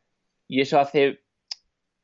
y 0.48 0.62
eso 0.62 0.80
hace 0.80 1.22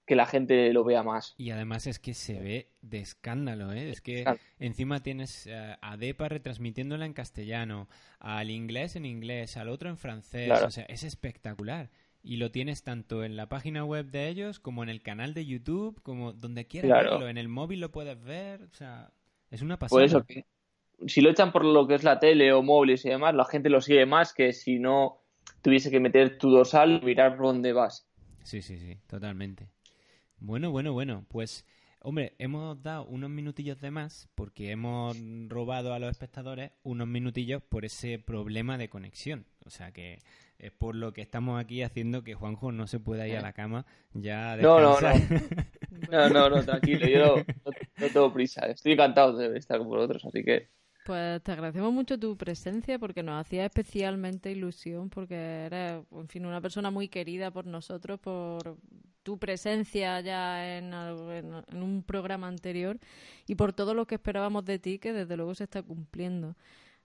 que 0.06 0.16
la 0.16 0.26
gente 0.26 0.72
lo 0.74 0.84
vea 0.84 1.04
más. 1.04 1.34
Y 1.38 1.52
además 1.52 1.88
es 1.88 2.00
que 2.00 2.14
se 2.14 2.40
ve 2.40 2.70
de 2.82 3.00
escándalo, 3.00 3.72
¿eh? 3.72 3.90
Es 3.90 4.02
que 4.02 4.26
encima 4.60 5.02
tienes 5.02 5.48
eh, 5.48 5.76
a 5.82 5.98
Depa 5.98 6.30
retransmitiéndola 6.30 7.06
en 7.06 7.14
castellano, 7.14 7.88
al 8.20 8.50
inglés 8.50 8.96
en 8.96 9.06
inglés, 9.06 9.58
al 9.58 9.70
otro 9.70 9.90
en 9.90 9.98
francés, 9.98 10.52
o 10.64 10.72
sea, 10.72 10.84
es 10.86 11.04
espectacular. 11.04 11.90
Y 12.22 12.38
lo 12.38 12.52
tienes 12.52 12.84
tanto 12.84 13.24
en 13.24 13.36
la 13.36 13.50
página 13.50 13.84
web 13.84 14.06
de 14.06 14.30
ellos 14.30 14.60
como 14.60 14.84
en 14.84 14.90
el 14.90 15.02
canal 15.02 15.34
de 15.34 15.46
YouTube, 15.46 16.02
como 16.04 16.32
donde 16.32 16.68
quieras 16.68 16.92
verlo, 16.92 17.28
en 17.28 17.38
el 17.38 17.50
móvil 17.50 17.82
lo 17.82 17.92
puedes 17.92 18.22
ver, 18.24 18.64
o 18.64 18.76
sea, 18.76 19.12
es 19.52 19.62
una 19.62 19.78
pasada. 19.78 19.98
Por 20.00 20.06
eso 20.06 20.24
que 20.26 20.46
si 21.08 21.22
lo 21.22 21.30
echan 21.30 21.52
por 21.52 21.66
lo 21.66 21.88
que 21.88 21.96
es 21.96 22.04
la 22.04 22.20
tele 22.20 22.54
o 22.54 22.62
móviles 22.62 23.06
y 23.06 23.10
demás, 23.10 23.36
la 23.36 23.46
gente 23.46 23.70
lo 23.70 23.82
sigue 23.82 24.06
más 24.06 24.34
que 24.34 24.54
si 24.54 24.80
no 24.80 25.22
tuviese 25.62 25.92
que 25.92 26.00
meter 26.00 26.38
tu 26.38 26.50
dorsal 26.50 27.00
y 27.02 27.06
mirar 27.06 27.36
por 27.36 27.48
dónde 27.48 27.74
vas. 27.74 28.08
Sí, 28.44 28.62
sí, 28.62 28.78
sí, 28.78 28.98
totalmente. 29.08 29.70
Bueno, 30.46 30.72
bueno, 30.72 30.92
bueno, 30.92 31.26
pues 31.30 31.66
hombre, 32.02 32.34
hemos 32.38 32.84
dado 32.84 33.06
unos 33.06 33.30
minutillos 33.30 33.80
de 33.80 33.92
más 33.92 34.28
porque 34.36 34.72
hemos 34.72 35.16
robado 35.48 35.94
a 35.94 36.00
los 36.00 36.12
espectadores 36.12 36.72
unos 36.84 37.08
minutillos 37.08 37.64
por 37.64 37.86
ese 37.86 38.20
problema 38.20 38.78
de 38.78 38.90
conexión. 38.90 39.46
O 39.66 39.70
sea 39.70 39.94
que 39.94 40.20
es 40.60 40.74
por 40.74 40.96
lo 40.96 41.14
que 41.14 41.22
estamos 41.22 41.62
aquí 41.62 41.82
haciendo 41.82 42.26
que 42.26 42.34
Juanjo 42.34 42.74
no 42.74 42.88
se 42.88 43.00
pueda 43.00 43.26
ir 43.26 43.38
a 43.38 43.42
la 43.42 43.54
cama 43.54 43.86
ya 44.12 44.58
no, 44.58 44.82
no, 44.82 45.00
no. 45.00 45.14
no, 46.12 46.30
no, 46.30 46.50
no, 46.50 46.64
tranquilo, 46.66 47.08
yo 47.08 47.38
no, 47.98 48.08
tengo 48.10 48.34
prisa. 48.34 48.66
Estoy 48.66 48.92
encantado 48.92 49.38
de 49.38 49.58
estar 49.58 49.78
con 49.78 49.88
vosotros, 49.88 50.26
así 50.26 50.44
que... 50.44 50.68
Pues 51.06 51.44
te 51.44 51.52
agradecemos 51.52 51.92
mucho 51.92 52.18
tu 52.18 52.38
presencia 52.38 52.98
porque 52.98 53.24
nos 53.24 53.42
hacía 53.42 53.66
especialmente 53.66 54.52
ilusión 54.52 55.10
porque 55.10 55.36
eres, 55.66 56.02
en 56.12 56.30
fin, 56.30 56.46
una 56.46 56.62
persona 56.62 56.92
muy 56.92 57.10
querida 57.10 57.52
por 57.52 57.66
nosotros, 57.66 58.20
por 58.20 58.78
tu 59.24 59.38
presencia 59.38 60.20
ya 60.22 60.78
en, 60.78 60.94
un 60.94 62.04
programa 62.06 62.48
anterior 62.48 63.00
y 63.48 63.56
por 63.56 63.74
todo 63.74 63.94
lo 63.94 64.06
que 64.06 64.16
esperábamos 64.16 64.66
de 64.66 64.80
ti, 64.80 65.00
que 65.00 65.14
desde 65.14 65.36
luego 65.36 65.56
se 65.56 65.64
está 65.64 65.82
cumpliendo. 65.82 66.56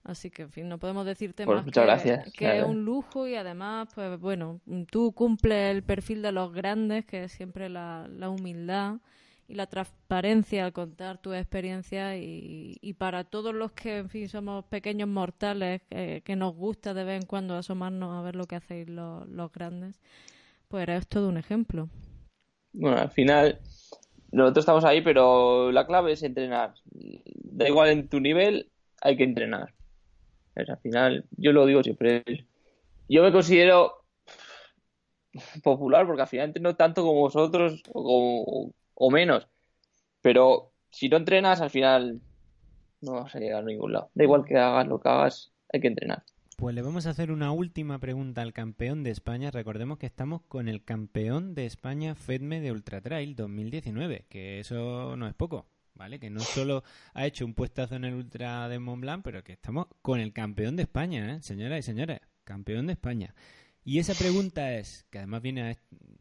Así 0.05 0.31
que, 0.31 0.43
en 0.43 0.51
fin, 0.51 0.69
no 0.69 0.79
podemos 0.79 1.05
decirte 1.05 1.45
pues 1.45 1.65
más 1.65 2.03
que, 2.33 2.59
es 2.59 2.65
un 2.65 2.85
lujo 2.85 3.27
y 3.27 3.35
además, 3.35 3.89
pues 3.95 4.19
bueno, 4.19 4.61
tú 4.91 5.13
cumples 5.13 5.75
el 5.75 5.83
perfil 5.83 6.23
de 6.23 6.33
los 6.33 6.53
grandes, 6.53 7.05
que 7.05 7.25
es 7.25 7.33
siempre 7.33 7.69
la, 7.69 8.09
humildad 8.29 8.97
y 9.49 9.55
la 9.55 9.67
transparencia 9.67 10.65
al 10.65 10.73
contar 10.73 11.21
tu 11.21 11.33
experiencia 11.33 12.17
y, 12.17 12.95
para 12.99 13.25
todos 13.25 13.55
los 13.55 13.73
que, 13.73 13.99
en 13.99 14.11
fin, 14.11 14.29
somos 14.29 14.65
pequeños 14.67 15.09
mortales, 15.09 15.83
que 15.89 16.37
nos 16.37 16.55
gusta 16.55 16.95
de 16.95 17.05
vez 17.05 17.21
en 17.21 17.27
cuando 17.27 17.57
asomarnos 17.57 18.17
a 18.17 18.23
ver 18.23 18.37
lo 18.37 18.47
que 18.47 18.57
hacéis 18.57 18.89
los, 18.89 19.27
los 19.29 19.51
grandes, 19.51 20.01
pues 20.69 20.83
eres 20.83 21.09
todo 21.09 21.29
un 21.29 21.39
ejemplo 21.39 21.89
bueno, 22.73 22.99
al 22.99 23.11
final 23.11 23.61
nosotros 24.31 24.63
estamos 24.63 24.85
ahí, 24.85 25.01
pero 25.01 25.73
la 25.73 25.87
clave 25.87 26.13
es 26.13 26.23
entrenar. 26.23 26.75
Da 27.35 27.69
igual 27.69 27.91
en 27.91 28.09
tu 28.09 28.21
nivel, 28.21 28.71
hay 29.01 29.17
que 29.17 29.25
entrenar. 29.25 29.75
al 30.55 30.79
final, 30.79 31.25
yo 31.37 31.53
lo 31.53 31.67
digo 31.67 31.83
siempre. 31.83 32.25
Yo 33.09 33.23
me 33.23 33.33
considero 33.33 34.05
popular 35.63 36.07
porque 36.07 36.23
al 36.23 36.29
final 36.29 36.47
entreno 36.47 36.77
tanto 36.77 37.03
como 37.03 37.21
vosotros 37.21 37.83
o, 37.93 38.71
o 38.99 39.11
menos. 39.11 39.49
Pero 40.21 40.73
si 40.91 41.09
no 41.09 41.17
entrenas, 41.17 41.61
al 41.61 41.71
final 41.71 42.21
no 43.01 43.13
vas 43.13 43.35
a 43.35 43.39
llegar 43.39 43.63
a 43.63 43.67
ningún 43.67 43.93
lado. 43.93 44.11
Da 44.15 44.25
igual 44.25 44.45
que 44.45 44.57
hagas 44.57 44.87
lo 44.87 45.01
que 45.01 45.09
hagas, 45.09 45.53
hay 45.73 45.81
que 45.81 45.89
entrenar. 45.89 46.25
Pues 46.57 46.75
le 46.75 46.83
vamos 46.83 47.07
a 47.07 47.11
hacer 47.11 47.31
una 47.31 47.53
última 47.53 48.01
pregunta 48.01 48.43
al 48.43 48.53
campeón 48.53 49.05
de 49.05 49.11
España. 49.11 49.53
Recordemos 49.53 49.99
que 49.99 50.07
estamos 50.07 50.43
con 50.49 50.69
el 50.69 50.83
campeón 50.83 51.55
de 51.55 51.67
España 51.67 52.17
FEDME 52.17 52.61
de 52.61 52.73
Ultra 52.73 53.01
Trail 53.01 53.37
2019, 53.37 54.27
que 54.29 54.59
eso 54.59 55.17
no 55.17 55.29
es 55.29 55.35
poco, 55.35 55.67
¿vale? 55.95 56.19
Que 56.19 56.31
no 56.31 56.41
solo 56.41 56.83
ha 57.15 57.27
hecho 57.27 57.45
un 57.45 57.55
puestazo 57.55 57.95
en 57.95 58.05
el 58.05 58.15
Ultra 58.15 58.69
de 58.69 58.81
Mont 58.81 59.03
Blanc, 59.03 59.23
pero 59.23 59.45
que 59.45 59.53
estamos 59.53 59.87
con 60.03 60.19
el 60.19 60.33
campeón 60.33 60.75
de 60.75 60.83
España, 60.83 61.37
¿eh? 61.37 61.43
Señoras 61.43 61.79
y 61.79 61.83
señores, 61.83 62.19
campeón 62.43 62.89
de 62.89 62.95
España. 62.95 63.37
Y 63.85 63.99
esa 63.99 64.15
pregunta 64.15 64.75
es, 64.75 65.07
que 65.11 65.19
además 65.19 65.43
viene, 65.43 65.71
a, 65.71 65.77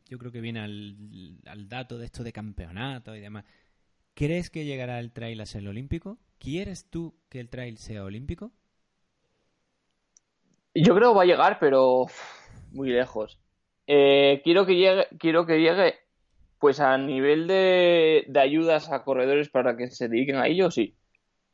yo 0.09 0.17
creo 0.17 0.31
que 0.31 0.41
viene 0.41 0.61
al, 0.61 1.39
al 1.45 1.67
dato 1.67 1.97
de 1.97 2.05
esto 2.05 2.23
de 2.23 2.31
campeonato 2.31 3.15
y 3.15 3.19
demás. 3.19 3.45
¿Crees 4.13 4.49
que 4.49 4.65
llegará 4.65 4.99
el 4.99 5.11
trail 5.11 5.39
a 5.41 5.45
ser 5.45 5.67
olímpico? 5.67 6.17
¿Quieres 6.39 6.89
tú 6.89 7.15
que 7.29 7.39
el 7.39 7.49
trail 7.49 7.77
sea 7.77 8.03
olímpico? 8.03 8.51
Yo 10.73 10.95
creo 10.95 11.11
que 11.11 11.17
va 11.17 11.23
a 11.23 11.27
llegar, 11.27 11.57
pero 11.59 12.05
muy 12.71 12.89
lejos. 12.89 13.39
Eh, 13.87 14.41
quiero 14.43 14.65
que 14.65 14.75
llegue, 14.75 15.07
quiero 15.17 15.45
que 15.45 15.59
llegue, 15.59 15.95
pues 16.59 16.79
a 16.79 16.97
nivel 16.97 17.47
de, 17.47 18.25
ayudas 18.35 18.91
a 18.91 19.03
corredores 19.03 19.49
para 19.49 19.77
que 19.77 19.89
se 19.89 20.07
dediquen 20.07 20.35
a 20.35 20.47
ello, 20.47 20.69
sí. 20.71 20.95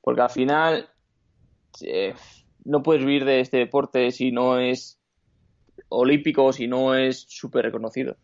Porque 0.01 0.21
al 0.21 0.29
final 0.29 0.89
eh, 1.81 2.13
no 2.65 2.83
puedes 2.83 3.05
vivir 3.05 3.25
de 3.25 3.39
este 3.39 3.57
deporte 3.57 4.11
si 4.11 4.31
no 4.31 4.59
es 4.59 4.99
olímpico, 5.93 6.51
si 6.53 6.67
no 6.67 6.95
es 6.95 7.25
súper 7.29 7.65
reconocido. 7.65 8.17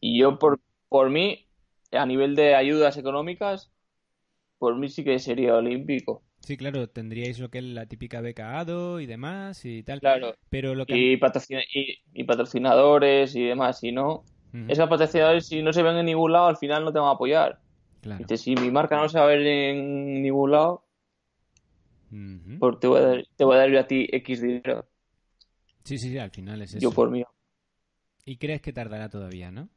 Y 0.00 0.18
yo, 0.18 0.40
por, 0.40 0.58
por 0.88 1.08
mí, 1.08 1.46
a 1.92 2.04
nivel 2.04 2.34
de 2.34 2.56
ayudas 2.56 2.96
económicas, 2.96 3.70
por 4.58 4.76
mí 4.76 4.88
sí 4.88 5.04
que 5.04 5.18
sería 5.20 5.54
olímpico. 5.54 6.22
Sí, 6.40 6.56
claro, 6.56 6.88
tendríais 6.88 7.38
lo 7.38 7.48
que 7.48 7.58
es 7.58 7.64
la 7.64 7.86
típica 7.86 8.20
beca 8.20 8.58
ADO 8.58 9.00
y 9.00 9.06
demás 9.06 9.64
y 9.64 9.82
tal. 9.82 10.00
Claro. 10.00 10.34
Pero 10.50 10.74
lo 10.74 10.86
que... 10.86 10.96
y, 10.96 11.16
patrocinadores 12.24 13.34
y 13.36 13.44
demás, 13.44 13.80
si 13.80 13.92
no, 13.92 14.24
esos 14.68 14.88
patrocinadores 14.88 15.46
si 15.46 15.62
no 15.62 15.72
se 15.72 15.82
ven 15.82 15.96
en 15.96 16.06
ningún 16.06 16.32
lado, 16.32 16.46
al 16.46 16.56
final 16.56 16.84
no 16.84 16.92
te 16.92 16.98
van 16.98 17.08
a 17.08 17.12
apoyar. 17.12 17.60
Claro. 18.00 18.24
si 18.36 18.54
mi 18.54 18.70
marca 18.70 18.96
no 18.96 19.08
se 19.08 19.18
va 19.18 19.24
a 19.24 19.28
ver 19.28 19.44
en 19.44 20.22
ningún 20.22 20.52
lado, 20.52 20.84
pues 22.58 22.78
te, 22.78 22.86
voy 22.86 22.98
a 22.98 23.02
dar, 23.02 23.26
te 23.36 23.44
voy 23.44 23.56
a 23.56 23.58
dar 23.58 23.70
yo 23.70 23.80
a 23.80 23.86
ti 23.86 24.08
X 24.12 24.40
dinero. 24.40 24.86
Sí, 25.86 25.98
sí, 25.98 26.10
sí, 26.10 26.18
al 26.18 26.30
final 26.30 26.60
es 26.62 26.74
eso. 26.74 26.88
Yo 26.88 26.90
por 26.90 27.10
mí. 27.10 27.22
¿Y 28.26 28.36
crees 28.36 28.60
que 28.60 28.72
tardará 28.74 29.08
todavía, 29.08 29.50
no? 29.50 29.70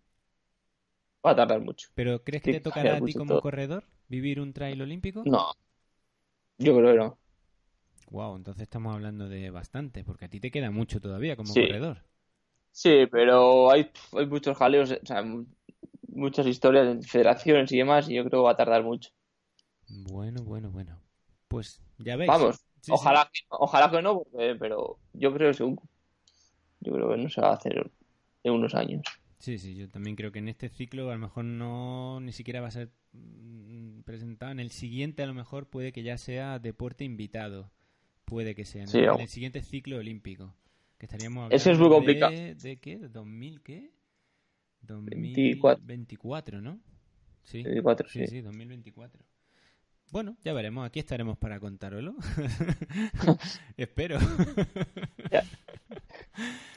Va 1.25 1.31
a 1.31 1.35
tardar 1.35 1.59
mucho. 1.61 1.89
¿Pero 1.95 2.23
crees 2.23 2.41
que 2.43 2.53
te 2.53 2.61
tocará 2.61 2.95
a 2.97 3.01
ti 3.01 3.13
como 3.13 3.39
corredor 3.41 3.83
vivir 4.07 4.39
un 4.39 4.53
trail 4.53 4.81
olímpico? 4.81 5.23
No, 5.23 5.51
yo 6.57 6.75
creo 6.75 6.91
que 6.91 6.97
no. 6.97 7.17
Wow, 8.11 8.35
entonces 8.35 8.63
estamos 8.63 8.93
hablando 8.95 9.29
de 9.29 9.51
bastante, 9.51 10.03
porque 10.03 10.25
a 10.25 10.29
ti 10.29 10.39
te 10.39 10.49
queda 10.51 10.71
mucho 10.71 10.99
todavía 10.99 11.35
como 11.35 11.53
corredor. 11.53 12.03
Sí, 12.71 13.05
pero 13.11 13.71
hay, 13.71 13.91
hay 14.13 14.25
muchos 14.25 14.57
jaleos, 14.57 14.91
o 14.91 15.05
sea, 15.05 15.23
muchas 16.07 16.47
historias 16.47 16.87
en 16.87 17.03
federaciones 17.03 17.71
y 17.71 17.77
demás, 17.77 18.09
y 18.09 18.15
yo 18.15 18.23
creo 18.23 18.41
que 18.41 18.45
va 18.45 18.51
a 18.51 18.55
tardar 18.57 18.83
mucho. 18.83 19.11
Bueno, 19.89 20.43
bueno, 20.43 20.69
bueno. 20.71 20.99
Pues 21.47 21.81
ya 21.97 22.15
veis. 22.15 22.29
Vamos, 22.29 22.61
ojalá, 22.89 23.29
ojalá 23.49 23.91
que 23.91 24.01
no, 24.01 24.23
pero 24.59 24.97
yo 25.13 25.33
creo 25.33 25.51
que 25.51 25.63
yo 26.81 26.93
creo 26.93 27.09
que 27.09 27.17
no 27.17 27.29
se 27.29 27.41
va 27.41 27.49
a 27.49 27.53
hacer 27.53 27.91
en 28.43 28.53
unos 28.53 28.75
años. 28.75 29.03
Sí, 29.39 29.57
sí, 29.57 29.75
yo 29.75 29.87
también 29.87 30.17
creo 30.17 30.31
que 30.31 30.39
en 30.39 30.49
este 30.49 30.67
ciclo 30.67 31.09
a 31.09 31.13
lo 31.13 31.19
mejor 31.19 31.45
no 31.45 32.19
ni 32.19 32.33
siquiera 32.33 32.59
va 32.59 32.67
a 32.67 32.71
ser 32.71 32.91
mm, 33.13 34.01
presentado. 34.01 34.51
En 34.51 34.59
el 34.59 34.69
siguiente 34.69 35.23
a 35.23 35.27
lo 35.27 35.33
mejor 35.33 35.69
puede 35.69 35.93
que 35.93 36.03
ya 36.03 36.17
sea 36.17 36.59
deporte 36.59 37.05
invitado. 37.05 37.71
Puede 38.25 38.53
que 38.53 38.65
sea. 38.65 38.83
En, 38.83 39.19
el 39.21 39.27
siguiente 39.29 39.61
ciclo 39.61 39.97
olímpico. 39.97 40.53
Que 40.97 41.05
estaríamos 41.05 41.37
hablando 41.37 41.55
Eso 41.55 41.71
es 41.71 41.79
muy 41.79 41.89
complicado. 41.89 42.31
De, 42.31 42.79
qué? 42.81 42.97
¿De 42.97 43.07
2000 43.07 43.61
qué? 43.61 43.91
2024, 44.81 46.61
¿no? 46.61 46.79
Sí, 47.43 47.63
24, 47.63 48.09
sí, 48.09 48.27
sí, 48.27 48.41
2024. 48.41 49.23
Bueno, 50.11 50.37
ya 50.43 50.53
veremos. 50.53 50.85
Aquí 50.85 50.99
estaremos 50.99 51.37
para 51.37 51.59
contároslo. 51.59 52.15
Espero. 53.77 54.19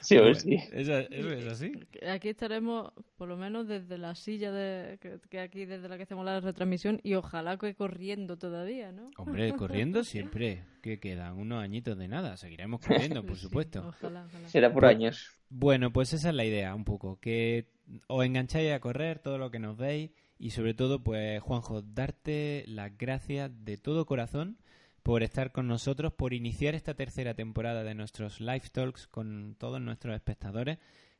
Sí, 0.00 0.16
o 0.16 0.34
sí. 0.34 0.56
Eso, 0.72 0.98
es 0.98 1.46
así. 1.46 1.72
Aquí 2.08 2.30
estaremos, 2.30 2.92
por 3.16 3.28
lo 3.28 3.36
menos 3.36 3.68
desde 3.68 3.98
la 3.98 4.14
silla 4.14 4.50
de, 4.50 4.98
que, 5.30 5.38
aquí 5.38 5.64
desde 5.64 5.88
la 5.88 5.96
que 5.96 6.02
hacemos 6.02 6.24
la 6.24 6.40
retransmisión 6.40 7.00
y 7.02 7.14
ojalá 7.14 7.56
que 7.56 7.74
corriendo 7.74 8.36
todavía, 8.36 8.90
¿no? 8.90 9.10
Hombre, 9.16 9.52
corriendo 9.52 10.02
siempre. 10.04 10.64
Que 10.82 10.98
quedan 10.98 11.38
unos 11.38 11.62
añitos 11.62 11.96
de 11.96 12.08
nada. 12.08 12.36
Seguiremos 12.36 12.80
corriendo, 12.80 13.24
por 13.24 13.36
supuesto. 13.36 13.86
ojalá, 13.86 14.26
Será 14.46 14.72
por 14.72 14.84
años. 14.84 15.30
Bueno, 15.48 15.92
pues 15.92 16.12
esa 16.12 16.30
es 16.30 16.34
la 16.34 16.44
idea, 16.44 16.74
un 16.74 16.84
poco. 16.84 17.20
Que 17.20 17.68
os 18.08 18.24
engancháis 18.24 18.72
a 18.72 18.80
correr 18.80 19.20
todo 19.20 19.38
lo 19.38 19.52
que 19.52 19.60
nos 19.60 19.76
veis 19.76 20.10
y 20.38 20.50
sobre 20.50 20.74
todo, 20.74 21.04
pues 21.04 21.40
Juanjo, 21.40 21.82
darte 21.82 22.64
las 22.66 22.98
gracias 22.98 23.52
de 23.64 23.76
todo 23.76 24.06
corazón 24.06 24.58
por 25.02 25.22
estar 25.22 25.52
con 25.52 25.66
nosotros, 25.66 26.12
por 26.12 26.32
iniciar 26.32 26.74
esta 26.74 26.94
tercera 26.94 27.34
temporada 27.34 27.82
de 27.82 27.94
nuestros 27.94 28.40
live 28.40 28.68
talks 28.72 29.06
con 29.06 29.56
todos 29.58 29.80
nuestros 29.80 30.14
espectadores, 30.14 30.78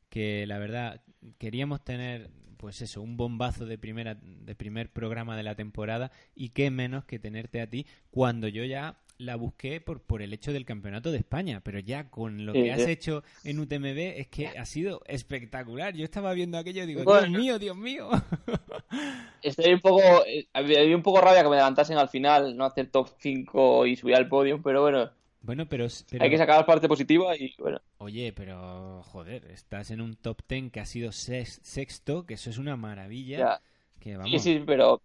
que 0.09 0.45
la 0.47 0.57
verdad 0.57 1.01
queríamos 1.37 1.83
tener 1.83 2.29
pues 2.57 2.81
eso, 2.81 3.01
un 3.01 3.17
bombazo 3.17 3.65
de 3.65 3.77
primera 3.77 4.15
de 4.15 4.55
primer 4.55 4.89
programa 4.89 5.35
de 5.35 5.43
la 5.43 5.55
temporada 5.55 6.11
y 6.33 6.49
qué 6.49 6.71
menos 6.71 7.03
que 7.03 7.19
tenerte 7.19 7.59
a 7.59 7.69
ti 7.69 7.85
cuando 8.09 8.47
yo 8.47 8.63
ya 8.63 9.02
la 9.17 9.35
busqué 9.35 9.81
por, 9.81 10.01
por 10.01 10.21
el 10.21 10.33
hecho 10.33 10.51
del 10.53 10.65
campeonato 10.65 11.11
de 11.11 11.17
España, 11.17 11.61
pero 11.63 11.79
ya 11.79 12.09
con 12.09 12.45
lo 12.45 12.53
que 12.53 12.71
has 12.71 12.87
hecho 12.87 13.23
en 13.43 13.59
UTMB 13.59 13.97
es 14.17 14.27
que 14.27 14.47
ha 14.47 14.65
sido 14.65 15.01
espectacular. 15.05 15.93
Yo 15.95 16.03
estaba 16.03 16.33
viendo 16.33 16.57
aquello 16.57 16.83
y 16.83 16.87
digo, 16.87 17.01
Dios 17.03 17.29
mío, 17.29 17.59
Dios 17.59 17.77
mío. 17.77 18.09
Estoy 19.41 19.73
un 19.73 19.79
poco, 19.79 20.01
eh, 20.25 20.47
había 20.53 20.95
un 20.95 21.03
poco 21.03 21.21
rabia 21.21 21.43
que 21.43 21.49
me 21.49 21.55
levantasen 21.55 21.97
al 21.97 22.09
final, 22.09 22.55
no 22.55 22.65
hacer 22.65 22.87
top 22.87 23.09
5 23.19 23.85
y 23.85 23.95
subir 23.95 24.15
al 24.15 24.27
podio, 24.27 24.61
pero 24.61 24.81
bueno. 24.81 25.11
Bueno, 25.41 25.67
pero, 25.67 25.87
Hay 26.19 26.29
que 26.29 26.37
sacar 26.37 26.57
la 26.57 26.65
parte 26.65 26.87
positiva 26.87 27.35
y 27.35 27.53
bueno. 27.59 27.81
Oye, 27.97 28.31
pero 28.31 29.03
joder, 29.03 29.45
estás 29.51 29.91
en 29.91 29.99
un 29.99 30.15
top 30.15 30.39
10 30.47 30.71
que 30.71 30.79
ha 30.79 30.85
sido 30.85 31.11
sexto, 31.11 32.25
que 32.25 32.35
eso 32.35 32.49
es 32.49 32.57
una 32.57 32.77
maravilla. 32.77 33.61
Que, 33.99 34.17
Sí, 34.25 34.39
sí, 34.39 34.63
pero, 34.65 35.01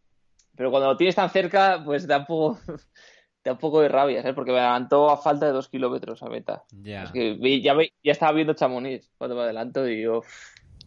pero 0.54 0.70
cuando 0.70 0.88
lo 0.88 0.96
tienes 0.96 1.16
tan 1.16 1.30
cerca, 1.30 1.82
pues 1.84 2.06
tampoco 2.06 2.58
un 3.52 3.58
poco 3.58 3.80
de 3.80 3.88
rabia, 3.88 4.22
¿sabes? 4.22 4.34
Porque 4.34 4.52
me 4.52 4.58
adelantó 4.58 5.10
a 5.10 5.16
falta 5.16 5.46
de 5.46 5.52
dos 5.52 5.68
kilómetros 5.68 6.22
a 6.22 6.28
meta. 6.28 6.64
Ya. 6.70 7.04
Es 7.04 7.12
que 7.12 7.60
ya, 7.60 7.76
ya 8.02 8.12
estaba 8.12 8.32
viendo 8.32 8.54
Chamonix 8.54 9.10
cuando 9.18 9.36
me 9.36 9.42
adelanto 9.42 9.88
y 9.88 10.02
yo... 10.02 10.22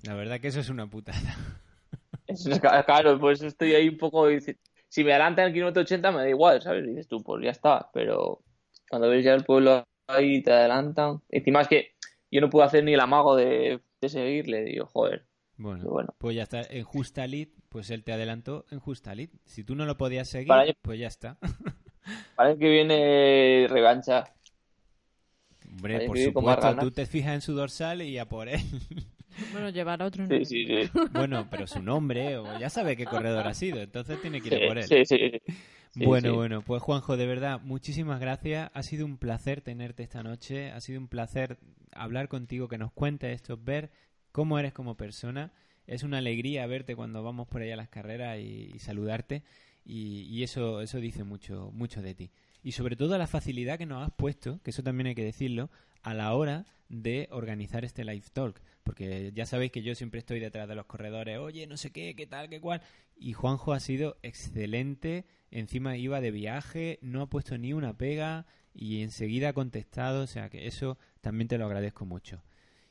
La 0.03 0.15
verdad 0.15 0.39
que 0.39 0.47
eso 0.47 0.59
es 0.59 0.69
una 0.69 0.87
putada. 0.87 1.37
claro, 2.85 3.19
pues 3.19 3.41
estoy 3.41 3.75
ahí 3.75 3.89
un 3.89 3.97
poco... 3.97 4.27
Si 4.87 5.03
me 5.03 5.11
adelantan 5.11 5.47
el 5.47 5.53
kilómetro 5.53 5.83
80 5.83 6.11
me 6.11 6.17
da 6.19 6.29
igual, 6.29 6.61
¿sabes? 6.61 6.85
dices 6.85 7.07
tú, 7.07 7.23
pues 7.23 7.43
ya 7.43 7.51
está. 7.51 7.89
Pero 7.93 8.43
cuando 8.89 9.09
ves 9.09 9.23
ya 9.23 9.33
el 9.33 9.43
pueblo 9.43 9.85
ahí 10.07 10.41
te 10.41 10.51
adelantan... 10.51 11.21
Encima 11.29 11.61
es 11.61 11.67
que 11.67 11.95
yo 12.31 12.41
no 12.41 12.49
puedo 12.49 12.65
hacer 12.65 12.83
ni 12.83 12.93
el 12.93 12.99
amago 12.99 13.35
de, 13.35 13.81
seguirle. 14.01 14.63
Digo, 14.63 14.85
joder. 14.87 15.27
Bueno, 15.57 15.83
bueno, 15.89 16.15
pues 16.17 16.35
ya 16.35 16.43
está. 16.43 16.61
En 16.63 16.83
Justalit, 16.83 17.53
pues 17.69 17.91
él 17.91 18.03
te 18.03 18.13
adelantó 18.13 18.65
en 18.71 18.79
Justalit. 18.79 19.31
Si 19.45 19.63
tú 19.63 19.75
no 19.75 19.85
lo 19.85 19.97
podías 19.97 20.29
seguir, 20.29 20.75
pues 20.81 20.99
ya 20.99 21.07
está. 21.07 21.37
Parece 22.35 22.59
que 22.59 22.69
viene 22.69 23.67
revancha. 23.69 24.23
Hombre, 25.69 26.05
por 26.05 26.17
supuesto, 26.17 26.75
tú 26.77 26.91
te 26.91 27.05
fijas 27.05 27.35
en 27.35 27.41
su 27.41 27.53
dorsal 27.53 28.01
y 28.01 28.17
a 28.17 28.27
por 28.27 28.49
él. 28.49 28.61
Bueno, 29.53 29.69
llevar 29.69 30.01
a 30.01 30.05
otro. 30.05 30.27
Sí, 30.27 30.45
sí, 30.45 30.65
sí. 30.65 30.89
Bueno, 31.13 31.47
pero 31.49 31.65
su 31.65 31.81
nombre, 31.81 32.37
o 32.37 32.59
ya 32.59 32.69
sabe 32.69 32.97
qué 32.97 33.05
corredor 33.05 33.47
ha 33.47 33.53
sido, 33.53 33.81
entonces 33.81 34.21
tiene 34.21 34.41
que 34.41 34.49
ir 34.49 34.63
a 34.63 34.67
por 34.67 34.77
él. 34.77 34.83
Sí, 34.83 35.05
sí. 35.05 35.41
bueno, 35.95 36.35
bueno, 36.35 36.61
pues 36.61 36.81
Juanjo, 36.81 37.17
de 37.17 37.25
verdad, 37.25 37.61
muchísimas 37.63 38.19
gracias. 38.19 38.69
Ha 38.73 38.83
sido 38.83 39.05
un 39.05 39.17
placer 39.17 39.61
tenerte 39.61 40.03
esta 40.03 40.21
noche. 40.21 40.71
Ha 40.71 40.81
sido 40.81 40.99
un 40.99 41.07
placer 41.07 41.57
hablar 41.93 42.27
contigo, 42.27 42.67
que 42.67 42.77
nos 42.77 42.91
cuentes 42.91 43.33
esto, 43.33 43.57
ver 43.57 43.91
cómo 44.31 44.59
eres 44.59 44.73
como 44.73 44.95
persona. 44.97 45.53
Es 45.87 46.03
una 46.03 46.19
alegría 46.19 46.67
verte 46.67 46.95
cuando 46.95 47.23
vamos 47.23 47.47
por 47.47 47.61
allá 47.61 47.73
a 47.73 47.77
las 47.77 47.89
carreras 47.89 48.37
y 48.39 48.77
saludarte 48.79 49.43
y, 49.83 50.43
eso, 50.43 50.81
eso 50.81 50.99
dice 50.99 51.23
mucho, 51.23 51.71
mucho 51.73 52.01
de 52.01 52.13
ti. 52.13 52.31
Y 52.63 52.73
sobre 52.73 52.95
todo 52.95 53.17
la 53.17 53.27
facilidad 53.27 53.77
que 53.77 53.85
nos 53.85 54.03
has 54.05 54.13
puesto, 54.13 54.59
que 54.63 54.69
eso 54.69 54.83
también 54.83 55.07
hay 55.07 55.15
que 55.15 55.23
decirlo, 55.23 55.69
a 56.03 56.13
la 56.13 56.33
hora 56.33 56.65
de 56.89 57.27
organizar 57.31 57.85
este 57.85 58.03
live 58.03 58.25
talk. 58.33 58.61
Porque 58.83 59.31
ya 59.33 59.45
sabéis 59.45 59.71
que 59.71 59.81
yo 59.81 59.95
siempre 59.95 60.19
estoy 60.19 60.39
detrás 60.39 60.67
de 60.67 60.75
los 60.75 60.85
corredores, 60.85 61.39
oye, 61.39 61.65
no 61.67 61.77
sé 61.77 61.91
qué, 61.91 62.15
qué 62.15 62.27
tal, 62.27 62.49
qué 62.49 62.59
cual. 62.59 62.81
Y 63.15 63.33
Juanjo 63.33 63.73
ha 63.73 63.79
sido 63.79 64.17
excelente, 64.21 65.25
encima 65.49 65.97
iba 65.97 66.21
de 66.21 66.31
viaje, 66.31 66.99
no 67.01 67.21
ha 67.21 67.29
puesto 67.29 67.57
ni 67.57 67.73
una 67.73 67.97
pega 67.97 68.45
y 68.73 69.01
enseguida 69.01 69.49
ha 69.49 69.53
contestado, 69.53 70.23
o 70.23 70.27
sea 70.27 70.49
que 70.49 70.67
eso 70.67 70.97
también 71.21 71.47
te 71.47 71.57
lo 71.57 71.65
agradezco 71.65 72.05
mucho. 72.05 72.41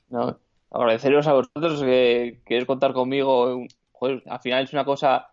No, 0.09 0.39
agradeceros 0.71 1.27
a 1.27 1.33
vosotros 1.33 1.81
que 1.83 2.41
queréis 2.45 2.67
contar 2.67 2.93
conmigo. 2.93 3.65
al 4.27 4.41
final 4.41 4.65
es 4.65 4.73
una 4.73 4.85
cosa 4.85 5.31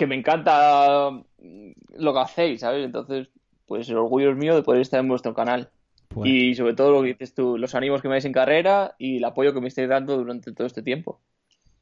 que 0.00 0.06
me 0.06 0.14
encanta 0.14 1.10
mm, 1.10 1.72
lo 1.98 2.14
que 2.14 2.20
hacéis, 2.20 2.62
¿sabes? 2.62 2.86
Entonces, 2.86 3.28
pues 3.66 3.86
el 3.90 3.98
orgullo 3.98 4.30
es 4.30 4.36
mío 4.36 4.54
de 4.54 4.62
poder 4.62 4.80
estar 4.80 4.98
en 4.98 5.08
vuestro 5.08 5.34
canal. 5.34 5.68
Pues 6.08 6.30
y 6.30 6.54
sobre 6.54 6.72
todo 6.72 6.90
lo 6.90 7.02
que 7.02 7.08
dices 7.08 7.34
tú, 7.34 7.58
los 7.58 7.74
ánimos 7.74 8.00
que 8.00 8.08
me 8.08 8.14
dais 8.14 8.24
en 8.24 8.32
carrera 8.32 8.94
y 8.98 9.18
el 9.18 9.24
apoyo 9.26 9.52
que 9.52 9.60
me 9.60 9.68
estáis 9.68 9.90
dando 9.90 10.16
durante 10.16 10.52
todo 10.52 10.66
este 10.66 10.82
tiempo. 10.82 11.20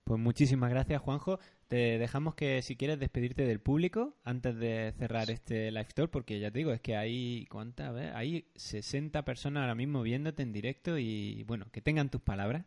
Pues 0.03 0.19
muchísimas 0.21 0.69
gracias, 0.71 1.01
Juanjo. 1.01 1.39
Te 1.69 1.99
dejamos 1.99 2.35
que 2.35 2.61
si 2.63 2.77
quieres 2.77 2.99
despedirte 2.99 3.47
del 3.47 3.61
público 3.61 4.17
antes 4.25 4.59
de 4.59 4.93
cerrar 4.99 5.31
este 5.31 5.71
live 5.71 5.87
talk, 5.95 6.11
porque 6.11 6.41
ya 6.41 6.51
te 6.51 6.59
digo, 6.59 6.73
es 6.73 6.81
que 6.81 6.97
hay, 6.97 7.47
¿cuántas? 7.47 7.95
Hay 8.17 8.49
60 8.57 9.25
personas 9.25 9.61
ahora 9.61 9.77
mismo 9.77 10.03
viéndote 10.03 10.43
en 10.43 10.53
directo 10.53 10.99
y 10.99 11.45
bueno, 11.45 11.67
que 11.71 11.83
tengan 11.83 12.11
tus 12.11 12.23
palabras. 12.23 12.65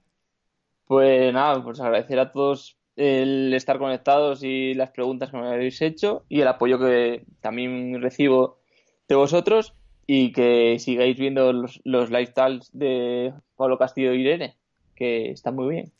Pues 0.86 1.34
nada, 1.34 1.62
pues 1.62 1.82
agradecer 1.82 2.20
a 2.20 2.32
todos 2.32 2.81
el 2.96 3.54
estar 3.54 3.78
conectados 3.78 4.44
y 4.44 4.74
las 4.74 4.92
preguntas 4.92 5.32
que 5.32 5.38
me 5.38 5.48
habéis 5.48 5.82
hecho 5.82 6.24
y 6.30 6.42
el 6.42 6.48
apoyo 6.48 6.80
que 6.80 7.26
también 7.39 8.02
recibo 8.02 8.60
de 9.08 9.16
vosotros 9.16 9.74
y 10.08 10.32
que 10.34 10.78
sigáis 10.80 11.18
viendo 11.18 11.54
los, 11.54 11.80
los 11.84 12.10
live 12.10 12.28
talks 12.28 12.70
de 12.74 13.34
Pablo 13.56 13.78
Castillo 13.78 14.14
y 14.14 14.22
Irene, 14.22 14.58
que 14.96 15.32
están 15.32 15.56
muy 15.56 15.70
bien. 15.74 15.92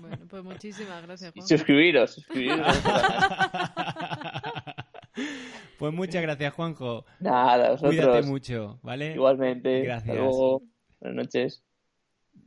Bueno, 0.00 0.18
pues 0.28 0.44
muchísimas 0.44 1.02
gracias. 1.02 1.32
Juan. 1.32 1.48
Suscribiros, 1.48 2.12
suscribiros. 2.12 2.66
pues 5.78 5.92
muchas 5.92 6.22
gracias, 6.22 6.54
Juanjo. 6.54 7.04
Nada, 7.18 7.72
vosotros. 7.72 7.96
Cuídate 7.96 8.22
mucho, 8.22 8.78
¿vale? 8.82 9.14
Igualmente. 9.14 9.82
Gracias. 9.82 10.16
Buenas 11.00 11.16
noches. 11.24 11.64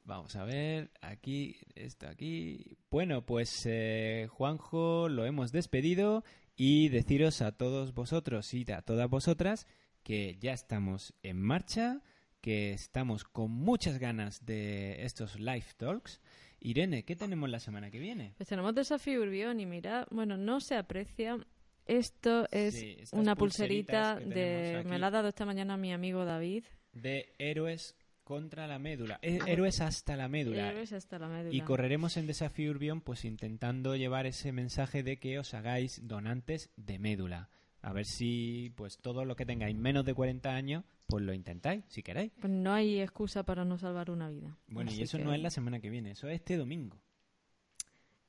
Vamos 0.05 0.35
a 0.35 0.45
ver, 0.45 0.91
aquí, 1.01 1.57
esto 1.75 2.07
aquí. 2.07 2.78
Bueno, 2.91 3.25
pues 3.25 3.65
eh, 3.65 4.27
Juanjo 4.31 5.09
lo 5.09 5.25
hemos 5.25 5.51
despedido 5.51 6.23
y 6.55 6.89
deciros 6.89 7.41
a 7.41 7.51
todos 7.51 7.93
vosotros 7.93 8.53
y 8.53 8.69
a 8.71 8.81
todas 8.81 9.09
vosotras 9.09 9.67
que 10.03 10.37
ya 10.39 10.53
estamos 10.53 11.13
en 11.21 11.39
marcha, 11.39 12.01
que 12.41 12.71
estamos 12.71 13.25
con 13.25 13.51
muchas 13.51 13.99
ganas 13.99 14.45
de 14.45 15.03
estos 15.05 15.39
live 15.39 15.65
talks 15.77 16.19
Irene, 16.61 17.03
¿qué 17.05 17.15
tenemos 17.15 17.49
la 17.49 17.59
semana 17.59 17.89
que 17.89 17.99
viene? 17.99 18.33
Pues 18.37 18.49
tenemos 18.49 18.75
Desafío 18.75 19.21
Urbión 19.21 19.59
y 19.59 19.65
mira, 19.65 20.07
bueno, 20.11 20.37
no 20.37 20.59
se 20.59 20.75
aprecia. 20.75 21.37
Esto 21.85 22.47
es 22.51 23.11
una 23.13 23.35
pulserita 23.35 24.19
de... 24.19 24.83
Me 24.85 24.99
la 24.99 25.07
ha 25.07 25.11
dado 25.11 25.27
esta 25.29 25.45
mañana 25.45 25.77
mi 25.77 25.91
amigo 25.91 26.25
David. 26.25 26.65
De 26.91 27.33
héroes 27.39 27.95
contra 28.29 28.67
la 28.67 28.77
médula. 28.77 29.17
Héroes 29.23 29.81
hasta 29.81 30.15
la 30.15 30.27
médula. 30.27 30.69
Héroes 30.69 30.93
hasta 30.93 31.17
la 31.17 31.27
médula. 31.27 31.51
Y 31.51 31.61
correremos 31.61 32.15
en 32.15 32.27
Desafío 32.27 32.69
Urbión 32.69 33.01
pues 33.01 33.25
intentando 33.25 33.95
llevar 33.95 34.27
ese 34.27 34.51
mensaje 34.51 35.01
de 35.01 35.17
que 35.17 35.39
os 35.39 35.55
hagáis 35.55 36.07
donantes 36.07 36.69
de 36.75 36.99
médula. 36.99 37.49
A 37.81 37.91
ver 37.91 38.05
si 38.05 38.71
pues 38.75 38.99
todo 38.99 39.25
lo 39.25 39.35
que 39.35 39.47
tengáis 39.47 39.75
menos 39.75 40.05
de 40.05 40.13
40 40.13 40.47
años 40.47 40.83
pues 41.07 41.23
lo 41.23 41.33
intentáis, 41.33 41.83
si 41.87 42.03
queréis. 42.03 42.31
Pues 42.39 42.53
no 42.53 42.71
hay 42.71 43.01
excusa 43.01 43.41
para 43.41 43.65
no 43.65 43.79
salvar 43.79 44.11
una 44.11 44.29
vida. 44.29 44.55
Bueno, 44.67 44.91
y 44.91 45.01
eso 45.01 45.17
no 45.17 45.33
es 45.33 45.41
la 45.41 45.49
semana 45.49 45.79
que 45.79 45.89
viene, 45.89 46.11
eso 46.11 46.29
es 46.29 46.35
este 46.35 46.55
domingo. 46.55 47.01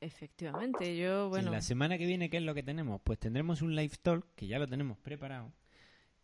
Efectivamente, 0.01 0.97
yo, 0.97 1.28
bueno... 1.28 1.51
la 1.51 1.60
semana 1.60 1.98
que 1.98 2.06
viene, 2.06 2.31
¿qué 2.31 2.39
es 2.39 2.43
lo 2.43 2.55
que 2.55 2.62
tenemos? 2.62 3.02
Pues 3.05 3.18
tendremos 3.18 3.60
un 3.60 3.77
live 3.77 3.97
talk, 4.01 4.35
que 4.35 4.47
ya 4.47 4.59
lo 4.59 4.66
tenemos 4.66 4.97
preparado, 4.97 5.52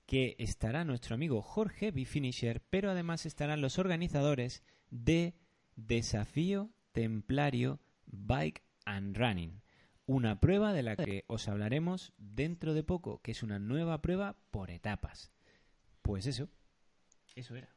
que 0.07 0.37
estará 0.39 0.85
nuestro 0.85 1.15
amigo 1.15 1.43
Jorge 1.43 1.91
Bifinisher, 1.91 2.63
pero 2.71 2.91
además 2.91 3.27
estarán 3.27 3.61
los 3.61 3.79
organizadores 3.79 4.63
de 4.91 5.35
Desafío 5.75 6.71
Templario 6.93 7.81
Bike 8.07 8.63
and 8.85 9.17
Running. 9.17 9.63
Una 10.07 10.41
prueba 10.41 10.73
de 10.73 10.85
la 10.85 10.97
que 10.97 11.25
os 11.27 11.49
hablaremos 11.49 12.13
dentro 12.17 12.73
de 12.73 12.85
poco, 12.85 13.21
que 13.21 13.33
es 13.33 13.43
una 13.43 13.59
nueva 13.59 14.01
prueba 14.01 14.37
por 14.53 14.71
etapas. 14.71 15.33
Pues 16.03 16.27
eso, 16.27 16.49
eso 17.35 17.57
era. 17.57 17.76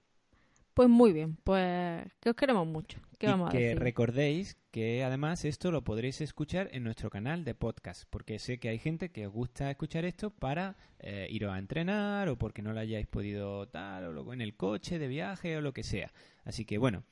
Pues 0.80 0.88
muy 0.88 1.12
bien, 1.12 1.36
pues 1.44 2.08
que 2.22 2.30
os 2.30 2.38
queremos 2.38 2.66
mucho. 2.66 3.02
¿Qué 3.18 3.28
vamos 3.28 3.52
que 3.52 3.76
recordéis 3.76 4.56
que 4.72 5.04
además 5.04 5.44
esto 5.44 5.72
lo 5.72 5.84
podréis 5.84 6.22
escuchar 6.22 6.70
en 6.72 6.86
nuestro 6.86 7.10
canal 7.10 7.44
de 7.44 7.54
podcast, 7.54 8.06
porque 8.10 8.40
sé 8.40 8.62
que 8.62 8.70
hay 8.70 8.80
gente 8.80 9.12
que 9.12 9.28
os 9.28 9.34
gusta 9.34 9.70
escuchar 9.70 10.06
esto 10.06 10.30
para 10.30 10.78
eh, 11.00 11.28
iros 11.30 11.52
a 11.52 11.60
entrenar 11.60 12.30
o 12.30 12.38
porque 12.38 12.62
no 12.62 12.72
lo 12.72 12.80
hayáis 12.80 13.08
podido 13.08 13.68
tal, 13.68 14.06
o 14.06 14.14
luego 14.14 14.32
en 14.32 14.40
el 14.40 14.56
coche 14.56 15.00
de 15.00 15.10
viaje 15.10 15.58
o 15.58 15.62
lo 15.62 15.74
que 15.74 15.84
sea. 15.84 16.14
Así 16.46 16.64
que 16.64 16.78
bueno, 16.78 17.04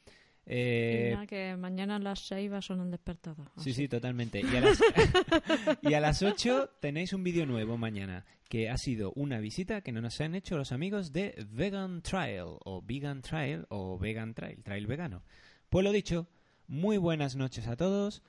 eh, 0.49 1.25
que 1.27 1.57
mañana 1.57 1.97
a 1.97 1.99
las 1.99 2.19
6 2.27 2.51
va 2.51 2.57
a 2.57 2.61
sonar 2.61 2.87
despertador. 2.87 3.51
Sí, 3.57 3.73
sí, 3.73 3.87
totalmente. 3.87 4.39
Y 4.39 4.55
a, 4.55 4.61
las, 4.61 4.79
y 5.81 5.93
a 5.93 5.99
las 5.99 6.23
8 6.23 6.69
tenéis 6.79 7.11
un 7.11 7.23
vídeo 7.23 7.45
nuevo 7.45 7.77
mañana, 7.77 8.25
que 8.47 8.69
ha 8.69 8.77
sido 8.77 9.11
una 9.15 9.39
visita 9.39 9.81
que 9.81 9.91
nos 9.91 10.21
han 10.21 10.35
hecho 10.35 10.57
los 10.57 10.71
amigos 10.71 11.11
de 11.11 11.35
Vegan 11.49 12.01
Trail, 12.01 12.45
o 12.63 12.81
Vegan 12.81 13.21
Trail, 13.21 13.65
o 13.69 13.99
Vegan 13.99 14.33
Trail, 14.33 14.63
Trail 14.63 14.87
Vegano. 14.87 15.23
Pues 15.69 15.83
lo 15.83 15.91
dicho, 15.91 16.29
muy 16.67 16.97
buenas 16.97 17.35
noches 17.35 17.67
a 17.67 17.75
todos. 17.75 18.23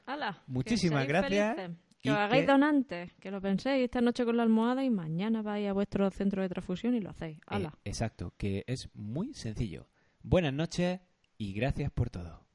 Muchísimas 0.49 1.07
gracias. 1.07 1.57
Que 2.01 2.11
os 2.11 2.17
hagáis 2.17 2.47
donantes, 2.47 3.13
que 3.15 3.31
lo 3.31 3.41
penséis 3.41 3.85
esta 3.85 4.01
noche 4.01 4.25
con 4.25 4.37
la 4.37 4.45
almohada 4.45 4.85
y 4.85 4.91
mañana 4.91 5.43
vais 5.43 5.69
a 5.69 5.73
vuestro 5.73 6.09
centro 6.11 6.43
de 6.43 6.49
transfusión 6.49 6.95
y 6.95 7.01
lo 7.01 7.11
hacéis. 7.11 7.39
Eh, 7.51 7.67
exacto, 7.85 8.35
que 8.37 8.65
es 8.69 8.89
muy 8.95 9.35
sencillo. 9.35 9.89
Buenas 10.23 10.53
noches 10.53 11.01
y 11.39 11.55
gracias 11.55 11.91
por 11.93 12.11
todo. 12.11 12.48